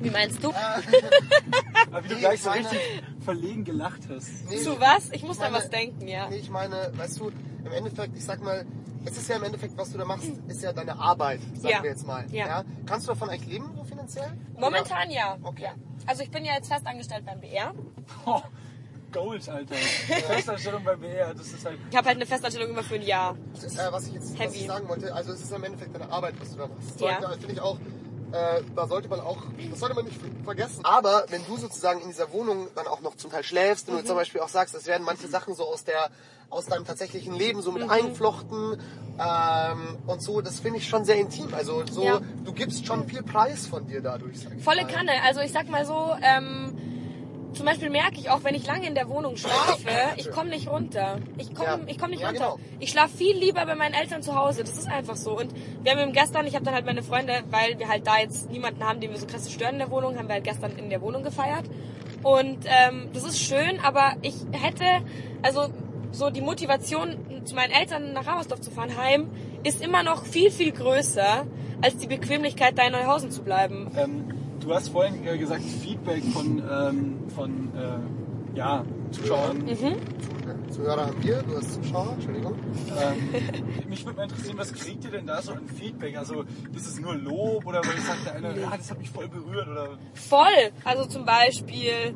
Wie 0.00 0.10
meinst 0.10 0.42
du? 0.44 0.52
Aber 1.90 2.04
wie 2.04 2.08
du 2.08 2.16
gleich 2.16 2.42
so 2.42 2.50
richtig 2.50 2.78
verlegen 3.24 3.64
gelacht 3.64 4.02
hast. 4.08 4.28
Nee, 4.48 4.58
Zu 4.58 4.78
was? 4.80 5.10
Ich 5.10 5.22
muss 5.22 5.38
meine- 5.38 5.56
an 5.56 5.62
was 5.62 5.70
denken, 5.70 6.06
ja. 6.06 6.28
Nee, 6.28 6.36
ich 6.36 6.50
meine, 6.50 6.92
weißt 6.96 7.18
du, 7.20 7.30
im 7.64 7.72
Endeffekt, 7.72 8.16
ich 8.16 8.24
sag 8.24 8.42
mal, 8.42 8.64
es 9.06 9.16
ist 9.18 9.28
ja 9.28 9.36
im 9.36 9.42
Endeffekt, 9.44 9.76
was 9.76 9.90
du 9.92 9.98
da 9.98 10.04
machst, 10.04 10.26
ist 10.48 10.62
ja 10.62 10.72
deine 10.72 10.98
Arbeit, 10.98 11.40
sagen 11.54 11.68
Ja. 11.68 11.82
wir 11.82 11.90
jetzt 11.90 12.06
mal. 12.06 12.24
Ja. 12.30 12.64
Kannst 12.86 13.06
du 13.06 13.12
davon 13.12 13.28
eigentlich 13.30 13.48
leben, 13.52 13.70
so 13.76 13.84
finanziell? 13.84 14.32
Momentan 14.58 15.10
ja. 15.10 15.36
Okay. 15.42 15.62
ja. 15.64 15.74
Also 16.06 16.22
ich 16.22 16.30
bin 16.30 16.44
ja 16.44 16.54
jetzt 16.54 16.68
fest 16.72 16.86
angestellt 16.86 17.24
beim 17.26 17.40
BR. 17.40 17.74
Oh, 18.26 18.40
Gold, 19.12 19.48
Alter. 19.48 19.74
Festanstellung 19.76 20.82
bei 20.84 20.96
BR, 20.96 21.34
das 21.34 21.46
ist 21.52 21.64
halt... 21.64 21.78
Ich 21.90 21.96
habe 21.96 22.06
halt 22.08 22.16
eine 22.16 22.26
Festanstellung 22.26 22.70
immer 22.70 22.82
für 22.82 22.96
ein 22.96 23.02
Jahr. 23.02 23.36
Das, 23.54 23.76
äh, 23.78 23.92
was 23.92 24.08
ich 24.08 24.14
jetzt 24.14 24.38
was 24.38 24.54
ich 24.54 24.66
sagen 24.66 24.88
wollte, 24.88 25.14
also 25.14 25.32
es 25.32 25.40
ist 25.42 25.52
im 25.52 25.62
Endeffekt 25.64 25.94
deine 25.94 26.10
Arbeit, 26.10 26.34
was 26.40 26.50
du 26.52 26.58
da 26.58 26.66
machst. 26.66 27.00
Ja. 27.00 27.20
Sollte, 27.20 27.38
finde 27.38 27.52
ich 27.54 27.60
auch, 27.60 27.78
äh, 28.34 28.62
da 28.74 28.86
sollte 28.88 29.08
man 29.08 29.20
auch, 29.20 29.38
das 29.70 29.78
sollte 29.80 29.94
man 29.94 30.04
nicht 30.04 30.18
vergessen. 30.44 30.84
Aber 30.84 31.24
wenn 31.28 31.46
du 31.46 31.56
sozusagen 31.56 32.00
in 32.00 32.08
dieser 32.08 32.32
Wohnung 32.32 32.68
dann 32.74 32.86
auch 32.88 33.00
noch 33.00 33.16
zum 33.16 33.30
Teil 33.30 33.44
schläfst 33.44 33.88
Mhm. 33.88 33.94
und 33.94 34.02
du 34.02 34.06
zum 34.08 34.16
Beispiel 34.16 34.40
auch 34.40 34.48
sagst, 34.48 34.74
es 34.74 34.86
werden 34.86 35.04
manche 35.04 35.28
Sachen 35.28 35.54
so 35.54 35.64
aus 35.64 35.84
der 35.84 36.10
aus 36.50 36.66
deinem 36.66 36.84
tatsächlichen 36.84 37.34
Leben 37.34 37.62
so 37.62 37.72
Mhm. 37.72 37.80
mit 37.80 37.90
eingeflochten 37.90 38.78
ähm, 39.18 39.98
und 40.06 40.20
so, 40.22 40.40
das 40.40 40.60
finde 40.60 40.78
ich 40.78 40.88
schon 40.88 41.04
sehr 41.04 41.16
intim. 41.16 41.52
Also 41.54 41.84
so, 41.90 42.04
Ja. 42.04 42.20
du 42.44 42.52
gibst 42.52 42.86
schon 42.86 43.08
viel 43.08 43.22
Preis 43.22 43.66
von 43.66 43.86
dir 43.86 44.00
dadurch. 44.00 44.40
Sag 44.40 44.52
ich 44.56 44.62
Volle. 44.62 44.86
Kanne. 44.86 45.12
Also 45.24 45.40
ich 45.40 45.52
sag 45.52 45.68
mal 45.68 45.84
so, 45.86 46.14
ähm, 46.22 46.76
zum 47.54 47.66
Beispiel 47.66 47.90
merke 47.90 48.18
ich 48.18 48.30
auch, 48.30 48.44
wenn 48.44 48.54
ich 48.54 48.66
lange 48.66 48.86
in 48.86 48.94
der 48.94 49.08
Wohnung 49.08 49.36
schlafe, 49.36 49.88
ich 50.16 50.30
komme 50.30 50.50
nicht 50.50 50.68
runter. 50.68 51.18
Ich 51.38 51.54
komme 51.54 51.68
Ja. 51.68 51.80
ich 51.86 51.98
komm 51.98 52.10
nicht 52.10 52.20
Ja, 52.20 52.28
runter. 52.28 52.44
genau. 52.56 52.58
Ich 52.80 52.90
schlafe 52.90 53.16
viel 53.16 53.36
lieber 53.36 53.64
bei 53.66 53.74
meinen 53.74 53.94
Eltern 53.94 54.22
zu 54.22 54.34
Hause. 54.34 54.62
Das 54.64 54.76
ist 54.76 54.88
einfach 54.88 55.16
so. 55.16 55.38
Und 55.38 55.52
wir 55.82 55.92
haben 55.92 56.00
eben 56.00 56.12
gestern, 56.12 56.46
ich 56.46 56.54
habe 56.54 56.64
dann 56.64 56.74
halt 56.74 56.86
meine 56.86 57.02
Freunde, 57.02 57.42
weil 57.50 57.78
wir 57.78 57.88
halt 57.88 58.06
da 58.06 58.18
jetzt 58.18 58.50
niemanden 58.50 58.82
haben, 58.84 59.00
den 59.00 59.10
wir 59.10 59.18
so 59.18 59.26
krass 59.26 59.50
stören 59.50 59.74
in 59.74 59.78
der 59.78 59.90
Wohnung, 59.90 60.18
haben 60.18 60.28
wir 60.28 60.34
halt 60.34 60.44
gestern 60.44 60.72
in 60.76 60.90
der 60.90 61.00
Wohnung 61.00 61.22
gefeiert. 61.22 61.64
Und 62.22 62.58
ähm, 62.66 63.10
das 63.12 63.24
ist 63.24 63.38
schön, 63.40 63.80
aber 63.82 64.14
ich 64.22 64.34
hätte, 64.52 64.84
also 65.42 65.68
so 66.12 66.30
die 66.30 66.40
Motivation, 66.40 67.42
zu 67.44 67.54
meinen 67.54 67.72
Eltern 67.72 68.12
nach 68.12 68.26
Ramersdorf 68.26 68.60
zu 68.60 68.70
fahren, 68.70 68.96
heim, 68.96 69.30
ist 69.64 69.82
immer 69.82 70.02
noch 70.02 70.24
viel, 70.24 70.50
viel 70.50 70.72
größer, 70.72 71.44
als 71.82 71.96
die 71.98 72.06
Bequemlichkeit, 72.06 72.78
da 72.78 72.84
in 72.84 72.92
Neuhausen 72.92 73.30
zu 73.30 73.42
bleiben. 73.42 73.90
Ähm, 73.98 74.33
du 74.64 74.74
hast 74.74 74.88
vorhin 74.88 75.26
äh, 75.26 75.38
gesagt, 75.38 75.62
Feedback 75.62 76.24
von, 76.24 76.62
ähm, 76.70 77.28
von 77.34 77.70
äh, 77.74 78.56
ja, 78.56 78.84
Zuschauern. 79.10 79.58
Mhm. 79.58 79.96
Zuhörer 80.70 81.06
haben 81.06 81.22
wir, 81.22 81.42
du 81.42 81.56
hast 81.56 81.74
Zuschauer, 81.74 82.12
Entschuldigung. 82.14 82.54
Ähm, 82.98 83.88
mich 83.88 84.04
würde 84.04 84.16
mal 84.16 84.24
interessieren, 84.24 84.58
was 84.58 84.72
kriegt 84.72 85.04
ihr 85.04 85.10
denn 85.10 85.26
da 85.26 85.40
so 85.40 85.52
an 85.52 85.68
Feedback? 85.68 86.16
Also 86.16 86.44
ist 86.74 86.86
es 86.86 86.98
nur 86.98 87.14
Lob 87.14 87.66
oder 87.66 87.78
weil 87.78 87.98
sagt 88.00 88.26
der 88.26 88.34
eine, 88.34 88.60
ja, 88.60 88.76
das 88.76 88.90
hat 88.90 88.98
mich 88.98 89.10
voll 89.10 89.28
berührt 89.28 89.68
oder 89.68 89.98
Voll. 90.14 90.72
Also 90.84 91.06
zum 91.06 91.24
Beispiel 91.24 92.14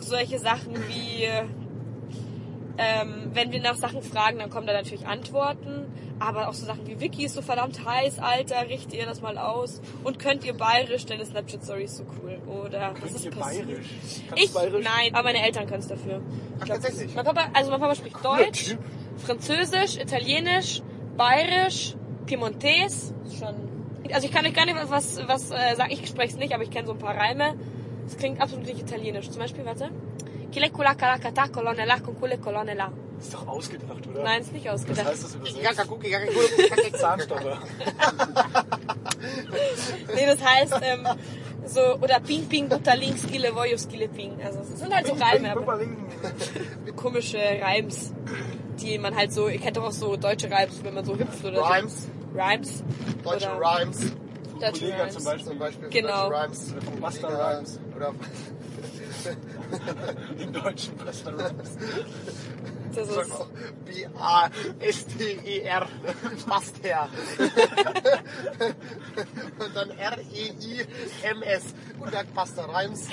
solche 0.00 0.38
Sachen 0.38 0.74
wie, 0.88 1.24
ähm, 2.78 3.30
wenn 3.32 3.52
wir 3.52 3.60
nach 3.60 3.76
Sachen 3.76 4.02
fragen, 4.02 4.38
dann 4.38 4.50
kommen 4.50 4.66
da 4.66 4.72
natürlich 4.72 5.06
Antworten. 5.06 5.86
Aber 6.18 6.48
auch 6.48 6.54
so 6.54 6.64
Sachen 6.64 6.86
wie 6.86 6.98
Wiki 6.98 7.26
ist 7.26 7.34
so 7.34 7.42
verdammt 7.42 7.84
heiß, 7.84 8.18
Alter, 8.20 8.68
richtet 8.70 8.94
ihr 8.94 9.04
das 9.04 9.20
mal 9.20 9.36
aus. 9.36 9.82
Und 10.02 10.18
könnt 10.18 10.44
ihr 10.44 10.54
bayerisch, 10.54 11.04
deine 11.04 11.26
Snapchat-Story 11.26 11.84
ist 11.84 11.98
so 11.98 12.04
cool. 12.22 12.38
Oder 12.46 12.92
was 12.94 13.00
könnt 13.00 13.16
ist 13.16 13.24
ihr 13.26 13.30
passiert? 13.32 13.66
bayerisch? 13.66 13.86
Kannst 14.28 14.44
Ich? 14.44 14.52
bayerisch? 14.52 14.84
Nein, 14.84 15.14
aber 15.14 15.24
meine 15.24 15.44
Eltern 15.44 15.66
können 15.66 15.80
es 15.80 15.88
dafür. 15.88 16.16
Ich 16.16 16.22
Ach, 16.60 16.64
glaub, 16.64 16.80
tatsächlich? 16.80 17.14
Mein 17.14 17.24
Papa, 17.24 17.48
also 17.52 17.70
mein 17.70 17.80
Papa 17.80 17.94
spricht 17.94 18.24
Deutsch, 18.24 18.76
Französisch, 19.18 19.98
Italienisch, 19.98 20.80
Bayerisch, 21.18 21.94
Piemontes. 22.26 23.12
Schon. 23.38 23.54
Also 24.12 24.26
ich 24.26 24.32
kann 24.32 24.46
euch 24.46 24.54
gar 24.54 24.64
nicht 24.64 24.76
was, 24.88 25.18
was 25.26 25.50
äh, 25.50 25.74
sagen. 25.76 25.90
Ich 25.90 26.06
spreche 26.06 26.32
es 26.34 26.38
nicht, 26.38 26.54
aber 26.54 26.62
ich 26.62 26.70
kenne 26.70 26.86
so 26.86 26.92
ein 26.92 26.98
paar 26.98 27.16
Reime. 27.16 27.54
Es 28.06 28.16
klingt 28.16 28.40
absolut 28.40 28.66
nicht 28.66 28.80
italienisch. 28.80 29.28
Zum 29.30 29.40
Beispiel, 29.40 29.64
warte. 29.66 29.90
Calacata 30.52 31.48
colonne 31.48 31.84
la 31.86 31.98
con 32.00 32.14
cule 32.18 32.38
colonne 32.38 32.74
la. 32.74 32.90
ist 33.18 33.32
doch 33.34 33.46
ausgedacht, 33.46 34.06
oder? 34.08 34.22
Nein, 34.22 34.40
ist 34.42 34.52
nicht 34.52 34.66
Was 34.66 34.74
ausgedacht. 34.82 35.06
heißt 35.06 35.24
das 35.24 35.34
übersetzt? 35.34 35.58
Zahnstocher. 36.98 37.58
Nee, 40.14 40.26
das 40.26 40.42
heißt 40.44 40.74
ähm, 40.82 41.06
so, 41.66 41.80
oder 41.96 42.20
ping 42.20 42.46
ping 42.48 42.68
butalink 42.68 43.18
skille 43.18 43.54
voyo 43.54 43.76
skille 43.76 44.08
ping. 44.08 44.40
Also 44.44 44.60
es 44.60 44.78
sind 44.78 44.94
halt 44.94 45.06
so 45.06 45.14
Reime, 45.14 45.50
aber 45.52 45.80
komische 46.94 47.38
Reims, 47.38 48.12
die 48.80 48.98
man 48.98 49.16
halt 49.16 49.32
so, 49.32 49.48
ihr 49.48 49.58
kennt 49.58 49.76
doch 49.76 49.84
auch 49.84 49.92
so 49.92 50.16
deutsche 50.16 50.50
Reims, 50.50 50.80
wenn 50.84 50.94
man 50.94 51.04
so 51.04 51.18
hüpft 51.18 51.44
oder 51.44 51.62
Rhymes, 51.62 52.04
so. 52.04 52.40
Rhymes. 52.40 52.84
deutsche 53.24 53.48
oder 53.56 53.80
Rhymes. 53.80 54.12
Deutsche 54.60 54.80
Kollege 54.80 55.02
Rhymes. 55.02 55.14
zum 55.14 55.24
Beispiel. 55.24 55.46
Zum 55.48 55.58
Beispiel 55.58 55.88
Genau. 55.90 56.30
Buster 56.30 57.28
Kollege, 57.28 57.56
Rhymes. 57.56 57.80
Oder 57.96 58.14
Im 60.38 60.52
deutschen 60.52 60.94
Rhymes. 61.00 61.76
Das 62.94 63.08
ist, 63.08 63.30
B-A-S-T-E-R. 63.84 65.86
Passt 66.48 66.82
her. 66.82 67.08
Und 69.58 69.76
dann 69.76 69.90
R-E-I-M-S. 69.90 71.62
Und 72.00 72.14
dann 72.14 72.26
passt 72.28 72.56
der 72.56 72.64
Reims. 72.68 73.08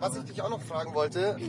Was 0.00 0.16
ich 0.16 0.24
dich 0.24 0.42
auch 0.42 0.50
noch 0.50 0.60
fragen 0.62 0.94
wollte, 0.94 1.36
ähm, 1.40 1.48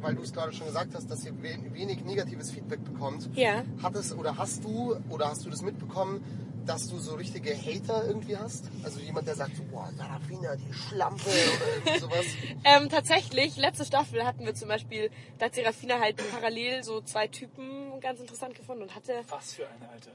weil 0.00 0.14
du 0.14 0.22
es 0.22 0.32
gerade 0.32 0.52
schon 0.52 0.66
gesagt 0.66 0.94
hast, 0.94 1.10
dass 1.10 1.24
ihr 1.24 1.32
we- 1.42 1.58
wenig 1.72 2.04
negatives 2.04 2.50
Feedback 2.50 2.82
bekommt. 2.84 3.28
Ja. 3.34 3.62
Hat 3.82 3.94
es 3.94 4.16
oder 4.16 4.36
hast 4.36 4.64
du 4.64 4.96
oder 5.08 5.28
hast 5.30 5.44
du 5.44 5.50
das 5.50 5.62
mitbekommen, 5.62 6.22
dass 6.66 6.88
du 6.88 6.98
so 6.98 7.14
richtige 7.14 7.54
Hater 7.54 8.06
irgendwie 8.06 8.36
hast? 8.36 8.64
Also 8.82 9.00
jemand, 9.00 9.26
der 9.26 9.34
sagt 9.34 9.56
so, 9.56 9.62
boah, 9.64 9.90
Sarafina, 9.96 10.56
die 10.56 10.72
Schlampe 10.72 11.28
oder 11.28 11.74
irgendwie 11.76 11.98
sowas. 11.98 12.24
ähm, 12.64 12.88
tatsächlich, 12.88 13.56
letzte 13.56 13.84
Staffel 13.84 14.24
hatten 14.24 14.44
wir 14.44 14.54
zum 14.54 14.68
Beispiel, 14.68 15.10
da 15.38 15.46
hat 15.46 15.54
Serafina 15.54 16.00
halt 16.00 16.22
parallel 16.30 16.82
so 16.82 17.00
zwei 17.00 17.26
Typen 17.28 18.00
ganz 18.00 18.20
interessant 18.20 18.54
gefunden 18.54 18.82
und 18.82 18.94
hatte 18.94 19.22
Was 19.28 19.54
für 19.54 19.66
eine 19.68 19.88
Alter. 19.88 20.12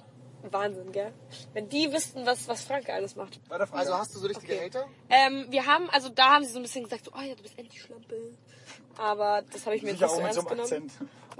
Wahnsinn, 0.51 0.91
gell? 0.91 1.11
Wenn 1.53 1.67
die 1.69 1.91
wüssten, 1.91 2.25
was, 2.25 2.47
was 2.47 2.63
Franke 2.63 2.93
alles 2.93 3.15
macht. 3.15 3.39
Also 3.49 3.97
hast 3.97 4.15
du 4.15 4.19
so 4.19 4.27
richtige 4.27 4.53
Okay. 4.53 4.65
Hater? 4.65 4.87
Ähm, 5.09 5.47
wir 5.49 5.65
haben, 5.65 5.89
also 5.89 6.09
da 6.09 6.35
haben 6.35 6.45
sie 6.45 6.51
so 6.51 6.59
ein 6.59 6.63
bisschen 6.63 6.83
gesagt, 6.85 7.05
so, 7.05 7.11
oh 7.13 7.21
ja, 7.21 7.35
du 7.35 7.43
bist 7.43 7.57
endlich 7.57 7.81
Schlampe. 7.81 8.15
Aber 8.97 9.43
das 9.51 9.65
habe 9.65 9.75
ich 9.75 9.83
mir 9.83 9.89
jetzt 9.89 10.01
nicht 10.01 10.09
auch 10.09 10.15
so 10.15 10.21
ernst 10.21 10.39
genommen. 10.39 10.61
Akzent. 10.61 10.91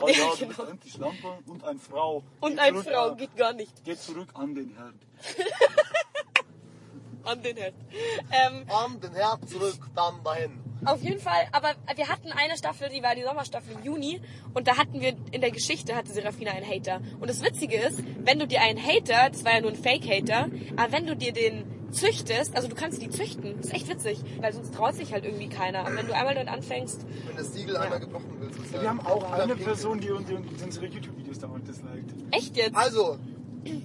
Oh 0.01 0.07
Ja, 0.07 0.13
ja, 0.13 0.35
du 0.39 0.47
genau. 0.47 0.63
endlich 0.69 0.97
Lampe 0.97 1.37
und 1.45 1.63
eine 1.63 1.79
Frau. 1.79 2.23
Und 2.39 2.51
Geht 2.51 2.59
eine 2.59 2.83
Frau 2.83 3.11
äh, 3.11 3.15
geht 3.15 3.35
gar 3.35 3.53
nicht 3.53 3.83
Geht 3.83 3.99
zurück 3.99 4.29
an 4.33 4.55
den 4.55 4.73
Herrn. 4.75 4.99
an 7.23 7.41
den 7.43 7.57
Herd. 7.57 7.73
Ähm, 8.31 8.65
An 8.69 8.99
den 8.99 9.13
Herd 9.13 9.47
zurück, 9.49 9.77
dann 9.95 10.23
dahin. 10.23 10.59
Auf 10.85 11.01
jeden 11.01 11.19
Fall, 11.19 11.47
aber 11.51 11.73
wir 11.93 12.07
hatten 12.07 12.31
eine 12.31 12.57
Staffel, 12.57 12.87
die 12.89 13.03
war 13.03 13.13
die 13.13 13.23
Sommerstaffel 13.23 13.73
im 13.75 13.83
Juni 13.83 14.21
und 14.53 14.65
da 14.67 14.77
hatten 14.77 15.01
wir 15.01 15.13
in 15.31 15.41
der 15.41 15.51
Geschichte 15.51 15.93
hatte 15.93 16.13
Serafina 16.13 16.51
einen 16.51 16.65
Hater. 16.65 17.01
Und 17.19 17.29
das 17.29 17.41
Witzige 17.41 17.75
ist, 17.75 18.01
wenn 18.19 18.39
du 18.39 18.47
dir 18.47 18.61
einen 18.61 18.81
Hater, 18.81 19.29
das 19.29 19.43
war 19.43 19.55
ja 19.55 19.61
nur 19.61 19.71
ein 19.71 19.75
Fake-Hater, 19.75 20.47
aber 20.77 20.91
wenn 20.93 21.05
du 21.05 21.17
dir 21.17 21.33
den 21.33 21.65
züchtest, 21.91 22.55
also 22.55 22.67
du 22.67 22.75
kannst 22.75 23.01
die 23.01 23.09
züchten, 23.09 23.57
das 23.57 23.67
ist 23.67 23.73
echt 23.73 23.87
witzig, 23.89 24.19
weil 24.41 24.53
sonst 24.53 24.73
traut 24.73 24.95
sich 24.95 25.11
halt 25.13 25.25
irgendwie 25.25 25.49
keiner. 25.49 25.79
Aber 25.81 25.95
wenn 25.95 26.07
du 26.07 26.13
einmal 26.15 26.35
damit 26.35 26.49
anfängst, 26.49 27.05
Wenn 27.27 27.37
das 27.37 27.53
Siegel 27.53 27.77
einmal 27.77 27.99
gebrochen 27.99 28.39
wird. 28.39 28.55
ist 28.55 28.73
Wir 28.73 28.83
ja 28.83 28.89
haben 28.89 29.05
auch 29.05 29.31
eine. 29.31 29.55
Person, 29.55 29.99
die, 29.99 30.07
die, 30.07 30.35
die 30.37 30.63
unsere 30.63 30.85
YouTube-Videos 30.87 31.39
dauernd 31.39 31.67
disliked. 31.67 32.13
echt 32.31 32.55
jetzt. 32.57 32.75
Also, 32.75 33.17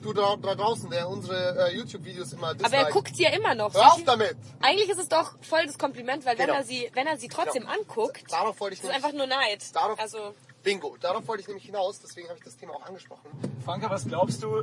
du 0.03 0.13
da, 0.13 0.37
da 0.37 0.55
draußen, 0.55 0.89
der 0.91 1.09
unsere 1.09 1.69
äh, 1.71 1.77
YouTube-Videos 1.77 2.33
immer 2.33 2.49
aber 2.49 2.55
disliked. 2.57 2.87
er 2.87 2.93
guckt 2.93 3.17
sie 3.17 3.23
ja 3.25 3.31
immer 3.31 3.55
noch. 3.55 3.75
Hör 3.75 3.93
auf 3.95 4.05
damit! 4.05 4.37
Eigentlich 4.61 4.89
ist 4.89 4.99
es 5.01 5.09
doch 5.09 5.35
voll 5.43 5.67
das 5.67 5.79
Kompliment, 5.79 6.25
weil 6.27 6.39
wenn 6.39 6.47
Genau. 6.47 6.59
er 6.59 6.65
sie, 6.65 6.89
wenn 6.95 7.07
er 7.07 7.17
sie 7.17 7.29
trotzdem 7.29 7.63
Genau. 7.65 7.75
anguckt, 7.81 8.23
Darauf 8.31 8.61
wollte 8.61 8.75
ich 8.75 8.81
ist 8.83 8.89
es 8.89 8.95
einfach 8.95 9.13
nur 9.13 9.27
Neid. 9.27 9.63
Darauf- 9.75 9.99
Also 9.99 10.19
Bingo, 10.63 10.97
darauf 11.01 11.27
wollte 11.29 11.43
ich 11.43 11.47
nämlich 11.49 11.67
hinaus, 11.67 12.01
deswegen 12.01 12.29
habe 12.29 12.39
ich 12.39 12.45
das 12.45 12.57
Thema 12.57 12.75
auch 12.75 12.87
angesprochen. 12.87 13.29
Franka, 13.65 13.91
was 13.91 14.07
glaubst 14.07 14.43
du, 14.43 14.63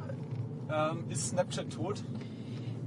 ähm, 0.73 1.05
ist 1.11 1.29
Snapchat 1.29 1.69
tot? 1.71 2.01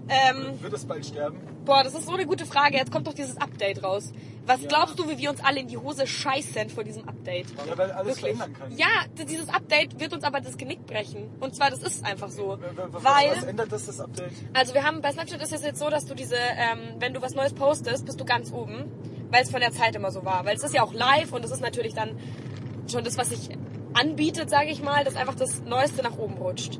Ähm, 0.08 0.60
Wird 0.62 0.72
es 0.72 0.84
bald 0.84 1.04
sterben? 1.06 1.38
Boah, 1.64 1.82
das 1.82 1.94
ist 1.94 2.06
so 2.06 2.12
eine 2.12 2.26
gute 2.26 2.44
Frage. 2.46 2.76
Jetzt 2.76 2.92
kommt 2.92 3.06
doch 3.06 3.14
dieses 3.14 3.36
Update 3.38 3.82
raus. 3.82 4.12
Was 4.46 4.60
Ja. 4.60 4.68
glaubst 4.68 4.98
du, 4.98 5.08
wie 5.08 5.16
wir 5.16 5.30
uns 5.30 5.42
alle 5.42 5.60
in 5.60 5.68
die 5.68 5.78
Hose 5.78 6.06
scheißen 6.06 6.68
vor 6.68 6.84
diesem 6.84 7.08
Update? 7.08 7.46
Ja, 7.66 7.78
weil 7.78 7.90
alles 7.92 8.16
Wirklich. 8.16 8.36
verändern 8.36 8.52
kann. 8.52 8.76
Ja, 8.76 8.86
dieses 9.26 9.48
Update 9.48 9.98
wird 9.98 10.12
uns 10.12 10.24
aber 10.24 10.40
das 10.40 10.58
Genick 10.58 10.84
brechen. 10.86 11.30
Und 11.40 11.54
zwar, 11.56 11.70
das 11.70 11.82
ist 11.82 12.04
einfach 12.04 12.28
so. 12.28 12.58
Was, 12.76 12.92
was 12.92 13.04
Weil, 13.04 13.48
ändert 13.48 13.72
das, 13.72 13.86
das 13.86 14.00
Update? 14.00 14.32
also 14.52 14.74
wir 14.74 14.84
haben, 14.84 15.00
bei 15.00 15.12
Snapchat 15.12 15.40
ist 15.42 15.52
es 15.54 15.62
jetzt 15.62 15.78
so, 15.78 15.88
dass 15.88 16.04
du 16.04 16.14
diese, 16.14 16.36
ähm, 16.36 16.96
wenn 16.98 17.14
du 17.14 17.22
was 17.22 17.34
Neues 17.34 17.54
postest, 17.54 18.04
bist 18.04 18.20
du 18.20 18.24
ganz 18.26 18.52
oben. 18.52 18.84
Weil 19.30 19.42
es 19.42 19.50
von 19.50 19.60
der 19.60 19.72
Zeit 19.72 19.96
immer 19.96 20.10
so 20.12 20.24
war. 20.24 20.44
Weil 20.44 20.56
es 20.56 20.62
ist 20.62 20.74
ja 20.74 20.82
auch 20.82 20.92
live 20.92 21.32
und 21.32 21.44
es 21.44 21.50
ist 21.50 21.60
natürlich 21.62 21.94
dann 21.94 22.10
schon 22.90 23.02
das, 23.04 23.16
was 23.16 23.30
sich 23.30 23.48
anbietet, 23.94 24.50
sage 24.50 24.68
ich 24.68 24.82
mal, 24.82 25.02
dass 25.04 25.16
einfach 25.16 25.34
das 25.34 25.62
Neueste 25.64 26.02
nach 26.02 26.18
oben 26.18 26.34
rutscht. 26.34 26.78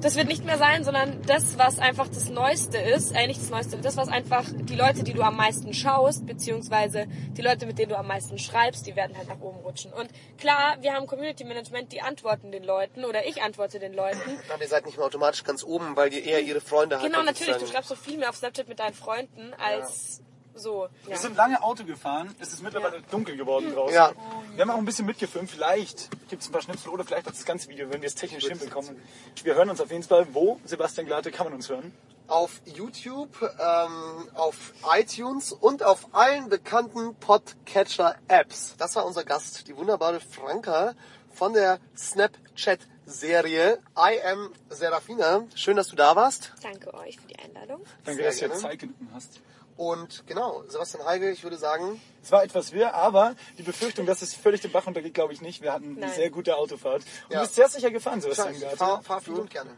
Das 0.00 0.14
wird 0.14 0.28
nicht 0.28 0.44
mehr 0.44 0.58
sein, 0.58 0.84
sondern 0.84 1.22
das, 1.22 1.58
was 1.58 1.78
einfach 1.78 2.06
das 2.08 2.28
Neueste 2.28 2.76
ist, 2.76 3.12
äh, 3.12 3.26
nicht 3.26 3.40
das 3.40 3.48
Neueste, 3.48 3.78
das, 3.78 3.96
was 3.96 4.08
einfach 4.08 4.44
die 4.52 4.76
Leute, 4.76 5.02
die 5.02 5.14
du 5.14 5.22
am 5.22 5.36
meisten 5.36 5.72
schaust, 5.72 6.26
beziehungsweise 6.26 7.06
die 7.08 7.42
Leute, 7.42 7.64
mit 7.66 7.78
denen 7.78 7.88
du 7.88 7.98
am 7.98 8.06
meisten 8.06 8.38
schreibst, 8.38 8.86
die 8.86 8.94
werden 8.94 9.16
halt 9.16 9.28
nach 9.28 9.40
oben 9.40 9.58
rutschen. 9.60 9.92
Und 9.94 10.10
klar, 10.38 10.76
wir 10.80 10.92
haben 10.92 11.06
Community 11.06 11.44
Management, 11.44 11.92
die 11.92 12.02
antworten 12.02 12.52
den 12.52 12.62
Leuten 12.62 13.04
oder 13.06 13.26
ich 13.26 13.42
antworte 13.42 13.78
den 13.78 13.94
Leuten. 13.94 14.38
Aber 14.52 14.62
ihr 14.62 14.68
seid 14.68 14.84
nicht 14.84 14.98
mehr 14.98 15.06
automatisch 15.06 15.44
ganz 15.44 15.64
oben, 15.64 15.96
weil 15.96 16.12
ihr 16.12 16.24
eher 16.24 16.42
ihre 16.42 16.60
Freunde 16.60 16.96
habt. 16.96 17.06
Genau, 17.06 17.22
natürlich, 17.22 17.56
du 17.56 17.66
schreibst 17.66 17.88
so 17.88 17.96
viel 17.96 18.18
mehr 18.18 18.28
auf 18.28 18.36
Snapchat 18.36 18.68
mit 18.68 18.78
deinen 18.78 18.94
Freunden 18.94 19.54
als 19.54 20.20
so. 20.56 20.88
Ja. 21.04 21.10
Wir 21.10 21.16
sind 21.16 21.36
lange 21.36 21.62
Auto 21.62 21.84
gefahren. 21.84 22.34
Es 22.38 22.52
ist 22.52 22.62
mittlerweile 22.62 23.02
dunkel 23.10 23.36
geworden 23.36 23.72
draußen. 23.72 23.94
Ja. 23.94 24.12
Wir 24.54 24.62
haben 24.62 24.70
auch 24.70 24.78
ein 24.78 24.84
bisschen 24.84 25.06
mitgefilmt. 25.06 25.50
Vielleicht 25.50 26.10
gibt 26.28 26.42
es 26.42 26.48
ein 26.48 26.52
paar 26.52 26.62
Schnipsel 26.62 26.90
oder 26.90 27.04
vielleicht 27.04 27.26
auch 27.28 27.32
das 27.32 27.44
ganze 27.44 27.68
Video, 27.68 27.90
wenn 27.90 28.00
wir 28.02 28.06
es 28.06 28.14
technisch 28.14 28.46
hinbekommen. 28.46 29.00
Wir 29.42 29.54
hören 29.54 29.70
uns 29.70 29.80
auf 29.80 29.90
jeden 29.90 30.02
Fall. 30.02 30.26
Wo, 30.32 30.60
Sebastian 30.64 31.06
Glate, 31.06 31.30
kann 31.30 31.46
man 31.46 31.54
uns 31.54 31.68
hören? 31.68 31.92
auf 32.28 32.60
YouTube, 32.64 33.40
ähm, 33.42 34.28
auf 34.34 34.72
iTunes 34.96 35.52
und 35.52 35.82
auf 35.82 36.08
allen 36.12 36.48
bekannten 36.48 37.14
Podcatcher-Apps. 37.16 38.76
Das 38.78 38.96
war 38.96 39.06
unser 39.06 39.24
Gast, 39.24 39.68
die 39.68 39.76
wunderbare 39.76 40.20
Franka 40.20 40.94
von 41.32 41.52
der 41.52 41.78
Snapchat-Serie 41.96 43.78
I 43.96 44.22
Am 44.24 44.52
Serafina. 44.70 45.44
Schön, 45.54 45.76
dass 45.76 45.88
du 45.88 45.96
da 45.96 46.16
warst. 46.16 46.52
Danke 46.62 46.92
euch 46.94 47.18
für 47.20 47.28
die 47.28 47.38
Einladung. 47.38 47.84
Danke, 48.04 48.22
Sehr 48.22 48.26
dass 48.30 48.38
du 48.38 48.44
jetzt 48.46 48.60
gerne. 48.60 48.70
Zeit 48.70 48.78
genommen 48.80 49.10
hast. 49.14 49.40
Und 49.76 50.24
genau, 50.26 50.62
Sebastian 50.68 51.04
Heigel, 51.06 51.32
ich 51.32 51.42
würde 51.42 51.58
sagen, 51.58 52.00
Es 52.22 52.32
war 52.32 52.42
etwas 52.42 52.72
wirr, 52.72 52.94
aber 52.94 53.34
die 53.58 53.62
Befürchtung, 53.62 54.06
dass 54.06 54.22
es 54.22 54.34
völlig 54.34 54.60
den 54.62 54.72
Bach 54.72 54.86
runtergeht, 54.86 55.12
glaube 55.14 55.32
ich 55.34 55.42
nicht. 55.42 55.60
Wir 55.62 55.72
hatten 55.72 55.90
eine 55.96 56.00
Nein. 56.06 56.10
sehr 56.14 56.30
gute 56.30 56.56
Autofahrt. 56.56 57.02
Und 57.28 57.32
Ja. 57.32 57.38
du 57.40 57.44
bist 57.44 57.54
sehr 57.56 57.68
sicher 57.68 57.90
gefahren, 57.90 58.20
Sebastian 58.20 58.54
Glate. 58.56 58.76
fahr, 58.76 59.02
fahr 59.02 59.20
viel 59.20 59.34
und 59.34 59.50
gerne. 59.50 59.70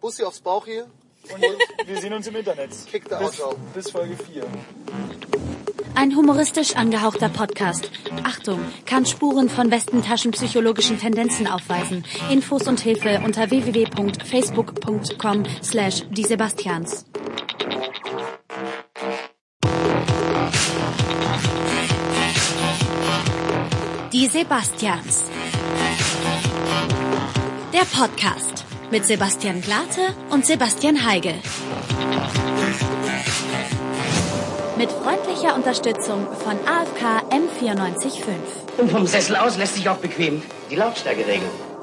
Bussi 0.00 0.22
aufs 0.24 0.40
Bauch 0.40 0.66
hier. 0.66 0.84
Und 1.32 1.42
wir 1.88 2.00
sehen 2.00 2.12
uns 2.12 2.26
im 2.28 2.36
Internet. 2.36 2.70
Kick 2.86 3.08
the 3.08 3.16
bis, 3.18 3.42
bis 3.74 3.90
Folge 3.90 4.16
4. 4.16 4.44
Ein 5.96 6.14
humoristisch 6.14 6.76
angehauchter 6.76 7.30
Podcast. 7.30 7.90
Achtung, 8.22 8.60
kann 8.84 9.06
Spuren 9.06 9.48
von 9.48 9.70
westentaschenpsychologischen 9.70 10.98
Tendenzen 11.00 11.46
aufweisen. 11.48 12.04
Infos 12.30 12.68
und 12.68 12.78
Hilfe 12.80 13.22
unter 13.24 13.50
www.facebook.com 13.50 15.44
slash 15.62 16.04
die 16.10 16.24
Sebastians. 16.24 17.06
Die 24.18 24.28
Sebastians. 24.28 25.24
Der 27.74 27.84
Podcast 27.94 28.64
mit 28.90 29.04
Sebastian 29.04 29.60
Glate 29.60 30.14
und 30.30 30.46
Sebastian 30.46 31.04
Heigel. 31.06 31.34
Mit 34.78 34.90
freundlicher 34.90 35.54
Unterstützung 35.54 36.28
von 36.42 36.56
AFK 36.66 37.30
M945. 37.30 38.78
Und 38.78 38.90
vom 38.90 39.06
Sessel 39.06 39.36
aus 39.36 39.58
lässt 39.58 39.74
sich 39.74 39.86
auch 39.90 39.98
bequem 39.98 40.40
die 40.70 40.76
Lautstärke 40.76 41.26
regeln. 41.26 41.75